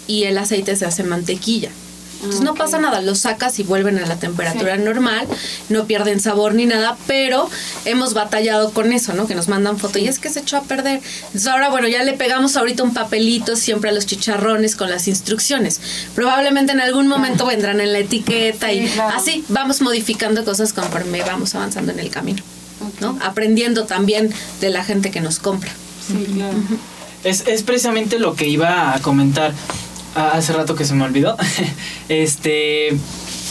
y 0.07 0.23
el 0.25 0.37
aceite 0.37 0.75
se 0.75 0.85
hace 0.85 1.03
mantequilla. 1.03 1.69
Entonces 2.17 2.41
no 2.45 2.51
Ok. 2.51 2.57
pasa 2.59 2.79
nada, 2.79 3.01
los 3.01 3.19
sacas 3.19 3.59
y 3.59 3.63
vuelven 3.63 3.99
a 3.99 4.05
la 4.05 4.15
temperatura 4.15 4.77
normal, 4.77 5.27
no 5.67 5.83
pierden 5.87 6.21
sabor 6.21 6.53
ni 6.53 6.65
nada, 6.65 6.95
pero 7.05 7.49
hemos 7.83 8.13
batallado 8.13 8.71
con 8.71 8.93
eso, 8.93 9.11
¿no? 9.13 9.27
Que 9.27 9.35
nos 9.35 9.49
mandan 9.49 9.77
foto 9.77 9.99
y 9.99 10.07
es 10.07 10.19
que 10.19 10.29
se 10.29 10.39
echó 10.39 10.55
a 10.55 10.61
perder. 10.61 11.01
Entonces 11.25 11.47
ahora, 11.47 11.67
bueno, 11.69 11.89
ya 11.89 12.01
le 12.03 12.13
pegamos 12.13 12.55
ahorita 12.55 12.81
un 12.81 12.93
papelito 12.93 13.57
siempre 13.57 13.89
a 13.89 13.93
los 13.93 14.05
chicharrones 14.05 14.77
con 14.77 14.89
las 14.89 15.09
instrucciones. 15.09 15.81
Probablemente 16.15 16.71
en 16.71 16.79
algún 16.79 17.09
momento 17.09 17.45
vendrán 17.45 17.81
en 17.81 17.91
la 17.91 17.99
etiqueta 17.99 18.71
y 18.71 18.87
claro. 18.87 19.17
así 19.17 19.43
vamos 19.49 19.81
modificando 19.81 20.45
cosas 20.45 20.71
conforme 20.71 21.23
vamos 21.23 21.55
avanzando 21.55 21.91
en 21.91 21.99
el 21.99 22.09
camino, 22.09 22.41
¿no? 22.99 23.17
Aprendiendo 23.21 23.85
también 23.85 24.31
de 24.61 24.69
la 24.69 24.83
gente 24.83 25.11
que 25.11 25.21
nos 25.21 25.39
compra. 25.39 25.71
Sí, 26.07 26.25
claro. 26.33 26.57
Es, 27.23 27.47
es 27.47 27.63
precisamente 27.63 28.19
lo 28.19 28.35
que 28.35 28.47
iba 28.47 28.93
a 28.93 28.99
comentar 28.99 29.53
ah, 30.15 30.31
hace 30.33 30.53
rato 30.53 30.75
que 30.75 30.85
se 30.85 30.93
me 30.93 31.03
olvidó. 31.03 31.37
este, 32.09 32.97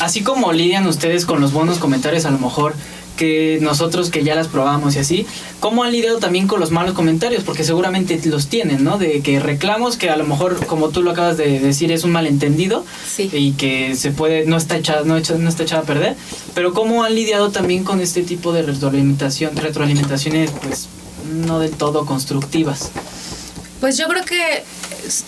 así 0.01 0.23
como 0.23 0.53
lidian 0.53 0.87
ustedes 0.87 1.25
con 1.25 1.41
los 1.41 1.53
buenos 1.53 1.79
comentarios, 1.79 2.25
a 2.27 2.31
lo 2.31 2.39
mejor 2.39 2.75
que 3.23 3.61
nosotros 3.63 4.11
que 4.11 4.25
ya 4.25 4.35
las 4.35 4.49
probamos 4.49 4.97
y 4.97 4.99
así, 4.99 5.27
¿cómo 5.61 5.85
han 5.85 5.93
lidiado 5.93 6.19
también 6.19 6.49
con 6.49 6.59
los 6.59 6.73
malos 6.73 6.93
comentarios? 6.93 7.45
Porque 7.45 7.63
seguramente 7.63 8.21
los 8.25 8.49
tienen, 8.49 8.83
¿no? 8.83 8.99
De 8.99 9.21
que 9.21 9.39
reclamos 9.39 9.97
que 9.97 10.11
a 10.11 10.17
lo 10.17 10.25
mejor, 10.25 10.67
como 10.67 10.89
tú 10.89 11.05
lo 11.05 11.13
acabas 11.13 11.37
de 11.37 11.61
decir, 11.61 11.93
es 11.93 12.03
un 12.03 12.11
malentendido 12.11 12.85
Sí. 13.09 13.31
y 13.33 13.53
que 13.53 13.95
se 13.95 14.11
puede, 14.11 14.45
no 14.45 14.57
está 14.57 14.77
echada, 14.77 15.03
no, 15.05 15.15
no 15.21 15.49
está 15.49 15.63
echada 15.63 15.83
a 15.83 15.85
perder. 15.85 16.17
Pero 16.53 16.75
¿cómo 16.75 17.05
han 17.05 17.15
lidiado 17.15 17.51
también 17.53 17.85
con 17.85 18.01
este 18.01 18.25
tipo 18.25 18.53
de 18.53 18.63
retroalimentación, 18.63 19.55
retroalimentaciones, 19.55 20.51
pues, 20.61 20.89
no 21.47 21.61
del 21.61 21.71
todo 21.71 22.05
constructivas? 22.07 22.91
Pues 23.81 23.97
yo 23.99 24.09
creo 24.09 24.25
que 24.25 24.65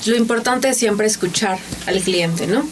lo 0.07 0.17
importante 0.17 0.69
es 0.69 0.77
siempre 0.77 1.07
escuchar 1.07 1.59
al 1.87 2.01
cliente, 2.01 2.47
¿no? 2.47 2.69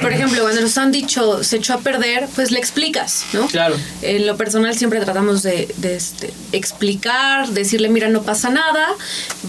Por 0.00 0.12
ejemplo, 0.12 0.42
cuando 0.42 0.60
nos 0.60 0.76
han 0.78 0.90
dicho 0.90 1.44
se 1.44 1.56
echó 1.56 1.74
a 1.74 1.78
perder, 1.78 2.28
pues 2.34 2.50
le 2.50 2.58
explicas, 2.58 3.24
¿no? 3.32 3.46
Claro. 3.46 3.76
En 4.02 4.26
lo 4.26 4.36
personal 4.36 4.76
siempre 4.76 5.00
tratamos 5.00 5.42
de, 5.42 5.72
de, 5.76 5.96
este, 5.96 6.32
explicar, 6.52 7.48
decirle, 7.48 7.88
mira, 7.88 8.08
no 8.08 8.22
pasa 8.22 8.50
nada, 8.50 8.88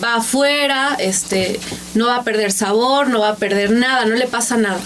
va 0.03 0.15
afuera, 0.15 0.95
este, 0.99 1.59
no 1.93 2.07
va 2.07 2.17
a 2.17 2.23
perder 2.23 2.51
sabor, 2.51 3.07
no 3.07 3.19
va 3.19 3.29
a 3.29 3.35
perder 3.35 3.71
nada, 3.71 4.05
no 4.05 4.15
le 4.15 4.27
pasa 4.27 4.57
nada. 4.57 4.79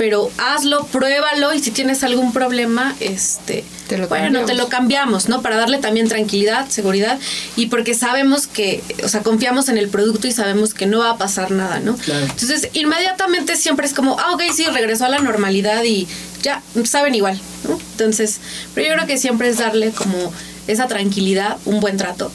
Pero 0.00 0.30
hazlo, 0.38 0.86
pruébalo 0.86 1.52
y 1.52 1.58
si 1.58 1.70
tienes 1.72 2.02
algún 2.04 2.32
problema, 2.32 2.96
este, 3.00 3.64
Te 3.86 3.98
lo 3.98 4.08
bueno, 4.08 4.24
cambiamos. 4.24 4.46
te 4.50 4.54
lo 4.56 4.68
cambiamos, 4.70 5.28
¿no? 5.28 5.42
Para 5.42 5.56
darle 5.58 5.76
también 5.76 6.08
tranquilidad, 6.08 6.70
seguridad 6.70 7.18
y 7.54 7.66
porque 7.66 7.92
sabemos 7.92 8.46
que, 8.46 8.82
o 9.04 9.08
sea, 9.08 9.20
confiamos 9.22 9.68
en 9.68 9.76
el 9.76 9.90
producto 9.90 10.26
y 10.26 10.32
sabemos 10.32 10.72
que 10.72 10.86
no 10.86 11.00
va 11.00 11.10
a 11.10 11.18
pasar 11.18 11.50
nada, 11.50 11.80
¿no? 11.80 11.96
Claro. 11.96 12.24
Entonces, 12.24 12.70
inmediatamente 12.72 13.56
siempre 13.56 13.84
es 13.86 13.92
como, 13.92 14.18
ah, 14.18 14.32
ok, 14.32 14.42
sí, 14.56 14.64
regresó 14.72 15.04
a 15.04 15.10
la 15.10 15.18
normalidad 15.18 15.84
y 15.84 16.08
ya, 16.42 16.62
saben 16.84 17.14
igual, 17.14 17.38
¿no? 17.68 17.78
Entonces, 17.92 18.38
pero 18.74 18.88
yo 18.88 18.94
creo 18.94 19.06
que 19.06 19.18
siempre 19.18 19.50
es 19.50 19.58
darle 19.58 19.90
como 19.90 20.32
esa 20.66 20.86
tranquilidad, 20.86 21.58
un 21.66 21.80
buen 21.80 21.98
trato. 21.98 22.32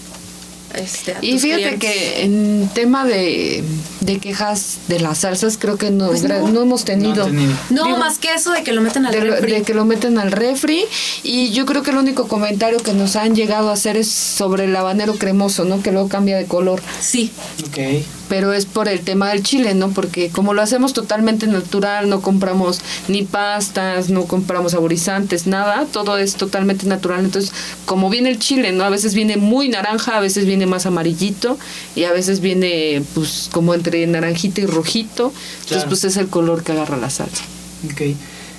Este, 0.76 1.14
a 1.14 1.18
Y 1.22 1.32
tus 1.32 1.42
fíjate 1.42 1.62
clientes. 1.64 1.90
que 1.90 2.22
en 2.24 2.70
tema 2.76 3.06
de, 3.06 3.64
de 4.06 4.20
quejas 4.20 4.78
de 4.88 5.00
las 5.00 5.20
salsas, 5.20 5.58
creo 5.58 5.78
que 5.78 5.90
no, 5.92 6.12
gra- 6.14 6.48
no 6.50 6.62
hemos 6.62 6.86
tenido. 6.86 7.16
No 7.16 7.24
han 7.24 7.32
tenido. 7.32 7.54
No, 7.70 7.86
Digo, 7.86 7.98
más 7.98 8.18
que 8.20 8.34
eso 8.34 8.52
de 8.52 8.64
que 8.64 8.72
lo 8.74 8.82
meten 8.82 9.06
al 9.06 9.12
de, 9.14 9.20
refri. 9.22 9.52
de 9.52 9.62
que 9.64 9.74
lo 9.74 9.86
meten 9.86 10.18
al 10.18 10.32
refri 10.32 10.84
y 11.24 11.52
yo 11.52 11.66
creo 11.66 11.84
que 11.84 11.92
el 11.92 11.98
único 11.98 12.28
comentario 12.28 12.80
que 12.80 12.94
nos 12.94 13.16
han 13.16 13.36
llegado 13.36 13.70
a 13.70 13.74
hacer 13.74 13.98
es 13.98 14.10
sobre 14.10 14.66
el 14.66 14.76
habanero 14.76 15.16
cremoso, 15.16 15.66
¿no? 15.66 15.82
Que 15.82 15.92
luego 15.92 16.08
cambia 16.10 16.38
de 16.38 16.46
color, 16.46 16.82
Sí, 17.02 17.32
Ok. 17.68 18.04
pero 18.30 18.54
es 18.54 18.66
por 18.66 18.88
el 18.88 19.02
tema 19.02 19.30
del 19.30 19.44
chile, 19.44 19.74
¿no? 19.76 19.90
Porque 19.90 20.30
como 20.30 20.54
lo 20.54 20.62
hacemos 20.62 20.94
totalmente 20.94 21.48
natural, 21.48 22.10
no 22.10 22.22
compramos 22.22 22.80
ni 23.08 23.24
pastas, 23.24 24.10
no 24.10 24.26
compramos 24.26 24.72
saborizantes, 24.74 25.48
nada, 25.48 25.86
todo 25.92 26.18
es 26.18 26.36
totalmente 26.36 26.86
natural. 26.88 27.24
Entonces, 27.24 27.52
como 27.86 28.10
viene 28.10 28.30
el 28.30 28.40
chile, 28.40 28.72
¿no? 28.72 28.84
A 28.84 28.90
veces 28.90 29.14
viene 29.14 29.38
muy 29.38 29.70
naranja, 29.70 30.18
a 30.18 30.20
veces 30.20 30.46
viene 30.46 30.66
más 30.66 30.86
amarillito 30.86 31.58
y 31.96 32.04
a 32.06 32.12
veces 32.12 32.40
viene 32.42 33.04
pues 33.14 33.50
como 33.52 33.74
entre 33.74 33.95
naranjito 34.08 34.62
y 34.62 34.66
rojito. 34.66 35.32
Entonces, 35.34 35.68
Claro. 35.78 35.90
pues 35.90 36.04
es 36.04 36.18
el 36.18 36.28
color 36.28 36.64
que 36.64 36.72
agarra 36.74 36.98
la 36.98 37.10
salsa. 37.10 37.44
Ok. 37.92 38.02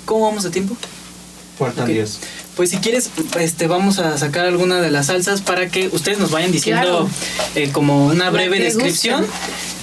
¿Cómo 0.05 0.25
vamos 0.25 0.43
de 0.43 0.49
tiempo? 0.51 0.75
Faltan 1.59 1.83
Ok. 1.85 1.89
10. 1.91 2.19
Pues 2.55 2.69
si 2.71 2.77
quieres, 2.77 3.09
este, 3.39 3.67
vamos 3.67 3.99
a 3.99 4.17
sacar 4.17 4.45
alguna 4.45 4.81
de 4.81 4.89
las 4.89 5.07
salsas 5.07 5.41
para 5.41 5.69
que 5.69 5.89
ustedes 5.91 6.17
nos 6.19 6.31
vayan 6.31 6.51
diciendo 6.51 6.81
Claro. 6.81 7.09
eh, 7.55 7.69
como 7.71 8.07
una 8.07 8.29
breve 8.31 8.59
descripción. 8.59 9.25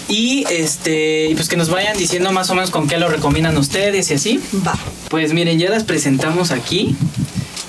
Y 0.08 0.44
este, 0.50 1.30
pues 1.34 1.48
que 1.48 1.56
nos 1.56 1.70
vayan 1.70 1.96
diciendo 1.96 2.30
más 2.32 2.50
o 2.50 2.54
menos 2.54 2.70
con 2.70 2.86
qué 2.88 2.98
lo 2.98 3.08
recomiendan 3.08 3.56
ustedes 3.56 4.10
y 4.10 4.14
así. 4.14 4.40
va. 4.66 4.76
Pues 5.08 5.32
miren, 5.32 5.58
ya 5.58 5.70
las 5.70 5.84
presentamos 5.84 6.50
aquí. 6.50 6.94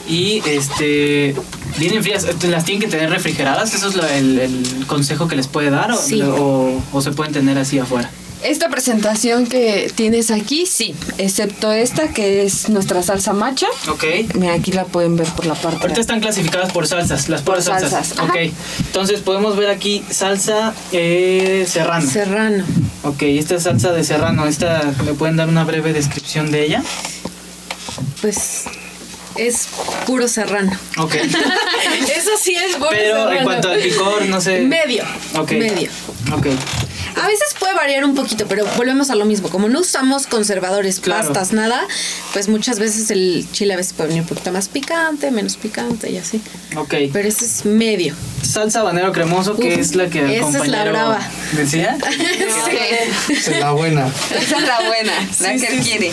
Y 0.08 0.42
este 0.46 1.36
vienen 1.78 2.02
frías, 2.04 2.26
las 2.44 2.66
tienen 2.66 2.82
que 2.82 2.88
tener 2.88 3.10
refrigeradas, 3.10 3.74
eso 3.74 3.88
es 3.90 3.96
lo- 3.96 4.08
el, 4.08 4.40
el 4.40 4.86
consejo 4.88 5.28
que 5.28 5.36
les 5.36 5.48
puede 5.48 5.70
dar 5.70 5.92
o, 5.92 5.98
Sí. 5.98 6.22
o- 6.22 6.82
o 6.92 7.02
se 7.02 7.12
pueden 7.12 7.34
tener 7.34 7.58
así 7.58 7.80
afuera. 7.80 8.10
Esta 8.44 8.70
presentación 8.70 9.48
que 9.48 9.92
tienes 9.96 10.30
aquí, 10.30 10.68
sí, 10.68 10.94
excepto 11.18 11.72
esta 11.72 12.10
que 12.10 12.44
es 12.46 12.70
nuestra 12.70 13.02
salsa 13.02 13.34
macha. 13.34 13.66
Ok. 13.90 14.04
Mira, 14.36 14.54
aquí 14.54 14.72
la 14.72 14.84
pueden 14.84 15.16
ver 15.16 15.26
por 15.30 15.48
la 15.48 15.56
parte. 15.56 15.80
Ahorita 15.82 16.00
están 16.02 16.20
clasificadas 16.20 16.72
por 16.72 16.86
salsas, 16.86 17.28
las 17.28 17.42
Por 17.42 17.60
salsas. 17.64 17.90
salsas, 17.92 18.20
ajá. 18.20 18.26
Ok. 18.32 18.52
Entonces 18.86 19.22
podemos 19.22 19.56
ver 19.58 19.70
aquí 19.72 20.04
salsa 20.12 20.76
eh, 20.92 21.66
serrano. 21.68 22.08
Serrano. 22.08 22.64
ok, 23.04 23.22
esta 23.24 23.56
es 23.56 23.64
salsa 23.64 23.92
de 23.94 24.04
serrano. 24.04 24.46
Esta, 24.46 24.94
¿me 25.04 25.14
pueden 25.14 25.38
dar 25.38 25.48
una 25.50 25.64
breve 25.64 25.92
descripción 25.94 26.52
de 26.52 26.66
ella? 26.66 26.84
Pues 28.22 28.66
Es 29.38 29.68
puro 30.06 30.28
serrano. 30.28 30.72
Ok. 30.98 31.16
Eso 32.16 32.32
sí 32.42 32.56
es 32.56 32.76
puro 32.78 32.90
Pero 32.92 33.16
serrano. 33.18 33.32
en 33.38 33.44
cuanto 33.44 33.70
al 33.70 33.80
picor, 33.80 34.26
no 34.28 34.40
sé. 34.40 34.62
Medio. 34.62 35.04
Ok. 35.38 35.52
Medio. 35.52 35.90
Ok. 36.34 36.48
A 37.22 37.28
veces 37.28 37.56
puede 37.60 37.74
variar 37.74 38.04
un 38.04 38.14
poquito, 38.14 38.46
pero 38.48 38.66
volvemos 38.78 39.10
a 39.10 39.16
lo 39.16 39.26
mismo. 39.26 39.50
Como 39.50 39.70
no 39.70 39.80
usamos 39.80 40.28
conservadores, 40.28 41.00
Claro. 41.00 41.28
pastas, 41.28 41.54
nada, 41.54 41.82
pues 42.34 42.48
muchas 42.50 42.78
veces 42.80 43.10
el 43.10 43.46
chile 43.52 43.74
a 43.74 43.78
veces 43.78 43.94
puede 43.94 44.10
venir 44.10 44.24
un 44.24 44.28
poquito 44.28 44.52
más 44.52 44.68
picante, 44.68 45.32
menos 45.32 45.56
picante 45.58 46.12
y 46.12 46.18
así. 46.18 46.42
Ok. 46.76 46.94
Pero 47.14 47.28
ese 47.28 47.46
es 47.46 47.66
medio. 47.66 48.14
Salsa 48.44 48.82
habanero 48.82 49.12
cremoso, 49.12 49.56
que 49.56 49.70
Uf, 49.74 49.78
es 49.80 49.96
la 49.96 50.08
que 50.10 50.20
el 50.20 50.32
esa 50.32 50.60
es 50.64 50.68
la 50.68 50.84
brava. 50.86 51.20
decía. 51.54 51.98
Esa 53.30 53.52
es 53.52 53.60
la 53.60 53.72
buena. 53.72 54.08
Esa 54.32 54.58
es 54.58 54.62
la 54.68 54.80
buena, 54.88 55.14
la 55.42 55.56
que 55.56 55.68
él 55.78 55.84
quiere. 55.84 56.12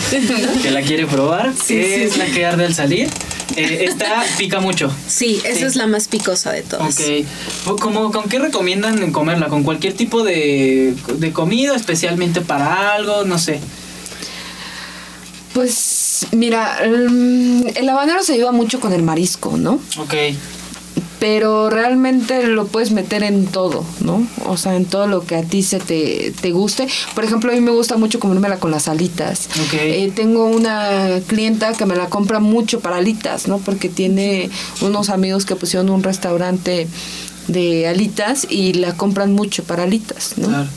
que 0.61 0.71
la 0.71 0.81
quiere 0.81 1.05
probar. 1.05 1.51
Sí, 1.53 1.75
que 1.75 1.95
sí. 1.97 2.03
es 2.03 2.17
la 2.17 2.25
que 2.25 2.45
arde 2.45 2.65
al 2.65 2.73
salir. 2.75 3.09
Eh, 3.55 3.85
esta 3.87 4.23
pica 4.37 4.59
mucho. 4.59 4.91
Sí, 5.07 5.41
esa 5.45 5.59
Sí. 5.59 5.63
es 5.65 5.75
la 5.75 5.85
más 5.87 6.07
picosa 6.07 6.51
de 6.51 6.61
todas. 6.63 6.99
Ok. 6.99 7.77
¿Cómo, 7.79 8.11
¿Con 8.11 8.27
qué 8.29 8.39
recomiendan 8.39 9.11
comerla? 9.11 9.47
¿Con 9.47 9.63
cualquier 9.63 9.93
tipo 9.93 10.23
de, 10.23 10.95
de 11.17 11.31
comida, 11.31 11.75
especialmente 11.75 12.41
para 12.41 12.93
algo? 12.95 13.25
No 13.25 13.37
sé. 13.37 13.59
Pues 15.53 16.25
mira, 16.31 16.79
el 16.83 17.87
habanero 17.89 18.23
se 18.23 18.35
lleva 18.35 18.51
mucho 18.51 18.79
con 18.79 18.91
el 18.93 19.03
marisco, 19.03 19.55
¿no? 19.57 19.73
Ok. 19.99 20.13
Pero 21.23 21.69
realmente 21.69 22.47
lo 22.47 22.67
puedes 22.67 22.91
meter 22.91 23.23
en 23.23 23.45
todo, 23.45 23.85
¿no? 24.01 24.27
O 24.45 24.57
sea, 24.57 24.75
en 24.75 24.83
todo 24.83 25.07
lo 25.07 25.25
que 25.25 25.37
a 25.37 25.41
ti 25.41 25.63
se 25.63 25.79
te, 25.79 26.33
te 26.41 26.51
guste. 26.51 26.85
Por 27.15 27.23
ejemplo, 27.23 27.49
a 27.49 27.55
mí 27.55 27.61
me 27.61 27.71
gusta 27.71 27.95
mucho 27.95 28.19
comérmela 28.19 28.59
con 28.59 28.71
las 28.71 28.89
alitas. 28.89 29.47
Ok. 29.65 29.73
Eh, 29.73 30.11
tengo 30.13 30.47
una 30.47 31.21
clienta 31.25 31.71
que 31.75 31.85
me 31.85 31.95
la 31.95 32.07
compra 32.09 32.41
mucho 32.41 32.81
para 32.81 32.97
alitas, 32.97 33.47
¿no? 33.47 33.59
Porque 33.59 33.87
tiene 33.87 34.49
unos 34.81 35.09
amigos 35.09 35.45
que 35.45 35.55
pusieron 35.55 35.89
un 35.91 36.03
restaurante 36.03 36.89
de 37.47 37.87
alitas 37.87 38.45
y 38.49 38.73
la 38.73 38.97
compran 38.97 39.31
mucho 39.31 39.63
para 39.63 39.83
alitas, 39.83 40.33
¿no? 40.35 40.49
Claro. 40.49 40.67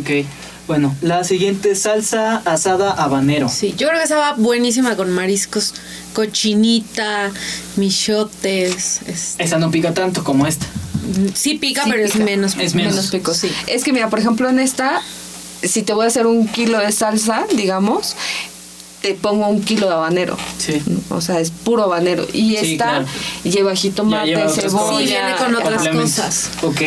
Ok. 0.00 0.26
Bueno, 0.72 0.96
la 1.02 1.22
siguiente 1.22 1.74
salsa 1.76 2.36
asada 2.46 2.92
habanero. 2.92 3.46
Sí, 3.50 3.74
yo 3.76 3.88
creo 3.88 3.98
que 3.98 4.06
esa 4.06 4.16
va 4.16 4.32
buenísima 4.38 4.96
con 4.96 5.12
mariscos, 5.12 5.74
cochinita, 6.14 7.30
michotes. 7.76 9.00
este, 9.06 9.42
Esa 9.44 9.58
no 9.58 9.70
pica 9.70 9.92
tanto 9.92 10.24
como 10.24 10.46
esta. 10.46 10.64
sí 11.34 11.56
pica, 11.56 11.84
Sí 11.84 11.90
pero 11.90 12.02
es 12.06 12.16
menos. 12.16 12.56
Es 12.58 12.74
menos. 12.74 12.94
menos 12.94 13.10
pico. 13.10 13.34
Sí. 13.34 13.52
Es 13.66 13.84
que 13.84 13.92
mira, 13.92 14.08
por 14.08 14.18
ejemplo, 14.18 14.48
en 14.48 14.60
esta, 14.60 15.02
si 15.62 15.82
te 15.82 15.92
voy 15.92 16.06
a 16.06 16.08
hacer 16.08 16.26
un 16.26 16.48
kilo 16.48 16.78
de 16.78 16.90
salsa, 16.90 17.44
digamos, 17.54 18.16
te 19.02 19.12
pongo 19.12 19.46
un 19.48 19.62
kilo 19.62 19.88
de 19.88 19.92
habanero. 19.92 20.38
Sí. 20.56 20.80
O 21.10 21.20
sea, 21.20 21.38
es 21.38 21.50
puro 21.50 21.82
habanero. 21.82 22.26
Y 22.32 22.56
Sí, 22.56 22.72
esta 22.72 22.84
claro. 22.84 23.06
lleva 23.44 23.74
jitomate, 23.74 24.30
Ya 24.30 24.36
lleva 24.46 24.48
cebolla. 24.50 24.98
Sí, 24.98 25.04
viene 25.04 25.36
con 25.36 25.54
otras 25.54 25.86
cosas. 25.88 26.48
Ok. 26.62 26.80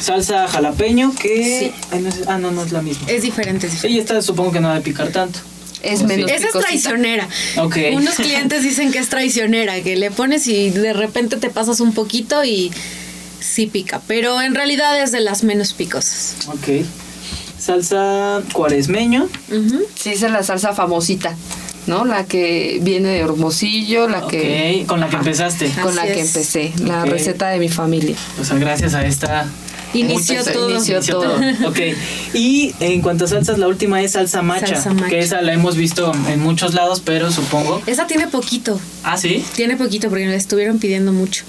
Salsa 0.00 0.46
jalapeño 0.48 1.14
que... 1.14 1.58
Sí. 1.60 1.72
Ay, 1.92 2.00
no 2.02 2.08
es- 2.08 2.26
ah, 2.26 2.38
no, 2.38 2.50
no 2.50 2.62
es 2.64 2.72
la 2.72 2.82
misma. 2.82 3.08
Es 3.08 3.22
diferente, 3.22 3.66
es 3.66 3.72
diferente. 3.72 3.96
Y 3.96 4.00
esta 4.00 4.20
supongo 4.22 4.52
que 4.52 4.60
no 4.60 4.70
ha 4.70 4.74
de 4.74 4.80
picar 4.80 5.08
tanto. 5.08 5.38
Es 5.82 6.00
¿O 6.02 6.04
menos 6.04 6.30
sí? 6.30 6.36
Esa 6.36 6.46
es 6.46 6.52
traicionera. 6.64 7.28
Ok. 7.58 7.76
Unos 7.92 8.14
clientes 8.14 8.62
dicen 8.62 8.90
que 8.90 8.98
es 8.98 9.08
traicionera, 9.08 9.80
que 9.82 9.96
le 9.96 10.10
pones 10.10 10.46
y 10.48 10.70
de 10.70 10.92
repente 10.94 11.36
te 11.36 11.50
pasas 11.50 11.80
un 11.80 11.92
poquito 11.92 12.42
y 12.44 12.72
sí 13.40 13.66
pica, 13.66 14.00
pero 14.06 14.40
en 14.40 14.54
realidad 14.54 15.00
es 15.02 15.12
de 15.12 15.20
las 15.20 15.44
menos 15.44 15.74
picosas. 15.74 16.36
Ok. 16.48 16.84
Salsa 17.58 18.42
cuaresmeño. 18.52 19.28
Sí, 19.94 20.10
esa 20.10 20.26
es 20.26 20.32
la 20.32 20.42
salsa 20.42 20.72
famosita, 20.74 21.34
¿no? 21.86 22.04
La 22.04 22.24
que 22.24 22.78
viene 22.82 23.08
de 23.10 23.18
Hermosillo, 23.20 24.08
la 24.08 24.26
que... 24.26 24.80
Ok, 24.82 24.86
con 24.88 25.00
la 25.00 25.08
que 25.08 25.16
empezaste. 25.16 25.70
Con 25.82 25.94
la 25.94 26.06
que 26.06 26.20
empecé, 26.20 26.72
la 26.82 27.04
receta 27.04 27.48
de 27.48 27.58
mi 27.58 27.68
familia. 27.68 28.16
O 28.40 28.44
sea, 28.44 28.56
gracias 28.58 28.94
a 28.94 29.04
esta... 29.06 29.46
Inició 29.94 30.44
todo. 30.44 30.70
Inició 30.70 31.00
todo. 31.00 31.36
Ok. 31.66 31.78
Y 32.34 32.74
en 32.80 33.00
cuanto 33.00 33.24
a 33.24 33.28
salsas, 33.28 33.58
la 33.58 33.68
última 33.68 34.02
es 34.02 34.12
salsa 34.12 34.42
macha. 34.42 34.66
Salsa 34.66 34.92
macha. 34.92 35.08
Que 35.08 35.18
esa 35.20 35.40
la 35.42 35.52
hemos 35.52 35.76
visto 35.76 36.12
en 36.28 36.40
muchos 36.40 36.74
lados, 36.74 37.00
pero 37.04 37.30
supongo... 37.32 37.80
Esa 37.86 38.06
tiene 38.06 38.26
poquito, 38.28 38.80
Ah, 39.02 39.16
¿sí? 39.16 39.44
tiene 39.54 39.76
poquito 39.76 40.08
porque 40.08 40.26
la 40.26 40.34
estuvieron 40.34 40.78
pidiendo 40.78 41.12
mucho. 41.12 41.44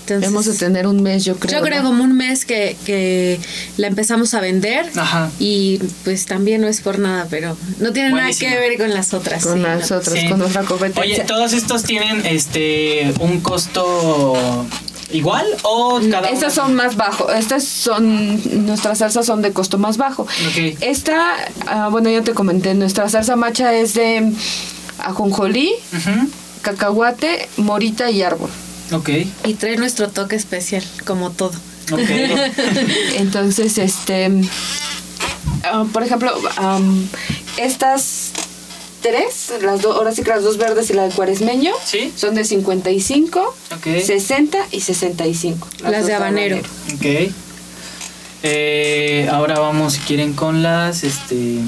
Entonces, 0.00 0.30
Hemos 0.30 0.46
de 0.46 0.54
tener 0.54 0.86
un 0.86 1.02
mes, 1.02 1.26
yo 1.26 1.36
creo. 1.36 1.58
yo 1.58 1.62
creo 1.66 1.82
¿no? 1.82 1.90
como 1.90 2.02
un 2.02 2.16
mes 2.16 2.46
que, 2.46 2.78
que 2.86 3.38
la 3.76 3.88
empezamos 3.88 4.32
a 4.32 4.40
vender 4.40 4.86
Ajá. 4.96 5.30
y 5.38 5.80
pues 6.02 6.24
también 6.24 6.62
no 6.62 6.66
es 6.66 6.80
por 6.80 6.98
nada, 6.98 7.26
pero 7.28 7.58
no 7.78 7.92
tiene 7.92 8.10
Buenísimo. 8.12 8.48
nada 8.48 8.62
que 8.62 8.68
ver 8.70 8.78
con 8.78 8.94
las 8.94 9.12
otras. 9.12 9.44
Con 9.44 9.56
sí, 9.56 9.60
las 9.60 9.90
no. 9.90 9.96
otras, 9.98 10.18
Sí. 10.18 10.26
con 10.30 10.38
nuestra 10.38 10.62
competencia. 10.62 11.02
Oye, 11.02 11.24
¿todos 11.26 11.52
estos 11.52 11.82
tienen 11.82 12.24
este 12.24 13.12
un 13.20 13.40
costo 13.40 14.64
igual 15.10 15.46
o 15.62 16.00
cada 16.10 16.28
Estas 16.28 16.54
una- 16.56 16.64
son 16.64 16.74
más 16.74 16.96
bajo. 16.96 17.30
Estas 17.32 17.64
son, 17.64 18.66
nuestras 18.66 18.98
salsas 18.98 19.24
son 19.26 19.40
de 19.42 19.52
costo 19.52 19.78
más 19.78 19.96
bajo. 19.96 20.22
Ok. 20.22 20.76
Esta, 20.80 21.34
ah, 21.66 21.88
bueno, 21.90 22.10
ya 22.10 22.22
te 22.22 22.34
comenté, 22.34 22.74
nuestra 22.74 23.08
salsa 23.08 23.36
macha 23.36 23.72
es 23.74 23.94
de 23.94 24.32
ajonjolí, 24.98 25.72
cacahuate, 26.62 27.48
morita 27.56 28.10
y 28.10 28.22
árbol. 28.22 28.50
Ok, 28.92 29.10
Y 29.44 29.54
trae 29.54 29.76
nuestro 29.76 30.08
toque 30.08 30.36
especial, 30.36 30.82
como 31.06 31.30
todo. 31.30 31.52
ok. 31.92 32.00
Entonces, 33.16 33.76
este, 33.78 34.30
ah, 35.64 35.84
por 35.92 36.02
ejemplo, 36.02 36.32
estas 37.58 38.02
tres, 39.00 39.52
las 39.62 39.82
dos, 39.82 39.96
ahora 39.96 40.12
sí 40.12 40.22
que 40.22 40.30
las 40.30 40.42
dos 40.42 40.56
verdes 40.58 40.90
y 40.90 40.92
la 40.92 41.04
de 41.08 41.14
cuaresmeño, 41.14 41.72
Sí. 41.84 42.12
son 42.16 42.34
de 42.34 42.44
55, 42.44 43.54
Ok. 43.76 44.00
60 44.04 44.58
y 44.72 44.80
65. 44.80 45.68
Las 45.82 45.92
dos 46.00 46.06
de 46.06 46.14
habanero. 46.14 46.56
Ok. 46.58 47.32
Eh, 48.42 49.28
ahora 49.32 49.58
vamos, 49.58 49.94
si 49.94 50.00
quieren, 50.00 50.32
con 50.32 50.62
las, 50.62 51.02
este... 51.04 51.58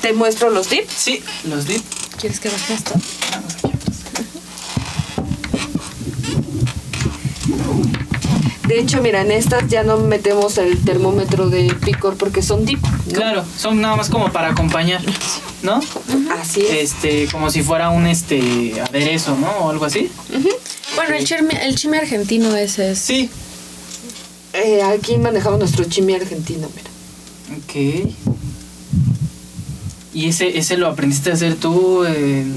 Te 0.00 0.12
muestro 0.12 0.50
los 0.50 0.68
tips. 0.68 0.92
Sí, 0.96 1.22
los 1.44 1.66
dip. 1.66 1.82
¿Quieres 2.20 2.38
que 2.40 2.48
baje 2.48 2.74
esto? 2.74 2.94
De 8.66 8.78
hecho, 8.78 9.02
mira, 9.02 9.22
en 9.22 9.32
estas 9.32 9.68
ya 9.68 9.82
no 9.82 9.98
metemos 9.98 10.56
el 10.58 10.78
termómetro 10.84 11.50
de 11.50 11.74
picor 11.84 12.16
porque 12.16 12.42
son 12.42 12.64
dip. 12.64 12.80
¿no? 12.82 13.12
Claro, 13.12 13.44
son 13.58 13.80
nada 13.80 13.96
más 13.96 14.08
como 14.08 14.30
para 14.30 14.50
acompañar, 14.50 15.02
¿no? 15.62 15.80
Así 16.40 16.60
es. 16.60 16.92
Este, 16.92 17.26
como 17.30 17.50
si 17.50 17.62
fuera 17.62 17.90
un, 17.90 18.06
este, 18.06 18.80
aderezo, 18.80 19.36
¿no? 19.36 19.50
O 19.50 19.70
algo 19.70 19.84
así. 19.84 20.10
Bueno, 20.94 21.14
el 21.16 21.24
chime, 21.24 21.66
el 21.66 21.74
chime 21.74 21.98
argentino 21.98 22.54
ese 22.54 22.92
es. 22.92 22.98
Sí. 22.98 23.30
Eh, 24.52 24.82
aquí 24.82 25.16
manejamos 25.16 25.58
nuestro 25.58 25.84
chimi 25.84 26.14
argentino, 26.14 26.68
mira. 26.76 26.90
Ok. 27.58 28.14
¿Y 30.14 30.28
ese, 30.28 30.58
ese 30.58 30.76
lo 30.76 30.88
aprendiste 30.88 31.30
a 31.30 31.34
hacer 31.34 31.56
tú 31.56 32.04
en, 32.04 32.54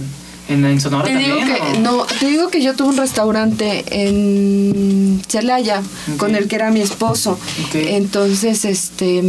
en, 0.49 0.65
en 0.65 0.79
Sonora 0.81 1.05
Te 1.05 1.13
también? 1.13 1.35
digo 1.45 1.47
que 1.73 1.79
no, 1.79 2.05
te 2.19 2.27
digo 2.27 2.49
que 2.49 2.61
yo 2.61 2.75
tuve 2.75 2.89
un 2.89 2.97
restaurante 2.97 3.83
en 3.89 5.21
Celaya 5.27 5.81
con 6.17 6.35
el 6.35 6.47
que 6.47 6.55
era 6.55 6.71
mi 6.71 6.81
esposo. 6.81 7.39
Entonces, 7.73 8.65
este 8.65 9.23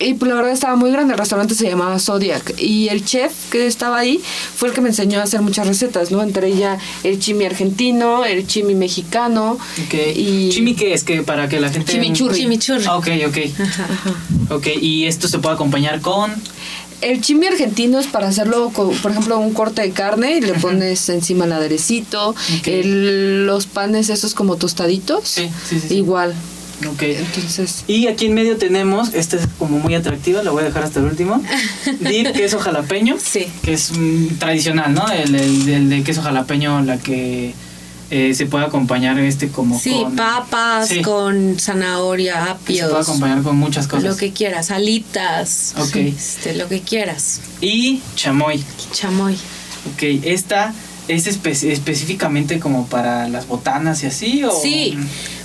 y 0.00 0.14
pues 0.14 0.28
la 0.28 0.36
verdad 0.36 0.52
estaba 0.52 0.76
muy 0.76 0.92
grande, 0.92 1.14
el 1.14 1.18
restaurante 1.18 1.56
se 1.56 1.68
llamaba 1.68 1.98
Zodiac 1.98 2.54
y 2.56 2.86
el 2.88 3.04
chef 3.04 3.32
que 3.50 3.66
estaba 3.66 3.98
ahí 3.98 4.20
fue 4.54 4.68
el 4.68 4.74
que 4.74 4.80
me 4.80 4.90
enseñó 4.90 5.18
a 5.18 5.24
hacer 5.24 5.40
muchas 5.42 5.66
recetas, 5.66 6.12
¿no? 6.12 6.22
Entre 6.22 6.46
ella 6.46 6.78
el 7.02 7.18
chimi 7.18 7.46
argentino, 7.46 8.24
el 8.24 8.46
chimi 8.46 8.76
mexicano 8.76 9.58
Ok. 9.86 9.94
y 10.14 10.50
¿Chimi 10.50 10.76
qué 10.76 10.94
es? 10.94 11.02
Que 11.02 11.22
para 11.24 11.48
que 11.48 11.58
la 11.58 11.68
gente... 11.70 11.90
Chimichurri. 11.90 12.38
Chimichurri. 12.42 12.84
Ah, 12.86 12.96
ok, 12.96 13.08
ok. 13.26 13.38
Ajá. 13.60 13.86
Ok, 14.54 14.68
y 14.80 15.06
esto 15.06 15.26
se 15.26 15.40
puede 15.40 15.56
acompañar 15.56 16.00
con... 16.00 16.32
El 17.00 17.20
chimi 17.20 17.46
argentino 17.46 17.98
es 18.00 18.06
para 18.08 18.28
hacerlo, 18.28 18.70
con, 18.74 18.90
por 18.96 19.12
ejemplo, 19.12 19.38
un 19.38 19.52
corte 19.54 19.82
de 19.82 19.90
carne 19.92 20.36
y 20.36 20.40
le 20.40 20.54
pones 20.54 21.08
encima 21.08 21.44
el 21.44 21.52
aderecito, 21.52 22.34
el- 22.64 23.46
los 23.46 23.66
panes 23.66 24.08
esos 24.10 24.34
como 24.34 24.56
tostaditos, 24.56 25.28
Sí, 25.28 25.48
sí, 25.68 25.80
sí, 25.80 25.94
igual. 25.96 26.34
Ok. 26.92 27.02
Entonces, 27.02 27.82
Y 27.88 28.06
aquí 28.06 28.26
en 28.26 28.34
medio 28.34 28.56
tenemos, 28.56 29.12
esta 29.14 29.36
es 29.36 29.42
como 29.58 29.78
muy 29.78 29.94
atractiva, 29.94 30.42
la 30.42 30.50
voy 30.52 30.62
a 30.62 30.66
dejar 30.66 30.84
hasta 30.84 31.00
el 31.00 31.06
último. 31.06 31.42
Dip 32.00 32.32
queso 32.32 32.58
jalapeño. 32.60 33.16
Sí. 33.22 33.46
Que 33.62 33.72
es 33.74 33.90
mm, 33.96 34.36
tradicional, 34.38 34.94
¿no? 34.94 35.08
El, 35.10 35.34
el- 35.34 35.68
el 35.68 35.90
de 35.90 36.02
queso 36.04 36.22
jalapeño, 36.22 36.82
la 36.82 36.98
que 36.98 37.52
eh, 38.10 38.34
se 38.34 38.46
puede 38.46 38.64
acompañar 38.64 39.18
este 39.18 39.48
como 39.48 39.78
Sí, 39.78 39.90
con... 40.02 40.16
papas 40.16 40.88
Sí, 40.88 41.02
con 41.02 41.58
zanahoria, 41.58 42.34
que 42.34 42.40
se 42.40 42.50
apios. 42.82 42.88
puede 42.90 43.02
acompañar 43.02 43.42
con 43.42 43.56
muchas 43.56 43.86
cosas. 43.86 44.04
Lo 44.04 44.16
que 44.16 44.32
quieras, 44.32 44.70
alitas. 44.70 45.74
Ok. 45.78 45.96
Este, 45.96 46.54
lo 46.54 46.68
que 46.68 46.80
quieras. 46.80 47.40
Y 47.60 48.00
chamoy. 48.16 48.64
Chamoy. 48.92 49.34
Ok, 49.34 50.02
esta 50.24 50.72
es 51.08 51.26
espe- 51.26 51.70
específicamente 51.70 52.58
como 52.60 52.86
para 52.86 53.28
las 53.28 53.46
botanas 53.46 54.02
y 54.02 54.06
así 54.06 54.44
o... 54.44 54.50
Sí, 54.50 54.96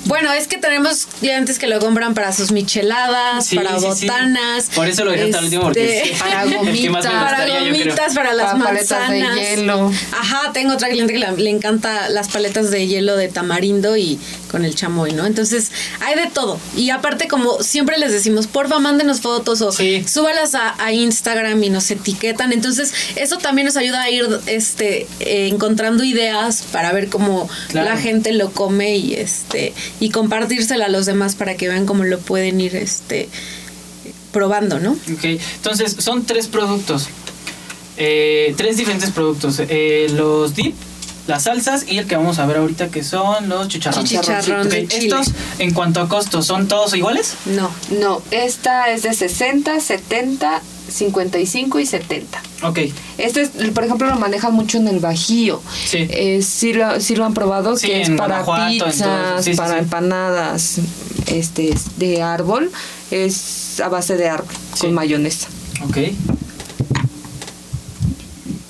Bueno, 0.06 0.34
es 0.34 0.48
que 0.48 0.58
tenemos 0.58 1.08
clientes 1.20 1.60
que 1.60 1.68
lo 1.68 1.80
compran 1.80 2.14
para 2.14 2.34
sus 2.34 2.52
micheladas, 2.52 3.46
Sí, 3.46 3.56
para 3.56 3.80
sí, 3.80 3.86
sí. 3.96 4.06
botanas. 4.08 4.70
Por 4.76 4.88
eso 4.88 5.06
lo 5.06 5.12
dejé 5.12 5.26
hasta 5.26 5.40
el 5.40 5.46
último, 5.46 5.64
porque 5.64 6.02
este. 6.04 6.18
Para 6.18 6.46
gomitas, 6.58 7.06
para 7.06 7.60
gomitas, 7.60 8.14
para 8.14 8.34
las 8.34 8.52
Para 8.54 8.66
paletas 8.66 9.10
de 9.10 9.20
manzanas. 9.22 9.50
hielo. 9.50 9.92
Ajá, 10.20 10.52
tengo 10.54 10.74
otra 10.74 10.90
cliente 10.90 11.14
que 11.14 11.20
la- 11.20 11.32
le 11.32 11.50
encanta 11.50 12.10
las 12.10 12.28
paletas 12.30 12.70
de 12.70 12.86
hielo 12.88 13.16
de 13.16 13.30
tamarindo 13.30 13.96
y 13.98 14.20
con 14.52 14.66
el 14.66 14.76
chamoy, 14.76 15.14
¿no? 15.14 15.26
Entonces, 15.26 15.72
hay 16.00 16.16
de 16.16 16.28
todo. 16.28 16.60
Y 16.76 16.90
aparte, 16.92 17.28
como 17.28 17.64
siempre 17.64 17.98
les 17.98 18.12
decimos, 18.12 18.46
porfa, 18.48 18.80
mándenos 18.80 19.22
fotos 19.22 19.62
o 19.62 19.72
Sí. 19.72 20.04
súbalas 20.08 20.54
a, 20.54 20.76
a 20.84 20.92
Instagram 20.94 21.64
y 21.64 21.70
nos 21.70 21.90
etiquetan. 21.90 22.52
Entonces, 22.54 22.94
eso 23.16 23.38
también 23.40 23.66
nos 23.66 23.78
ayuda 23.78 24.04
a 24.04 24.10
ir 24.12 24.28
este 24.46 25.08
eh, 25.22 25.48
encontrando 25.52 26.04
ideas 26.04 26.64
para 26.72 26.92
ver 26.92 27.10
cómo 27.10 27.50
Claro. 27.70 27.90
la 27.90 27.98
gente 27.98 28.32
lo 28.34 28.52
come 28.52 28.96
y 28.98 29.14
este 29.16 29.74
y 30.04 30.10
compartírsela 30.10 30.88
a 30.88 30.90
los 30.90 31.06
demás 31.06 31.36
para 31.36 31.56
que 31.56 31.70
vean 31.70 31.86
cómo 31.86 32.04
lo 32.04 32.20
pueden 32.20 32.60
ir 32.60 32.76
este 32.76 33.30
probando, 34.34 34.78
¿no? 34.78 34.92
Ok, 34.92 35.24
entonces 35.24 35.96
son 36.00 36.26
tres 36.26 36.48
productos. 36.48 37.08
Eh, 37.96 38.54
tres 38.58 38.76
diferentes 38.76 39.12
productos. 39.12 39.62
Eh, 39.62 40.12
los 40.14 40.56
dip, 40.56 40.76
las 41.26 41.44
salsas 41.44 41.86
y 41.88 42.00
el 42.00 42.08
que 42.08 42.18
vamos 42.18 42.38
a 42.40 42.46
ver 42.46 42.58
ahorita 42.58 42.90
que 42.90 43.02
son 43.02 43.48
los 43.48 43.70
chicharrones. 43.70 44.10
Chicharrón. 44.10 44.74
Estos, 44.74 45.28
en 45.60 45.74
cuanto 45.74 46.02
a 46.02 46.10
costos, 46.10 46.48
¿son 46.48 46.68
todos 46.68 46.94
iguales? 46.96 47.36
No. 47.46 47.72
No, 47.98 48.22
esta 48.32 48.92
es 48.92 49.04
de 49.04 49.14
60, 49.14 49.80
70, 49.80 50.62
55 50.94 51.80
y 51.80 51.86
70. 51.86 52.42
Ok, 52.64 52.80
Este, 53.18 53.42
es, 53.42 53.50
por 53.74 53.84
ejemplo, 53.84 54.08
lo 54.08 54.16
manejan 54.18 54.54
mucho 54.54 54.78
en 54.78 54.88
el 54.88 55.00
Bajío. 55.00 55.62
Sí. 55.86 56.08
Eh, 56.10 56.42
sí, 56.42 56.74
lo, 56.74 57.00
sí 57.02 57.16
lo 57.16 57.26
han 57.26 57.34
probado, 57.34 57.76
Sí, 57.78 57.88
que 57.88 58.02
es 58.04 58.10
para 58.12 58.46
pizzas, 58.70 59.44
Sí, 59.44 59.54
para 59.56 59.74
sí. 59.74 59.80
empanadas 59.80 60.78
este, 61.28 61.70
es 61.74 61.98
de 61.98 62.22
árbol. 62.22 62.72
Es 63.12 63.80
a 63.80 63.90
base 63.90 64.16
de 64.18 64.30
árbol, 64.30 64.54
Sí. 64.76 64.82
con 64.82 64.94
mayonesa. 64.94 65.48
ok. 65.86 65.98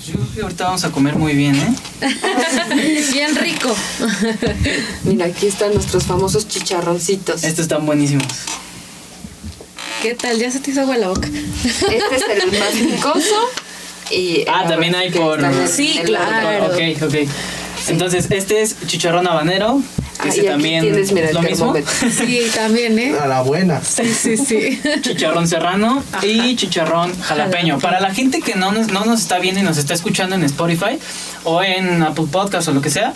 Yo 0.06 0.12
creo 0.20 0.32
que 0.34 0.40
ahorita 0.42 0.64
vamos 0.64 0.84
a 0.84 0.90
comer 0.92 1.16
muy 1.16 1.34
bien, 1.34 1.54
¿eh? 1.56 1.74
Bien 3.12 3.34
rico. 3.36 3.74
Mira, 5.04 5.26
aquí 5.26 5.46
están 5.46 5.72
nuestros 5.74 6.04
famosos 6.04 6.46
chicharroncitos. 6.48 7.42
Estos 7.44 7.60
están 7.64 7.86
buenísimos. 7.86 8.26
¿Qué 10.04 10.14
tal? 10.14 10.38
Ya 10.38 10.50
se 10.50 10.60
te 10.60 10.70
hizo 10.70 10.82
agua 10.82 10.98
la 10.98 11.08
boca. 11.08 11.26
Este 11.64 11.96
es 11.96 12.42
el 12.42 12.58
más 12.60 12.68
picoso. 12.74 13.50
Y 14.10 14.44
Ah, 14.46 14.66
también 14.68 14.94
hay 14.94 15.10
por- 15.10 15.40
Sí, 15.66 15.98
claro. 16.04 16.66
Ok, 16.66 17.02
ok. 17.04 17.14
Entonces, 17.88 18.26
este 18.28 18.60
es 18.60 18.76
chicharrón 18.86 19.26
habanero. 19.26 19.80
Ah, 20.18 20.28
Ese 20.28 20.36
y 20.36 20.40
aquí 20.40 20.48
también 20.48 20.82
tienes, 20.82 21.10
mira, 21.10 21.30
es 21.30 21.30
el 21.30 21.36
lo 21.36 21.42
mismo. 21.48 21.74
Sí, 22.18 22.40
también, 22.54 22.98
¿eh? 22.98 23.14
A 23.18 23.26
la 23.26 23.40
buena. 23.40 23.80
Sí, 23.82 24.04
sí, 24.12 24.36
sí. 24.36 24.78
chicharrón 25.00 25.48
serrano 25.48 26.04
y 26.22 26.54
chicharrón 26.54 27.18
jalapeño. 27.22 27.78
Para 27.78 27.98
la 28.00 28.12
gente 28.14 28.42
que 28.42 28.56
no 28.56 28.72
nos, 28.72 28.88
no 28.88 29.06
nos 29.06 29.22
está 29.22 29.38
viendo 29.38 29.60
y 29.60 29.62
nos 29.64 29.78
está 29.78 29.94
escuchando 29.94 30.36
en 30.36 30.44
Spotify 30.44 30.98
o 31.44 31.62
en 31.62 32.02
Apple 32.02 32.26
Podcast 32.30 32.68
o 32.68 32.72
lo 32.72 32.82
que 32.82 32.90
sea, 32.90 33.14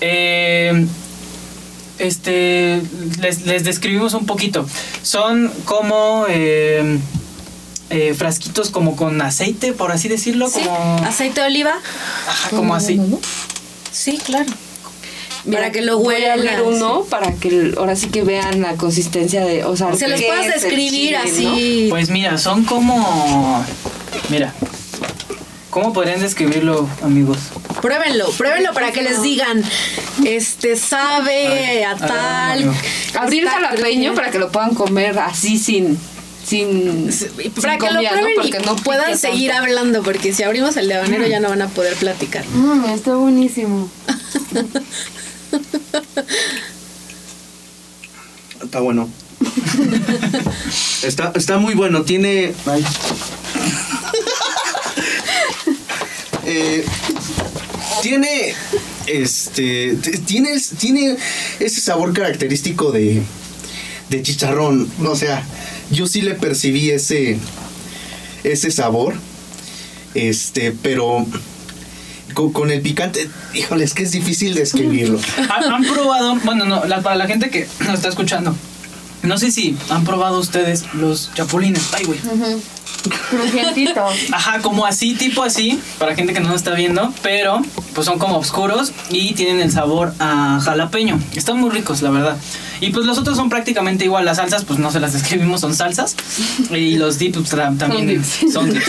eh, 0.00 0.86
este 1.98 2.82
les, 3.20 3.46
les 3.46 3.64
describimos 3.64 4.14
un 4.14 4.26
poquito. 4.26 4.66
Son 5.02 5.50
como 5.64 6.26
eh, 6.28 6.98
eh, 7.90 8.14
frasquitos 8.14 8.70
como 8.70 8.96
con 8.96 9.20
aceite, 9.22 9.72
por 9.72 9.92
así 9.92 10.08
decirlo, 10.08 10.48
Sí, 10.48 10.60
como, 10.60 10.96
aceite 11.04 11.40
de 11.40 11.46
oliva. 11.46 11.74
ajá, 12.28 12.50
como 12.50 12.74
así. 12.74 13.00
Sí, 13.90 14.18
claro. 14.24 14.50
Mira, 15.44 15.60
para 15.60 15.72
que 15.72 15.80
lo 15.82 15.98
voy 15.98 16.16
a 16.16 16.34
huelan. 16.34 16.48
abrir 16.48 16.60
uno 16.62 17.04
para 17.08 17.32
que 17.32 17.72
ahora 17.78 17.96
sí 17.96 18.08
que 18.08 18.22
vean 18.22 18.60
la 18.60 18.74
consistencia 18.74 19.44
de, 19.44 19.64
o 19.64 19.76
sea, 19.76 19.94
Se 19.96 20.08
los 20.08 20.20
puedas 20.20 20.46
describir 20.46 20.90
chile, 20.90 21.18
¿no? 21.42 21.52
así. 21.54 21.86
Pues 21.88 22.10
mira, 22.10 22.36
son 22.38 22.64
como... 22.64 23.64
Mira. 24.28 24.52
¿Cómo 25.70 25.92
podrían 25.92 26.20
describirlo, 26.20 26.88
amigos? 27.02 27.38
Pruébenlo, 27.82 28.30
pruébenlo 28.32 28.72
para 28.72 28.90
que 28.90 29.02
les 29.02 29.20
digan, 29.22 29.62
este 30.24 30.76
sabe 30.76 31.84
a 31.84 31.94
tal. 31.96 32.72
Abrir 33.14 33.44
está 33.44 33.54
jalapeño 33.56 33.82
crujiente. 33.82 34.16
para 34.16 34.30
que 34.30 34.38
lo 34.38 34.50
puedan 34.50 34.74
comer 34.74 35.18
así 35.18 35.58
sin 35.58 35.98
sin, 36.44 37.10
para 37.60 37.74
sin 37.74 37.80
que 37.80 37.86
lo 37.90 37.94
comida, 37.96 38.10
¿no? 38.12 38.16
prueben 38.16 38.34
Porque 38.36 38.58
y 38.62 38.66
no 38.66 38.76
puedan 38.76 39.18
seguir 39.18 39.50
tanto. 39.50 39.64
hablando, 39.64 40.02
porque 40.02 40.32
si 40.32 40.42
abrimos 40.42 40.76
el 40.78 40.88
de 40.88 40.94
habanero 40.94 41.26
ya 41.26 41.40
no 41.40 41.50
van 41.50 41.60
a 41.60 41.68
poder 41.68 41.94
platicar. 41.96 42.46
Mm, 42.46 42.86
está 42.86 43.16
buenísimo. 43.16 43.90
Está 48.62 48.80
bueno. 48.80 49.08
está, 51.02 51.32
está 51.34 51.58
muy 51.58 51.74
bueno. 51.74 52.02
Tiene. 52.02 52.54
ay. 52.66 52.84
Tiene. 58.02 58.54
Este. 59.06 59.96
Tiene, 60.26 60.50
tiene 60.78 61.16
ese 61.60 61.80
sabor 61.80 62.12
característico 62.12 62.92
de. 62.92 63.22
De 64.10 64.22
chicharrón. 64.22 64.90
O 65.04 65.16
sea, 65.16 65.42
yo 65.90 66.06
sí 66.06 66.22
le 66.22 66.34
percibí 66.34 66.90
ese. 66.90 67.38
Ese 68.44 68.70
sabor. 68.70 69.14
Este, 70.14 70.72
pero. 70.82 71.26
Con, 72.34 72.52
con 72.52 72.70
el 72.70 72.82
picante, 72.82 73.26
híjole, 73.54 73.84
es 73.84 73.94
que 73.94 74.02
es 74.02 74.12
difícil 74.12 74.54
describirlo. 74.54 75.18
¿Han, 75.50 75.64
han 75.72 75.82
probado, 75.82 76.36
bueno, 76.44 76.66
no, 76.66 76.84
la- 76.84 77.00
para 77.00 77.16
la 77.16 77.26
gente 77.26 77.48
que 77.48 77.66
nos 77.86 77.94
está 77.94 78.10
escuchando, 78.10 78.54
no 79.22 79.38
sé 79.38 79.50
si 79.50 79.74
han 79.88 80.04
probado 80.04 80.38
ustedes 80.38 80.84
los 80.92 81.30
chapulines. 81.34 81.82
Ay, 81.94 82.04
güey. 82.04 82.18
Crujientito. 83.08 84.04
Ajá, 84.32 84.60
como 84.60 84.86
así, 84.86 85.14
tipo 85.14 85.42
así, 85.42 85.80
para 85.98 86.14
gente 86.14 86.32
que 86.32 86.40
no 86.40 86.48
nos 86.48 86.56
está 86.56 86.72
viendo, 86.72 87.12
pero 87.22 87.62
pues 87.94 88.06
son 88.06 88.18
como 88.18 88.38
oscuros 88.38 88.92
y 89.10 89.34
tienen 89.34 89.60
el 89.60 89.70
sabor 89.70 90.12
a 90.18 90.60
jalapeño. 90.62 91.18
Están 91.34 91.58
muy 91.60 91.70
ricos, 91.70 92.02
la 92.02 92.10
verdad. 92.10 92.36
Y 92.80 92.90
pues 92.90 93.06
los 93.06 93.18
otros 93.18 93.36
son 93.36 93.48
prácticamente 93.48 94.04
igual. 94.04 94.24
Las 94.24 94.36
salsas, 94.36 94.64
pues 94.64 94.78
no 94.78 94.90
se 94.90 95.00
las 95.00 95.12
describimos, 95.12 95.60
son 95.60 95.74
salsas. 95.74 96.16
Y 96.70 96.96
los 96.96 97.18
dips 97.18 97.38
pues, 97.38 97.78
también 97.78 98.24
son 98.52 98.70
dips. 98.70 98.86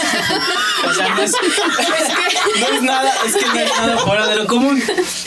O 0.90 0.94
sea, 0.94 1.10
no 1.10 1.22
es, 1.22 1.32
no 1.32 2.76
es 2.76 2.82
nada, 2.82 3.12
es 3.26 3.36
que 3.36 3.46
no 3.46 3.60
es 3.60 3.70
nada 3.78 3.98
fuera 3.98 4.28
de 4.28 4.36
lo 4.36 4.48
común. 4.48 4.82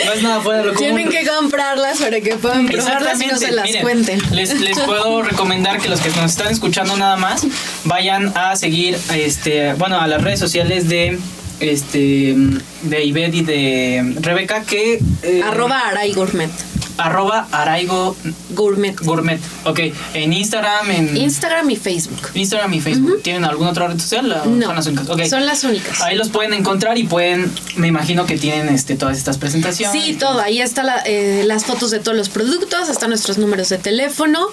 No 0.04 0.12
es 0.12 0.22
nada 0.22 0.40
fuera 0.40 0.60
de 0.60 0.66
lo 0.66 0.74
común. 0.74 0.94
Tienen 0.94 1.08
que 1.10 1.26
comprarlas 1.26 1.98
para 1.98 2.20
que 2.20 2.36
puedan 2.36 2.66
probarlas 2.66 3.20
y 3.20 3.26
no 3.26 3.36
se 3.36 3.52
las 3.52 3.64
Miren, 3.64 3.82
cuenten. 3.82 4.22
Les, 4.32 4.58
les 4.60 4.78
puedo 4.80 5.22
recomendar 5.22 5.80
que 5.80 5.88
los 5.88 6.00
que 6.00 6.08
nos 6.10 6.32
están 6.32 6.50
escuchando 6.52 6.96
nada 6.96 7.16
más 7.16 7.46
vayan 7.84 8.32
a 8.36 8.56
seguir 8.56 8.98
este 9.14 9.74
bueno 9.74 10.00
a 10.00 10.06
las 10.06 10.22
redes 10.22 10.40
sociales 10.40 10.88
de 10.88 11.18
este 11.60 12.34
de 12.82 13.04
Ivette 13.04 13.34
y 13.34 13.42
de 13.42 14.14
Rebeca 14.20 14.62
que 14.62 15.00
eh, 15.22 15.42
Arroba 15.44 15.80
Aray 15.88 16.12
Gourmet. 16.12 16.50
Arroba 16.98 17.48
araigo 17.52 18.16
Gourmet. 18.50 18.94
gourmet 19.02 19.40
ok 19.64 19.80
en 20.14 20.32
Instagram 20.32 20.90
en 20.90 21.16
Instagram 21.16 21.68
y 21.70 21.76
Facebook. 21.76 22.20
Instagram 22.34 22.72
y 22.74 22.80
Facebook 22.80 23.22
tienen 23.22 23.44
alguna 23.44 23.70
otra 23.70 23.88
red 23.88 23.98
social 23.98 24.30
¿O 24.32 24.46
No, 24.46 24.66
son 24.66 24.76
las 24.76 24.86
únicas 24.86 25.30
son 25.30 25.46
las 25.46 25.64
únicas. 25.64 26.00
ahí 26.02 26.16
los 26.16 26.28
pueden 26.28 26.52
encontrar 26.54 26.98
y 26.98 27.04
pueden 27.04 27.50
me 27.76 27.88
imagino 27.88 28.26
que 28.26 28.36
tienen 28.38 28.68
este 28.74 28.94
todas 28.96 29.16
estas 29.18 29.38
presentaciones 29.38 30.02
Sí, 30.04 30.14
todo. 30.14 30.40
Ahí 30.40 30.60
están 30.60 30.86
las 30.86 31.64
fotos 31.64 31.90
de 31.90 31.98
todos 32.00 32.16
los 32.16 32.28
productos, 32.28 32.88
están 32.88 33.10
nuestros 33.10 33.38
números 33.38 33.68
de 33.68 33.78
teléfono. 33.78 34.46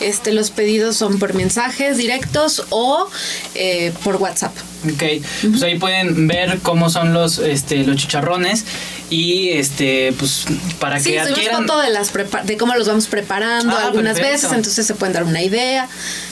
Este, 0.00 0.32
los 0.32 0.50
pedidos 0.50 0.96
son 0.96 1.18
por 1.18 1.34
mensajes 1.34 1.96
directos 1.96 2.64
o 2.70 3.08
eh, 3.54 3.92
por 4.02 4.16
WhatsApp. 4.16 4.54
Ok, 4.92 5.02
pues 5.50 5.62
ahí 5.62 5.78
pueden 5.78 6.26
ver 6.26 6.58
cómo 6.62 6.90
son 6.90 7.14
los, 7.14 7.38
este, 7.38 7.84
los 7.84 7.96
chicharrones 7.96 8.64
y 9.10 9.50
este, 9.50 10.12
pues 10.18 10.44
para 10.78 10.98
Sí, 11.00 11.10
que 11.12 11.20
adquieran. 11.20 11.66
foto 11.66 11.80
de, 11.80 11.90
las 11.90 12.12
prepa- 12.12 12.42
de 12.42 12.56
cómo 12.56 12.74
los 12.74 12.86
vamos 12.88 13.06
preparando 13.06 13.74
Ah, 13.76 13.86
algunas 13.86 14.14
perfecto. 14.18 14.32
veces, 14.42 14.52
entonces 14.56 14.86
se 14.86 14.94
pueden 14.94 15.14
dar 15.14 15.24
una 15.24 15.42
idea. 15.42 15.88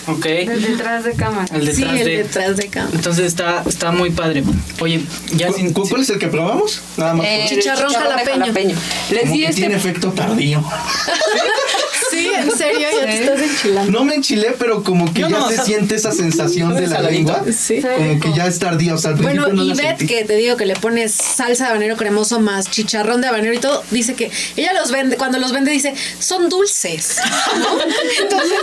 Ok, 0.06 0.24
Desde 0.24 0.56
detrás 0.56 1.04
de 1.04 1.12
cámara. 1.14 1.46
el 1.54 1.72
sí, 1.74 1.82
detrás 1.82 1.98
el 2.00 2.04
de. 2.06 2.16
detrás 2.18 2.56
de 2.56 2.68
cámara. 2.68 2.92
Entonces 2.94 3.26
está, 3.26 3.62
está 3.66 3.92
muy 3.92 4.10
padre. 4.10 4.42
Oye, 4.80 5.00
ya 5.36 5.46
¿Cu- 5.48 5.54
sin. 5.54 5.72
cu- 5.72 5.88
¿Cuál 5.88 6.02
es 6.02 6.10
el 6.10 6.18
que 6.18 6.28
probamos? 6.28 6.80
Nada 6.96 7.14
más. 7.14 7.26
Eh, 7.26 7.46
por- 7.48 7.58
Chicharrón 7.58 7.92
de 7.92 7.98
jalapeño. 7.98 8.74
Les 9.10 9.20
como 9.22 9.32
di 9.32 9.38
que 9.40 9.46
este 9.46 9.60
tiene 9.60 9.76
efecto 9.76 10.10
tardío. 10.12 10.62
Sí, 12.12 12.30
en 12.34 12.50
serio, 12.50 12.80
ya 12.80 13.00
te 13.06 13.22
estás 13.22 13.40
enchilando. 13.40 13.90
No 13.92 14.04
me 14.04 14.14
enchilé, 14.14 14.54
pero 14.58 14.82
como 14.82 15.12
que 15.12 15.22
ya 15.22 15.28
no, 15.28 15.48
se 15.48 15.54
o 15.54 15.56
sea, 15.56 15.64
siente 15.64 15.94
esa 15.94 16.12
sensación 16.12 16.70
¿no 16.70 16.74
de 16.74 16.84
es 16.84 16.90
la 16.90 17.00
lengua. 17.02 17.42
Sí. 17.56 17.80
Como 17.80 18.20
que 18.20 18.32
ya 18.36 18.46
es 18.46 18.58
tardío. 18.58 18.94
O 18.94 18.98
sea, 18.98 19.10
al 19.12 19.16
Bueno, 19.16 19.44
principio 19.46 19.64
no 19.74 19.80
Ivette, 19.80 19.98
sentí. 19.98 20.06
que 20.14 20.24
te 20.24 20.36
digo 20.36 20.56
que 20.56 20.66
le 20.66 20.74
pones 20.76 21.12
salsa 21.12 21.64
de 21.64 21.70
habanero 21.70 21.96
cremoso 21.96 22.40
más 22.40 22.70
chicharrón 22.70 23.20
de 23.20 23.28
habanero 23.28 23.54
y 23.54 23.58
todo, 23.58 23.82
dice 23.90 24.14
que 24.14 24.30
ella 24.56 24.72
los 24.74 24.90
vende, 24.90 25.16
cuando 25.16 25.38
los 25.38 25.52
vende 25.52 25.70
dice, 25.70 25.94
son 26.18 26.48
dulces. 26.48 27.16
¿no? 27.58 27.78
Entonces, 28.22 28.58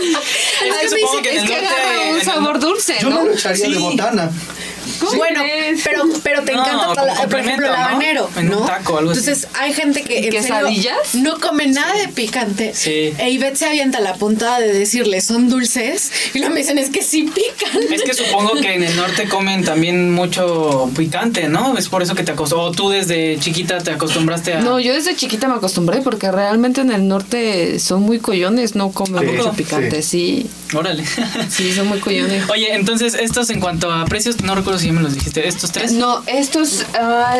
Es 0.60 0.76
que 0.76 0.90
me 0.90 0.96
dice 1.00 1.36
es 1.38 1.48
que 1.50 1.54
agarra 1.56 2.12
un 2.14 2.20
sabor 2.20 2.60
dulce, 2.60 2.94
Yo 3.00 3.10
¿no? 3.10 3.22
me 3.22 3.28
lo 3.30 3.34
echaría 3.34 3.66
Sí. 3.66 3.72
de 3.72 3.78
botana. 3.78 4.30
Bueno, 5.16 5.42
pero, 5.84 6.04
pero 6.22 6.42
te 6.42 6.52
No, 6.52 6.62
encanta, 6.64 7.26
por 7.28 7.38
ejemplo, 7.40 7.66
el 7.66 7.72
¿no? 7.72 7.78
habanero, 7.78 8.30
En 8.36 8.44
un 8.54 8.60
¿no? 8.60 8.66
taco, 8.66 8.98
algo 8.98 9.10
así. 9.10 9.20
Entonces, 9.20 9.48
hay 9.58 9.72
gente 9.72 10.02
que 10.02 10.28
en 10.28 10.42
serio 10.42 10.92
no 11.14 11.38
come 11.40 11.66
nada 11.68 11.94
de 11.98 12.08
picante. 12.08 12.72
Sí. 12.74 13.12
E 13.18 13.30
Ivette 13.30 13.56
se 13.56 13.66
avienta 13.66 14.00
la 14.00 14.14
puntada 14.14 14.60
de 14.60 14.72
decirle, 14.72 15.20
son 15.20 15.48
dulces. 15.48 16.12
Y 16.34 16.38
lo 16.38 16.50
me 16.50 16.60
dicen, 16.60 16.78
es 16.78 16.90
que 16.90 17.02
sí 17.02 17.22
pican. 17.24 17.82
Es 17.92 18.02
que 18.02 18.14
supongo 18.14 18.52
que 18.60 18.74
en 18.74 18.82
el 18.84 18.96
norte 18.96 19.28
comen 19.28 19.64
también 19.64 20.12
mucho 20.12 20.90
picante, 20.96 21.48
¿no? 21.48 21.76
Es 21.78 21.88
por 21.88 22.02
eso 22.02 22.14
que 22.14 22.22
te 22.22 22.32
acostumbraste. 22.32 22.50
O 22.50 22.72
tú 22.72 22.90
desde 22.90 23.38
chiquita 23.38 23.78
te 23.78 23.90
acostumbraste 23.92 24.54
a. 24.54 24.60
No, 24.60 24.80
yo 24.80 24.92
desde 24.92 25.14
chiquita 25.16 25.48
me 25.48 25.54
acostumbré 25.54 26.00
porque 26.00 26.30
realmente 26.30 26.80
en 26.80 26.90
el 26.90 27.06
norte 27.08 27.78
son 27.78 28.02
muy 28.02 28.18
collones, 28.18 28.74
no 28.74 28.90
comen 28.92 29.20
Sí, 29.20 29.36
mucho 29.36 29.52
picante, 29.52 30.02
sí. 30.02 30.48
Órale. 30.74 31.04
Sí, 31.48 31.72
son 31.72 31.88
muy 31.88 31.98
collones. 32.00 32.48
Oye, 32.50 32.74
entonces, 32.74 33.14
estos 33.14 33.50
en 33.50 33.60
cuanto 33.60 33.90
a 33.92 34.04
precios, 34.06 34.40
no 34.42 34.54
recuerdo 34.54 34.78
si 34.78 34.89
ya 34.90 34.96
me 34.96 35.02
los 35.02 35.14
dijiste. 35.14 35.46
¿Estos 35.46 35.70
tres? 35.72 35.92
No, 35.92 36.22
estos, 36.26 36.84
ah, 36.98 37.38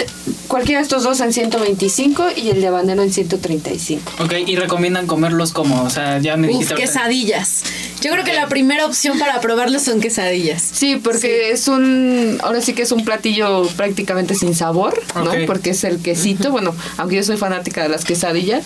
cualquiera 0.49 0.81
de 0.81 0.85
estos 0.85 1.03
dos 1.03 1.21
en 1.21 1.33
125 1.33 2.29
y 2.37 2.51
el 2.51 2.61
de 2.61 2.69
habanero 2.69 3.03
en 3.03 3.13
135. 3.13 4.13
Ok, 4.23 4.33
y 4.47 4.57
recomiendan 4.57 5.07
comerlos 5.07 5.53
como, 5.53 5.83
o 5.83 5.91
sea, 5.91 6.19
ya 6.19 6.37
me 6.37 6.49
Uf, 6.49 6.53
dijiste. 6.55 6.75
quesadillas. 6.77 7.63
Yo 8.01 8.11
creo 8.13 8.25
que 8.25 8.33
la 8.33 8.49
primera 8.49 8.87
opción 8.87 9.19
para 9.19 9.41
probarlos 9.41 9.83
son 9.83 10.01
quesadillas. 10.01 10.63
Sí, 10.73 10.97
porque 10.97 11.51
es 11.51 11.69
un, 11.69 12.39
ahora 12.43 12.61
sí 12.61 12.73
que 12.73 12.83
es 12.83 12.93
un 12.93 13.05
platillo 13.05 13.67
prácticamente 13.77 14.35
sin 14.35 14.55
sabor, 14.55 15.01
¿no? 15.15 15.33
Porque 15.47 15.71
es 15.71 15.85
el 15.85 15.99
quesito, 16.01 16.51
bueno, 16.51 16.75
aunque 16.97 17.17
yo 17.17 17.23
soy 17.23 17.37
fanática 17.37 17.83
de 17.83 17.89
las 17.89 18.05
quesadillas, 18.05 18.65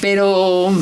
pero 0.00 0.72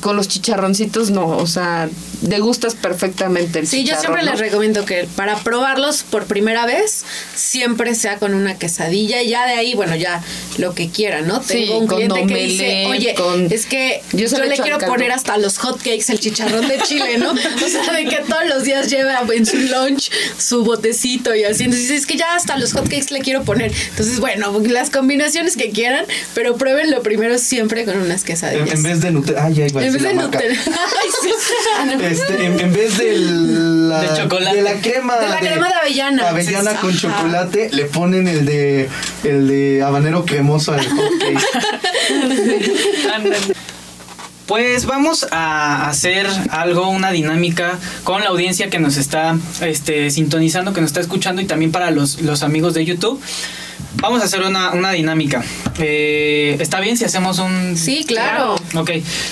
con 0.00 0.16
los 0.16 0.28
chicharroncitos 0.28 1.10
no, 1.10 1.26
o 1.28 1.46
sea, 1.46 1.88
degustas 2.22 2.74
perfectamente 2.74 3.60
el 3.60 3.66
Sí, 3.66 3.84
yo 3.84 3.94
siempre 3.96 4.22
¿no? 4.24 4.32
les 4.32 4.40
recomiendo 4.40 4.84
que 4.84 5.06
para 5.16 5.36
probarlos 5.38 6.02
por 6.02 6.24
primera 6.26 6.66
vez, 6.66 7.04
siempre 7.34 7.94
sea 7.94 8.16
con 8.18 8.34
una 8.34 8.58
quesadilla 8.58 9.22
y 9.22 9.28
ya 9.28 9.46
de 9.46 9.52
ahí, 9.54 9.74
bueno, 9.74 9.94
ya 9.96 10.22
lo 10.58 10.74
que 10.74 10.88
quieran, 10.88 11.28
¿no? 11.28 11.42
Sí, 11.42 11.64
Tengo 11.66 11.78
un 11.78 11.86
con 11.86 11.96
cliente 11.98 12.26
que 12.26 12.44
dice, 12.44 12.86
oye, 12.88 13.14
con- 13.14 13.52
es 13.52 13.66
que 13.66 14.02
Yo 14.12 14.26
yo, 14.26 14.38
le 14.44 14.56
quiero 14.56 14.78
caldo". 14.78 14.92
poner 14.94 15.12
hasta 15.12 15.36
los 15.38 15.58
hot 15.58 15.78
cakes, 15.78 16.06
el 16.10 16.18
chicharrón 16.18 16.66
de 16.66 16.78
Chile, 16.80 17.18
¿no? 17.18 17.30
O 17.32 17.68
sea, 17.68 17.92
de 17.94 18.04
que 18.06 18.16
todos 18.28 18.46
los 18.48 18.64
días 18.64 18.90
lleva 18.90 19.20
en 19.34 19.46
su 19.46 19.56
lunch 19.56 20.10
su 20.38 20.64
botecito 20.64 21.34
y 21.34 21.44
así. 21.44 21.64
Entonces, 21.64 21.90
es 21.90 22.06
que 22.06 22.16
ya 22.16 22.34
hasta 22.34 22.56
los 22.58 22.72
hot 22.72 22.84
cakes 22.88 23.12
le 23.12 23.20
quiero 23.20 23.44
poner. 23.44 23.72
Entonces, 23.90 24.18
bueno, 24.20 24.58
las 24.66 24.90
combinaciones 24.90 25.56
que 25.56 25.70
quieran, 25.70 26.04
pero 26.34 26.56
pruébenlo 26.56 27.02
primero 27.02 27.38
siempre 27.38 27.84
con 27.84 27.96
unas 27.98 28.24
quesadillas. 28.24 28.70
en 28.74 28.82
vez 28.82 29.00
de 29.00 29.10
Nutella. 29.12 29.44
Ah, 29.44 29.50
ya 29.50 29.67
iba 29.68 29.80
a 29.80 29.84
En 29.84 29.92
decir 29.92 30.08
vez 30.08 30.30
de. 30.30 30.58
Este, 32.10 32.44
en, 32.46 32.60
en 32.60 32.72
vez 32.72 32.98
de 32.98 33.16
la, 33.18 34.00
De 34.02 34.22
chocolate. 34.22 34.56
de 34.56 34.62
la 34.62 34.74
crema 34.80 35.16
De 35.18 35.28
la 35.28 35.38
crema 35.38 35.68
de 35.68 35.74
avellana. 35.74 36.28
avellana 36.28 36.70
Sí, 36.72 36.76
con 36.78 36.90
ajá. 36.90 36.98
chocolate 36.98 37.70
le 37.72 37.84
ponen 37.86 38.26
el 38.28 38.44
de 38.44 38.88
el 39.24 39.48
de 39.48 39.82
habanero 39.82 40.24
cremoso 40.24 40.72
al 40.72 40.80
hot 40.86 41.10
cake. 41.20 41.44
Ándale. 43.14 43.36
Pues 44.46 44.86
vamos 44.86 45.26
a 45.30 45.88
hacer 45.90 46.26
algo, 46.50 46.88
una 46.88 47.10
dinámica 47.10 47.78
con 48.04 48.22
la 48.22 48.30
audiencia 48.30 48.70
que 48.70 48.78
nos 48.78 48.96
está 48.96 49.36
este, 49.60 50.10
sintonizando, 50.10 50.72
que 50.72 50.80
nos 50.80 50.88
está 50.88 51.00
escuchando 51.00 51.42
y 51.42 51.44
también 51.44 51.70
para 51.70 51.90
los, 51.90 52.22
los 52.22 52.42
amigos 52.42 52.72
de 52.72 52.86
YouTube. 52.86 53.20
Vamos 53.94 54.22
a 54.22 54.26
hacer 54.26 54.42
una, 54.42 54.70
una 54.72 54.92
dinámica. 54.92 55.42
Eh, 55.78 56.56
¿Está 56.60 56.80
bien 56.80 56.96
si 56.96 57.04
hacemos 57.04 57.38
un... 57.38 57.76
Sí, 57.76 58.04
claro. 58.06 58.54
Ok, 58.74 58.90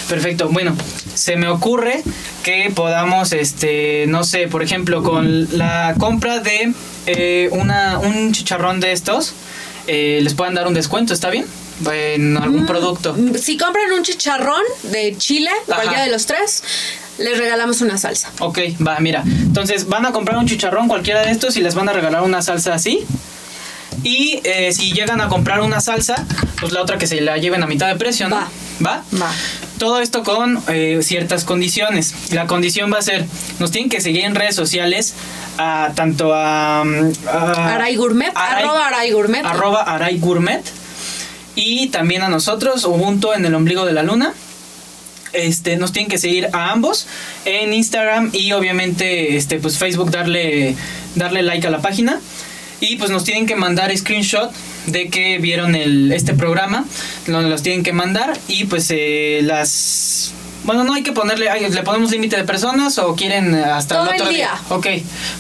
perfecto. 0.09 0.49
Bueno, 0.49 0.75
se 1.15 1.37
me 1.37 1.49
ocurre 1.49 2.03
que 2.43 2.73
podamos, 2.75 3.33
este, 3.33 4.07
no 4.09 4.25
sé, 4.25 4.49
por 4.49 4.63
ejemplo, 4.63 5.03
con 5.03 5.57
la 5.57 5.95
compra 5.99 6.41
de 6.41 6.73
eh, 7.07 7.49
una, 7.53 7.99
un 7.99 8.33
chicharrón 8.33 8.81
de 8.81 8.93
estos, 8.93 9.35
eh, 9.87 10.21
les 10.23 10.35
puedan 10.35 10.55
dar 10.55 10.67
un 10.67 10.75
descuento, 10.75 11.15
¿está 11.15 11.31
bien? 11.31 11.47
En 11.93 12.37
algún 12.39 12.65
producto. 12.65 13.15
Si 13.41 13.59
compran 13.59 13.93
un 13.93 14.03
chicharrón 14.03 14.63
de 14.85 15.15
Chile, 15.19 15.51
Ajá. 15.69 15.75
cualquiera 15.75 16.05
de 16.05 16.11
los 16.11 16.25
tres, 16.25 16.65
les 17.19 17.39
regalamos 17.39 17.83
una 17.83 17.99
salsa. 17.99 18.31
Ok, 18.41 18.59
va, 18.85 18.99
mira. 19.01 19.23
Entonces 19.27 19.87
van 19.87 20.07
a 20.07 20.13
comprar 20.13 20.39
un 20.39 20.47
chicharrón, 20.47 20.89
cualquiera 20.89 21.21
de 21.23 21.31
estos, 21.31 21.57
y 21.57 21.61
les 21.61 21.75
van 21.75 21.89
a 21.91 21.93
regalar 21.93 22.23
una 22.23 22.41
salsa 22.41 22.75
así. 22.75 23.05
Y 24.03 24.41
eh, 24.45 24.73
si 24.73 24.93
llegan 24.93 25.21
a 25.21 25.29
comprar 25.29 25.61
una 25.61 25.81
salsa, 25.81 26.25
pues 26.61 26.73
la 26.73 26.83
otra 26.83 26.99
que 26.99 27.07
se 27.07 27.21
la 27.21 27.37
lleven 27.39 27.63
a 27.63 27.67
mitad 27.67 27.89
de 27.89 27.97
precio, 27.97 28.29
¿no? 28.29 28.37
Va. 28.37 28.49
¿Va? 28.85 29.03
Va. 29.21 29.31
Todo 29.79 30.01
esto 30.01 30.23
con 30.23 30.63
eh, 30.69 31.01
ciertas 31.03 31.45
condiciones. 31.45 32.15
La 32.33 32.47
condición 32.47 32.93
va 32.93 32.99
a 32.99 33.03
ser, 33.03 33.25
nos 33.59 33.71
tienen 33.71 33.91
que 33.91 34.01
seguir 34.01 34.25
en 34.25 34.35
redes 34.35 34.55
sociales, 34.55 35.15
a, 35.59 35.93
tanto 35.95 36.35
a... 36.35 36.85
mm, 36.85 37.13
a- 37.29 37.75
Aray 37.75 37.97
Gourmet, 37.97 38.31
arroba 38.35 38.87
Aray 38.89 39.11
Gourmet. 39.13 39.45
Arroba 39.45 39.83
Aray 39.83 40.19
Gourmet. 40.19 40.63
Y 41.55 41.89
también 41.89 42.23
a 42.23 42.29
nosotros, 42.29 42.85
Ubuntu 42.85 43.33
en 43.33 43.45
el 43.47 43.55
ombligo 43.55 43.85
de 43.87 43.93
la 43.93 44.03
luna. 44.03 44.35
Este, 45.33 45.77
nos 45.77 45.93
tienen 45.93 46.11
que 46.11 46.19
seguir 46.19 46.49
a 46.53 46.71
ambos 46.73 47.07
en 47.45 47.75
Instagram 47.75 48.31
y 48.33 48.53
obviamente 48.53 49.37
este, 49.37 49.59
pues 49.59 49.77
Facebook 49.77 50.11
darle, 50.11 50.75
darle 51.15 51.43
like 51.43 51.67
a 51.67 51.71
la 51.71 51.81
página. 51.83 52.21
Y 52.81 52.97
pues 52.97 53.11
nos 53.11 53.25
tienen 53.25 53.47
que 53.47 53.57
mandar 53.57 53.97
screenshot 53.97 54.53
de 54.87 55.09
que 55.09 55.39
vieron 55.39 55.75
el, 55.75 56.13
este 56.13 56.35
programa. 56.35 56.85
Lo- 57.27 57.41
Los 57.43 57.63
tienen 57.63 57.83
que 57.83 57.93
mandar 57.93 58.39
y 58.49 58.65
pues 58.65 58.87
eh, 58.91 59.41
las... 59.43 60.33
Bueno, 60.65 60.83
no 60.85 60.95
hay 60.95 61.03
que 61.05 61.13
ponerle, 61.13 61.49
ay, 61.49 61.69
¿le 61.71 61.83
ponemos 61.85 62.11
límite 62.11 62.37
de 62.37 62.43
personas 62.45 62.99
o 62.99 63.15
quieren 63.15 63.55
hasta 63.55 63.97
Todo 63.97 64.09
el 64.11 64.15
otro 64.21 64.29
el 64.31 64.35
día? 64.35 64.51
día. 64.51 64.61
Ok, 64.77 64.87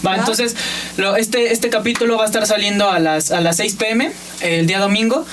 va, 0.07 0.11
¿Va? 0.12 0.16
entonces 0.18 0.55
lo, 0.99 1.16
este, 1.16 1.53
este 1.53 1.68
capítulo 1.68 2.16
va 2.16 2.22
a 2.22 2.26
estar 2.26 2.47
saliendo 2.47 2.89
a 2.89 3.01
las, 3.01 3.32
a 3.32 3.41
las 3.41 3.57
6 3.57 3.74
pm 3.74 4.12
el 4.41 4.66
día 4.68 4.78
domingo. 4.78 5.26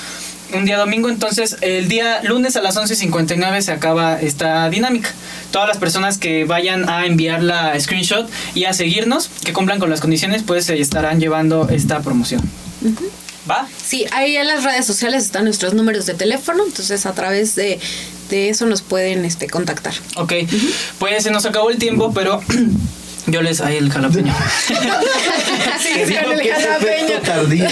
Un 0.54 0.64
día 0.64 0.78
domingo, 0.78 1.08
entonces 1.08 1.56
el 1.62 1.88
día 1.88 2.22
lunes 2.22 2.54
a 2.54 2.62
las 2.62 2.76
11.59 2.76 3.60
se 3.60 3.72
acaba 3.72 4.20
esta 4.20 4.68
dinámica. 4.70 5.10
Todas 5.50 5.68
las 5.68 5.78
personas 5.78 6.16
que 6.16 6.44
vayan 6.44 6.88
a 6.88 7.06
enviar 7.06 7.42
la 7.42 7.78
screenshot 7.78 8.30
y 8.54 8.64
a 8.64 8.72
seguirnos, 8.72 9.30
que 9.44 9.52
cumplan 9.52 9.80
con 9.80 9.90
las 9.90 10.00
condiciones, 10.00 10.44
pues 10.44 10.66
se 10.66 10.80
estarán 10.80 11.18
llevando 11.18 11.68
esta 11.68 12.00
promoción. 12.00 12.40
¿Va? 13.50 13.66
Sí, 13.84 14.06
ahí 14.12 14.36
en 14.36 14.46
las 14.46 14.62
redes 14.62 14.86
sociales 14.86 15.24
están 15.24 15.44
nuestros 15.44 15.74
números 15.74 16.06
de 16.06 16.14
teléfono, 16.14 16.64
entonces 16.64 17.04
a 17.04 17.12
través 17.12 17.56
de, 17.56 17.80
de 18.30 18.48
eso 18.48 18.66
nos 18.66 18.80
pueden 18.82 19.24
este, 19.24 19.48
contactar. 19.48 19.94
Ok, 20.16 20.32
pues 20.98 21.24
se 21.24 21.30
nos 21.30 21.44
acabó 21.46 21.70
el 21.70 21.78
tiempo, 21.78 22.12
pero 22.14 22.40
yo 23.26 23.42
les... 23.42 23.60
Ahí 23.60 23.76
el 23.76 23.90
jalapeño. 23.90 24.34
Digo 26.06 26.20
con 26.24 26.32
el 26.32 26.40
que 26.40 26.52
jalapeño. 26.52 27.20
tardío. 27.22 27.66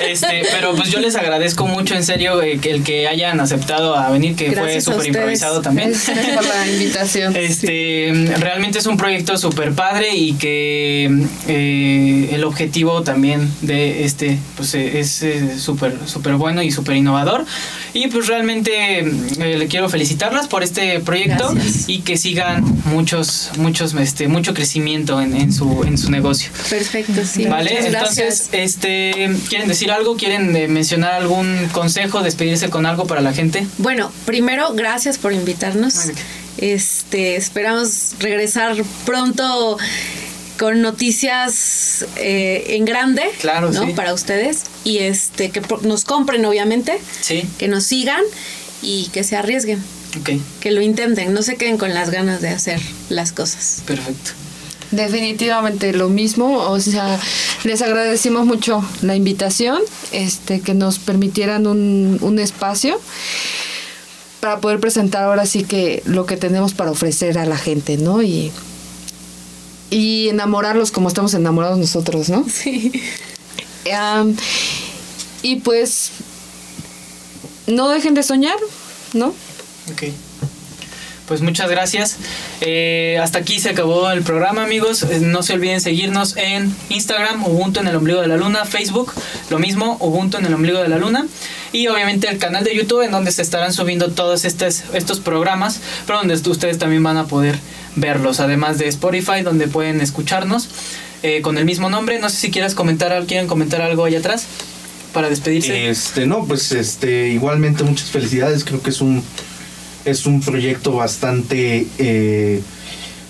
Este, 0.00 0.46
pero 0.52 0.74
pues 0.74 0.90
yo 0.90 1.00
les 1.00 1.16
agradezco 1.16 1.66
mucho, 1.66 1.94
en 1.94 2.04
serio, 2.04 2.42
eh, 2.42 2.58
que 2.60 2.70
el 2.70 2.82
que 2.82 3.08
hayan 3.08 3.40
aceptado 3.40 3.96
a 3.96 4.10
venir, 4.10 4.36
que 4.36 4.50
Gracias 4.50 4.84
fue 4.84 4.94
súper 4.94 5.06
improvisado 5.08 5.62
también. 5.62 5.90
Gracias 5.90 6.36
por 6.36 6.46
la 6.46 6.66
invitación. 6.66 7.34
Este, 7.44 8.12
realmente 8.38 8.78
es 8.78 8.86
un 8.86 8.96
proyecto 8.96 9.36
súper 9.36 9.72
padre 9.72 10.14
y 10.14 10.34
que 10.34 11.26
eh, 11.46 12.28
el 12.32 12.44
objetivo 12.44 13.02
también 13.02 13.50
de 13.60 14.04
este, 14.04 14.38
pues 14.56 14.74
eh, 14.74 15.00
es 15.00 15.22
eh, 15.22 15.58
súper, 15.58 15.96
súper 16.06 16.34
bueno 16.34 16.62
y 16.62 16.70
súper 16.70 16.96
innovador. 16.96 17.44
Y 17.92 18.08
pues 18.08 18.26
realmente 18.26 19.00
eh, 19.00 19.56
le 19.58 19.66
quiero 19.68 19.88
felicitarlas 19.88 20.48
por 20.48 20.62
este 20.62 21.00
proyecto 21.00 21.50
Gracias. 21.52 21.88
y 21.88 22.00
que 22.00 22.16
sigan 22.16 22.64
muchos, 22.86 23.52
muchos, 23.56 23.94
este, 23.94 24.28
mucho 24.28 24.54
crecimiento 24.54 24.83
en, 24.88 25.34
en 25.36 25.52
su, 25.52 25.82
en 25.84 25.98
su 25.98 26.10
negocio. 26.10 26.50
Perfecto, 26.70 27.22
sí. 27.24 27.44
Vale, 27.46 27.70
entonces, 27.86 27.92
gracias. 27.92 28.48
este, 28.52 29.30
¿quieren 29.48 29.68
decir 29.68 29.90
algo? 29.90 30.16
¿Quieren 30.16 30.54
eh, 30.56 30.68
mencionar 30.68 31.12
algún 31.12 31.68
consejo, 31.72 32.22
despedirse 32.22 32.70
con 32.70 32.86
algo 32.86 33.06
para 33.06 33.20
la 33.20 33.32
gente? 33.32 33.66
Bueno, 33.78 34.12
primero, 34.26 34.72
gracias 34.74 35.18
por 35.18 35.32
invitarnos. 35.32 35.94
Este, 36.58 37.36
esperamos 37.36 38.14
regresar 38.20 38.76
pronto 39.04 39.76
con 40.58 40.82
noticias 40.82 42.06
eh, 42.16 42.64
en 42.76 42.84
grande, 42.84 43.22
Claro, 43.40 43.72
¿no? 43.72 43.86
sí. 43.86 43.92
Para 43.92 44.14
ustedes 44.14 44.62
y 44.84 44.98
este 44.98 45.50
que 45.50 45.60
nos 45.82 46.04
compren, 46.04 46.44
obviamente, 46.44 46.98
Sí, 47.20 47.42
que 47.58 47.66
nos 47.66 47.84
sigan 47.84 48.22
y 48.80 49.08
que 49.12 49.24
se 49.24 49.34
arriesguen, 49.36 49.82
ok, 50.20 50.30
que 50.60 50.70
lo 50.70 50.80
intenten, 50.80 51.32
no 51.34 51.42
se 51.42 51.56
queden 51.56 51.76
con 51.76 51.92
las 51.92 52.10
ganas 52.10 52.40
de 52.40 52.50
hacer 52.50 52.80
las 53.08 53.32
cosas. 53.32 53.82
perfecto. 53.84 54.30
Definitivamente 54.94 55.92
lo 55.92 56.08
mismo, 56.08 56.58
o 56.58 56.80
sea, 56.80 57.18
les 57.64 57.82
agradecimos 57.82 58.46
mucho 58.46 58.84
la 59.02 59.16
invitación, 59.16 59.80
este, 60.12 60.60
que 60.60 60.74
nos 60.74 60.98
permitieran 60.98 61.66
un, 61.66 62.18
un 62.20 62.38
espacio 62.38 63.00
para 64.40 64.60
poder 64.60 64.78
presentar 64.78 65.24
ahora 65.24 65.46
sí 65.46 65.64
que 65.64 66.02
lo 66.04 66.26
que 66.26 66.36
tenemos 66.36 66.74
para 66.74 66.90
ofrecer 66.90 67.38
a 67.38 67.46
la 67.46 67.56
gente, 67.56 67.96
¿no? 67.96 68.22
Y, 68.22 68.52
y 69.90 70.28
enamorarlos 70.28 70.90
como 70.90 71.08
estamos 71.08 71.34
enamorados 71.34 71.78
nosotros, 71.78 72.28
¿no? 72.28 72.44
Sí. 72.48 72.92
Y 75.42 75.56
pues 75.56 76.10
no 77.66 77.88
dejen 77.88 78.14
de 78.14 78.22
soñar, 78.22 78.56
¿no? 79.12 79.28
Ok. 79.92 80.04
Pues 81.26 81.40
muchas 81.40 81.70
gracias. 81.70 82.18
Eh, 82.60 83.18
hasta 83.22 83.38
aquí 83.38 83.58
se 83.58 83.70
acabó 83.70 84.10
el 84.10 84.22
programa, 84.22 84.64
amigos. 84.64 85.02
Eh, 85.04 85.20
No 85.20 85.42
se 85.42 85.54
olviden 85.54 85.80
seguirnos 85.80 86.36
en 86.36 86.74
Instagram, 86.90 87.44
Ubuntu 87.46 87.80
en 87.80 87.88
el 87.88 87.96
ombligo 87.96 88.20
de 88.20 88.28
la 88.28 88.36
luna, 88.36 88.64
Facebook, 88.66 89.12
lo 89.48 89.58
mismo, 89.58 89.96
Ubuntu 90.00 90.36
en 90.36 90.46
el 90.46 90.54
ombligo 90.54 90.82
de 90.82 90.88
la 90.88 90.98
luna. 90.98 91.26
Y 91.72 91.88
obviamente 91.88 92.28
el 92.28 92.38
canal 92.38 92.62
de 92.62 92.76
YouTube 92.76 93.02
en 93.02 93.10
donde 93.10 93.32
se 93.32 93.42
estarán 93.42 93.72
subiendo 93.72 94.10
todos 94.10 94.44
estos, 94.44 94.84
estos 94.92 95.20
programas, 95.20 95.80
pero 96.06 96.18
donde 96.18 96.34
ustedes 96.34 96.78
también 96.78 97.02
van 97.02 97.16
a 97.16 97.26
poder 97.26 97.58
verlos, 97.96 98.40
además 98.40 98.78
de 98.78 98.88
Spotify, 98.88 99.42
donde 99.42 99.66
pueden 99.66 100.00
escucharnos 100.00 100.68
eh, 101.22 101.40
con 101.40 101.56
el 101.56 101.64
mismo 101.64 101.88
nombre. 101.88 102.18
No 102.18 102.28
sé 102.28 102.36
si 102.36 102.50
quieras 102.50 102.74
comentar, 102.74 103.24
quieren 103.26 103.46
comentar 103.46 103.80
algo 103.80 104.04
allá 104.04 104.18
atrás 104.18 104.46
para 105.14 105.30
despedirse. 105.30 105.88
Este, 105.88 106.26
no, 106.26 106.44
pues 106.44 106.70
este, 106.72 107.28
igualmente 107.28 107.82
muchas 107.82 108.10
felicidades. 108.10 108.64
Creo 108.64 108.82
que 108.82 108.90
es 108.90 109.00
un 109.00 109.24
es 110.04 110.26
un 110.26 110.40
proyecto 110.40 110.92
bastante 110.92 111.86
eh, 111.98 112.60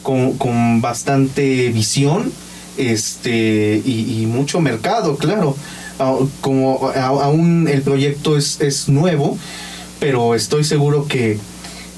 con, 0.02 0.36
con 0.36 0.80
bastante 0.80 1.68
visión, 1.70 2.32
este, 2.76 3.80
y, 3.84 4.22
y 4.22 4.26
mucho 4.26 4.60
mercado, 4.60 5.16
claro. 5.16 5.56
Ah, 5.98 6.16
Como 6.40 6.90
aún 6.96 7.68
el 7.68 7.82
proyecto 7.82 8.36
es, 8.36 8.60
es 8.60 8.88
nuevo, 8.88 9.38
pero 10.00 10.34
estoy 10.34 10.64
seguro 10.64 11.06
que 11.06 11.38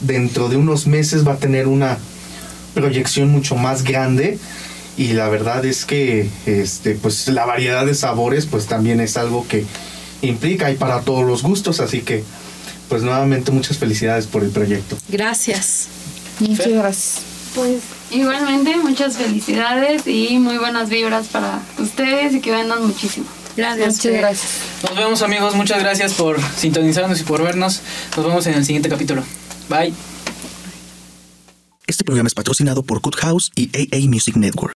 dentro 0.03 0.49
de 0.49 0.57
unos 0.57 0.87
meses 0.87 1.27
va 1.27 1.33
a 1.33 1.39
tener 1.39 1.67
una 1.67 1.99
proyección 2.75 3.31
mucho 3.31 3.57
más 3.57 3.85
grande 3.85 4.39
y 4.99 5.15
la 5.15 5.29
verdad 5.29 5.65
es 5.65 5.87
que 5.87 6.29
este 6.45 6.95
pues 6.95 7.29
la 7.29 7.47
variedad 7.47 7.87
de 7.87 7.95
sabores 7.95 8.45
pues 8.45 8.67
también 8.67 9.01
es 9.01 9.17
algo 9.17 9.47
que 9.49 9.65
implica 10.21 10.71
y 10.71 10.77
para 10.77 11.01
todos 11.01 11.25
los 11.25 11.43
gustos 11.43 11.81
así 11.81 12.01
que 12.01 12.23
pues 12.89 13.03
nuevamente 13.03 13.51
muchas 13.51 13.79
felicidades 13.79 14.27
por 14.27 14.43
el 14.43 14.51
proyecto 14.51 14.97
Gracias. 15.09 15.89
Muchas 16.41 16.69
gracias. 16.69 17.19
Pues 17.55 17.83
igualmente 18.11 18.77
muchas 18.77 19.17
felicidades 19.17 20.07
y 20.07 20.39
muy 20.39 20.59
buenas 20.59 20.91
vibras 20.91 21.29
para 21.29 21.61
ustedes 21.79 22.35
y 22.35 22.41
que 22.41 22.51
vendan 22.51 22.87
muchísimo. 22.87 23.27
Gracias. 23.57 23.97
Muchas 23.97 24.03
Fer. 24.03 24.21
gracias. 24.21 24.51
Nos 24.83 24.97
vemos 24.97 25.23
amigos, 25.23 25.55
muchas 25.55 25.79
gracias 25.81 26.13
por 26.13 26.39
sintonizarnos 26.59 27.21
y 27.21 27.25
por 27.25 27.43
vernos. 27.43 27.81
Nos 28.17 28.27
vemos 28.27 28.47
en 28.47 28.55
el 28.55 28.65
siguiente 28.65 28.91
capítulo. 28.91 29.23
Bye. 29.71 29.95
Este 31.87 32.05
programa 32.05 32.27
es 32.27 32.35
patrocinado 32.35 32.83
por 32.83 33.01
Cut 33.01 33.17
House 33.17 33.51
y 33.55 33.71
AA 33.75 34.09
Music 34.09 34.37
Network. 34.37 34.76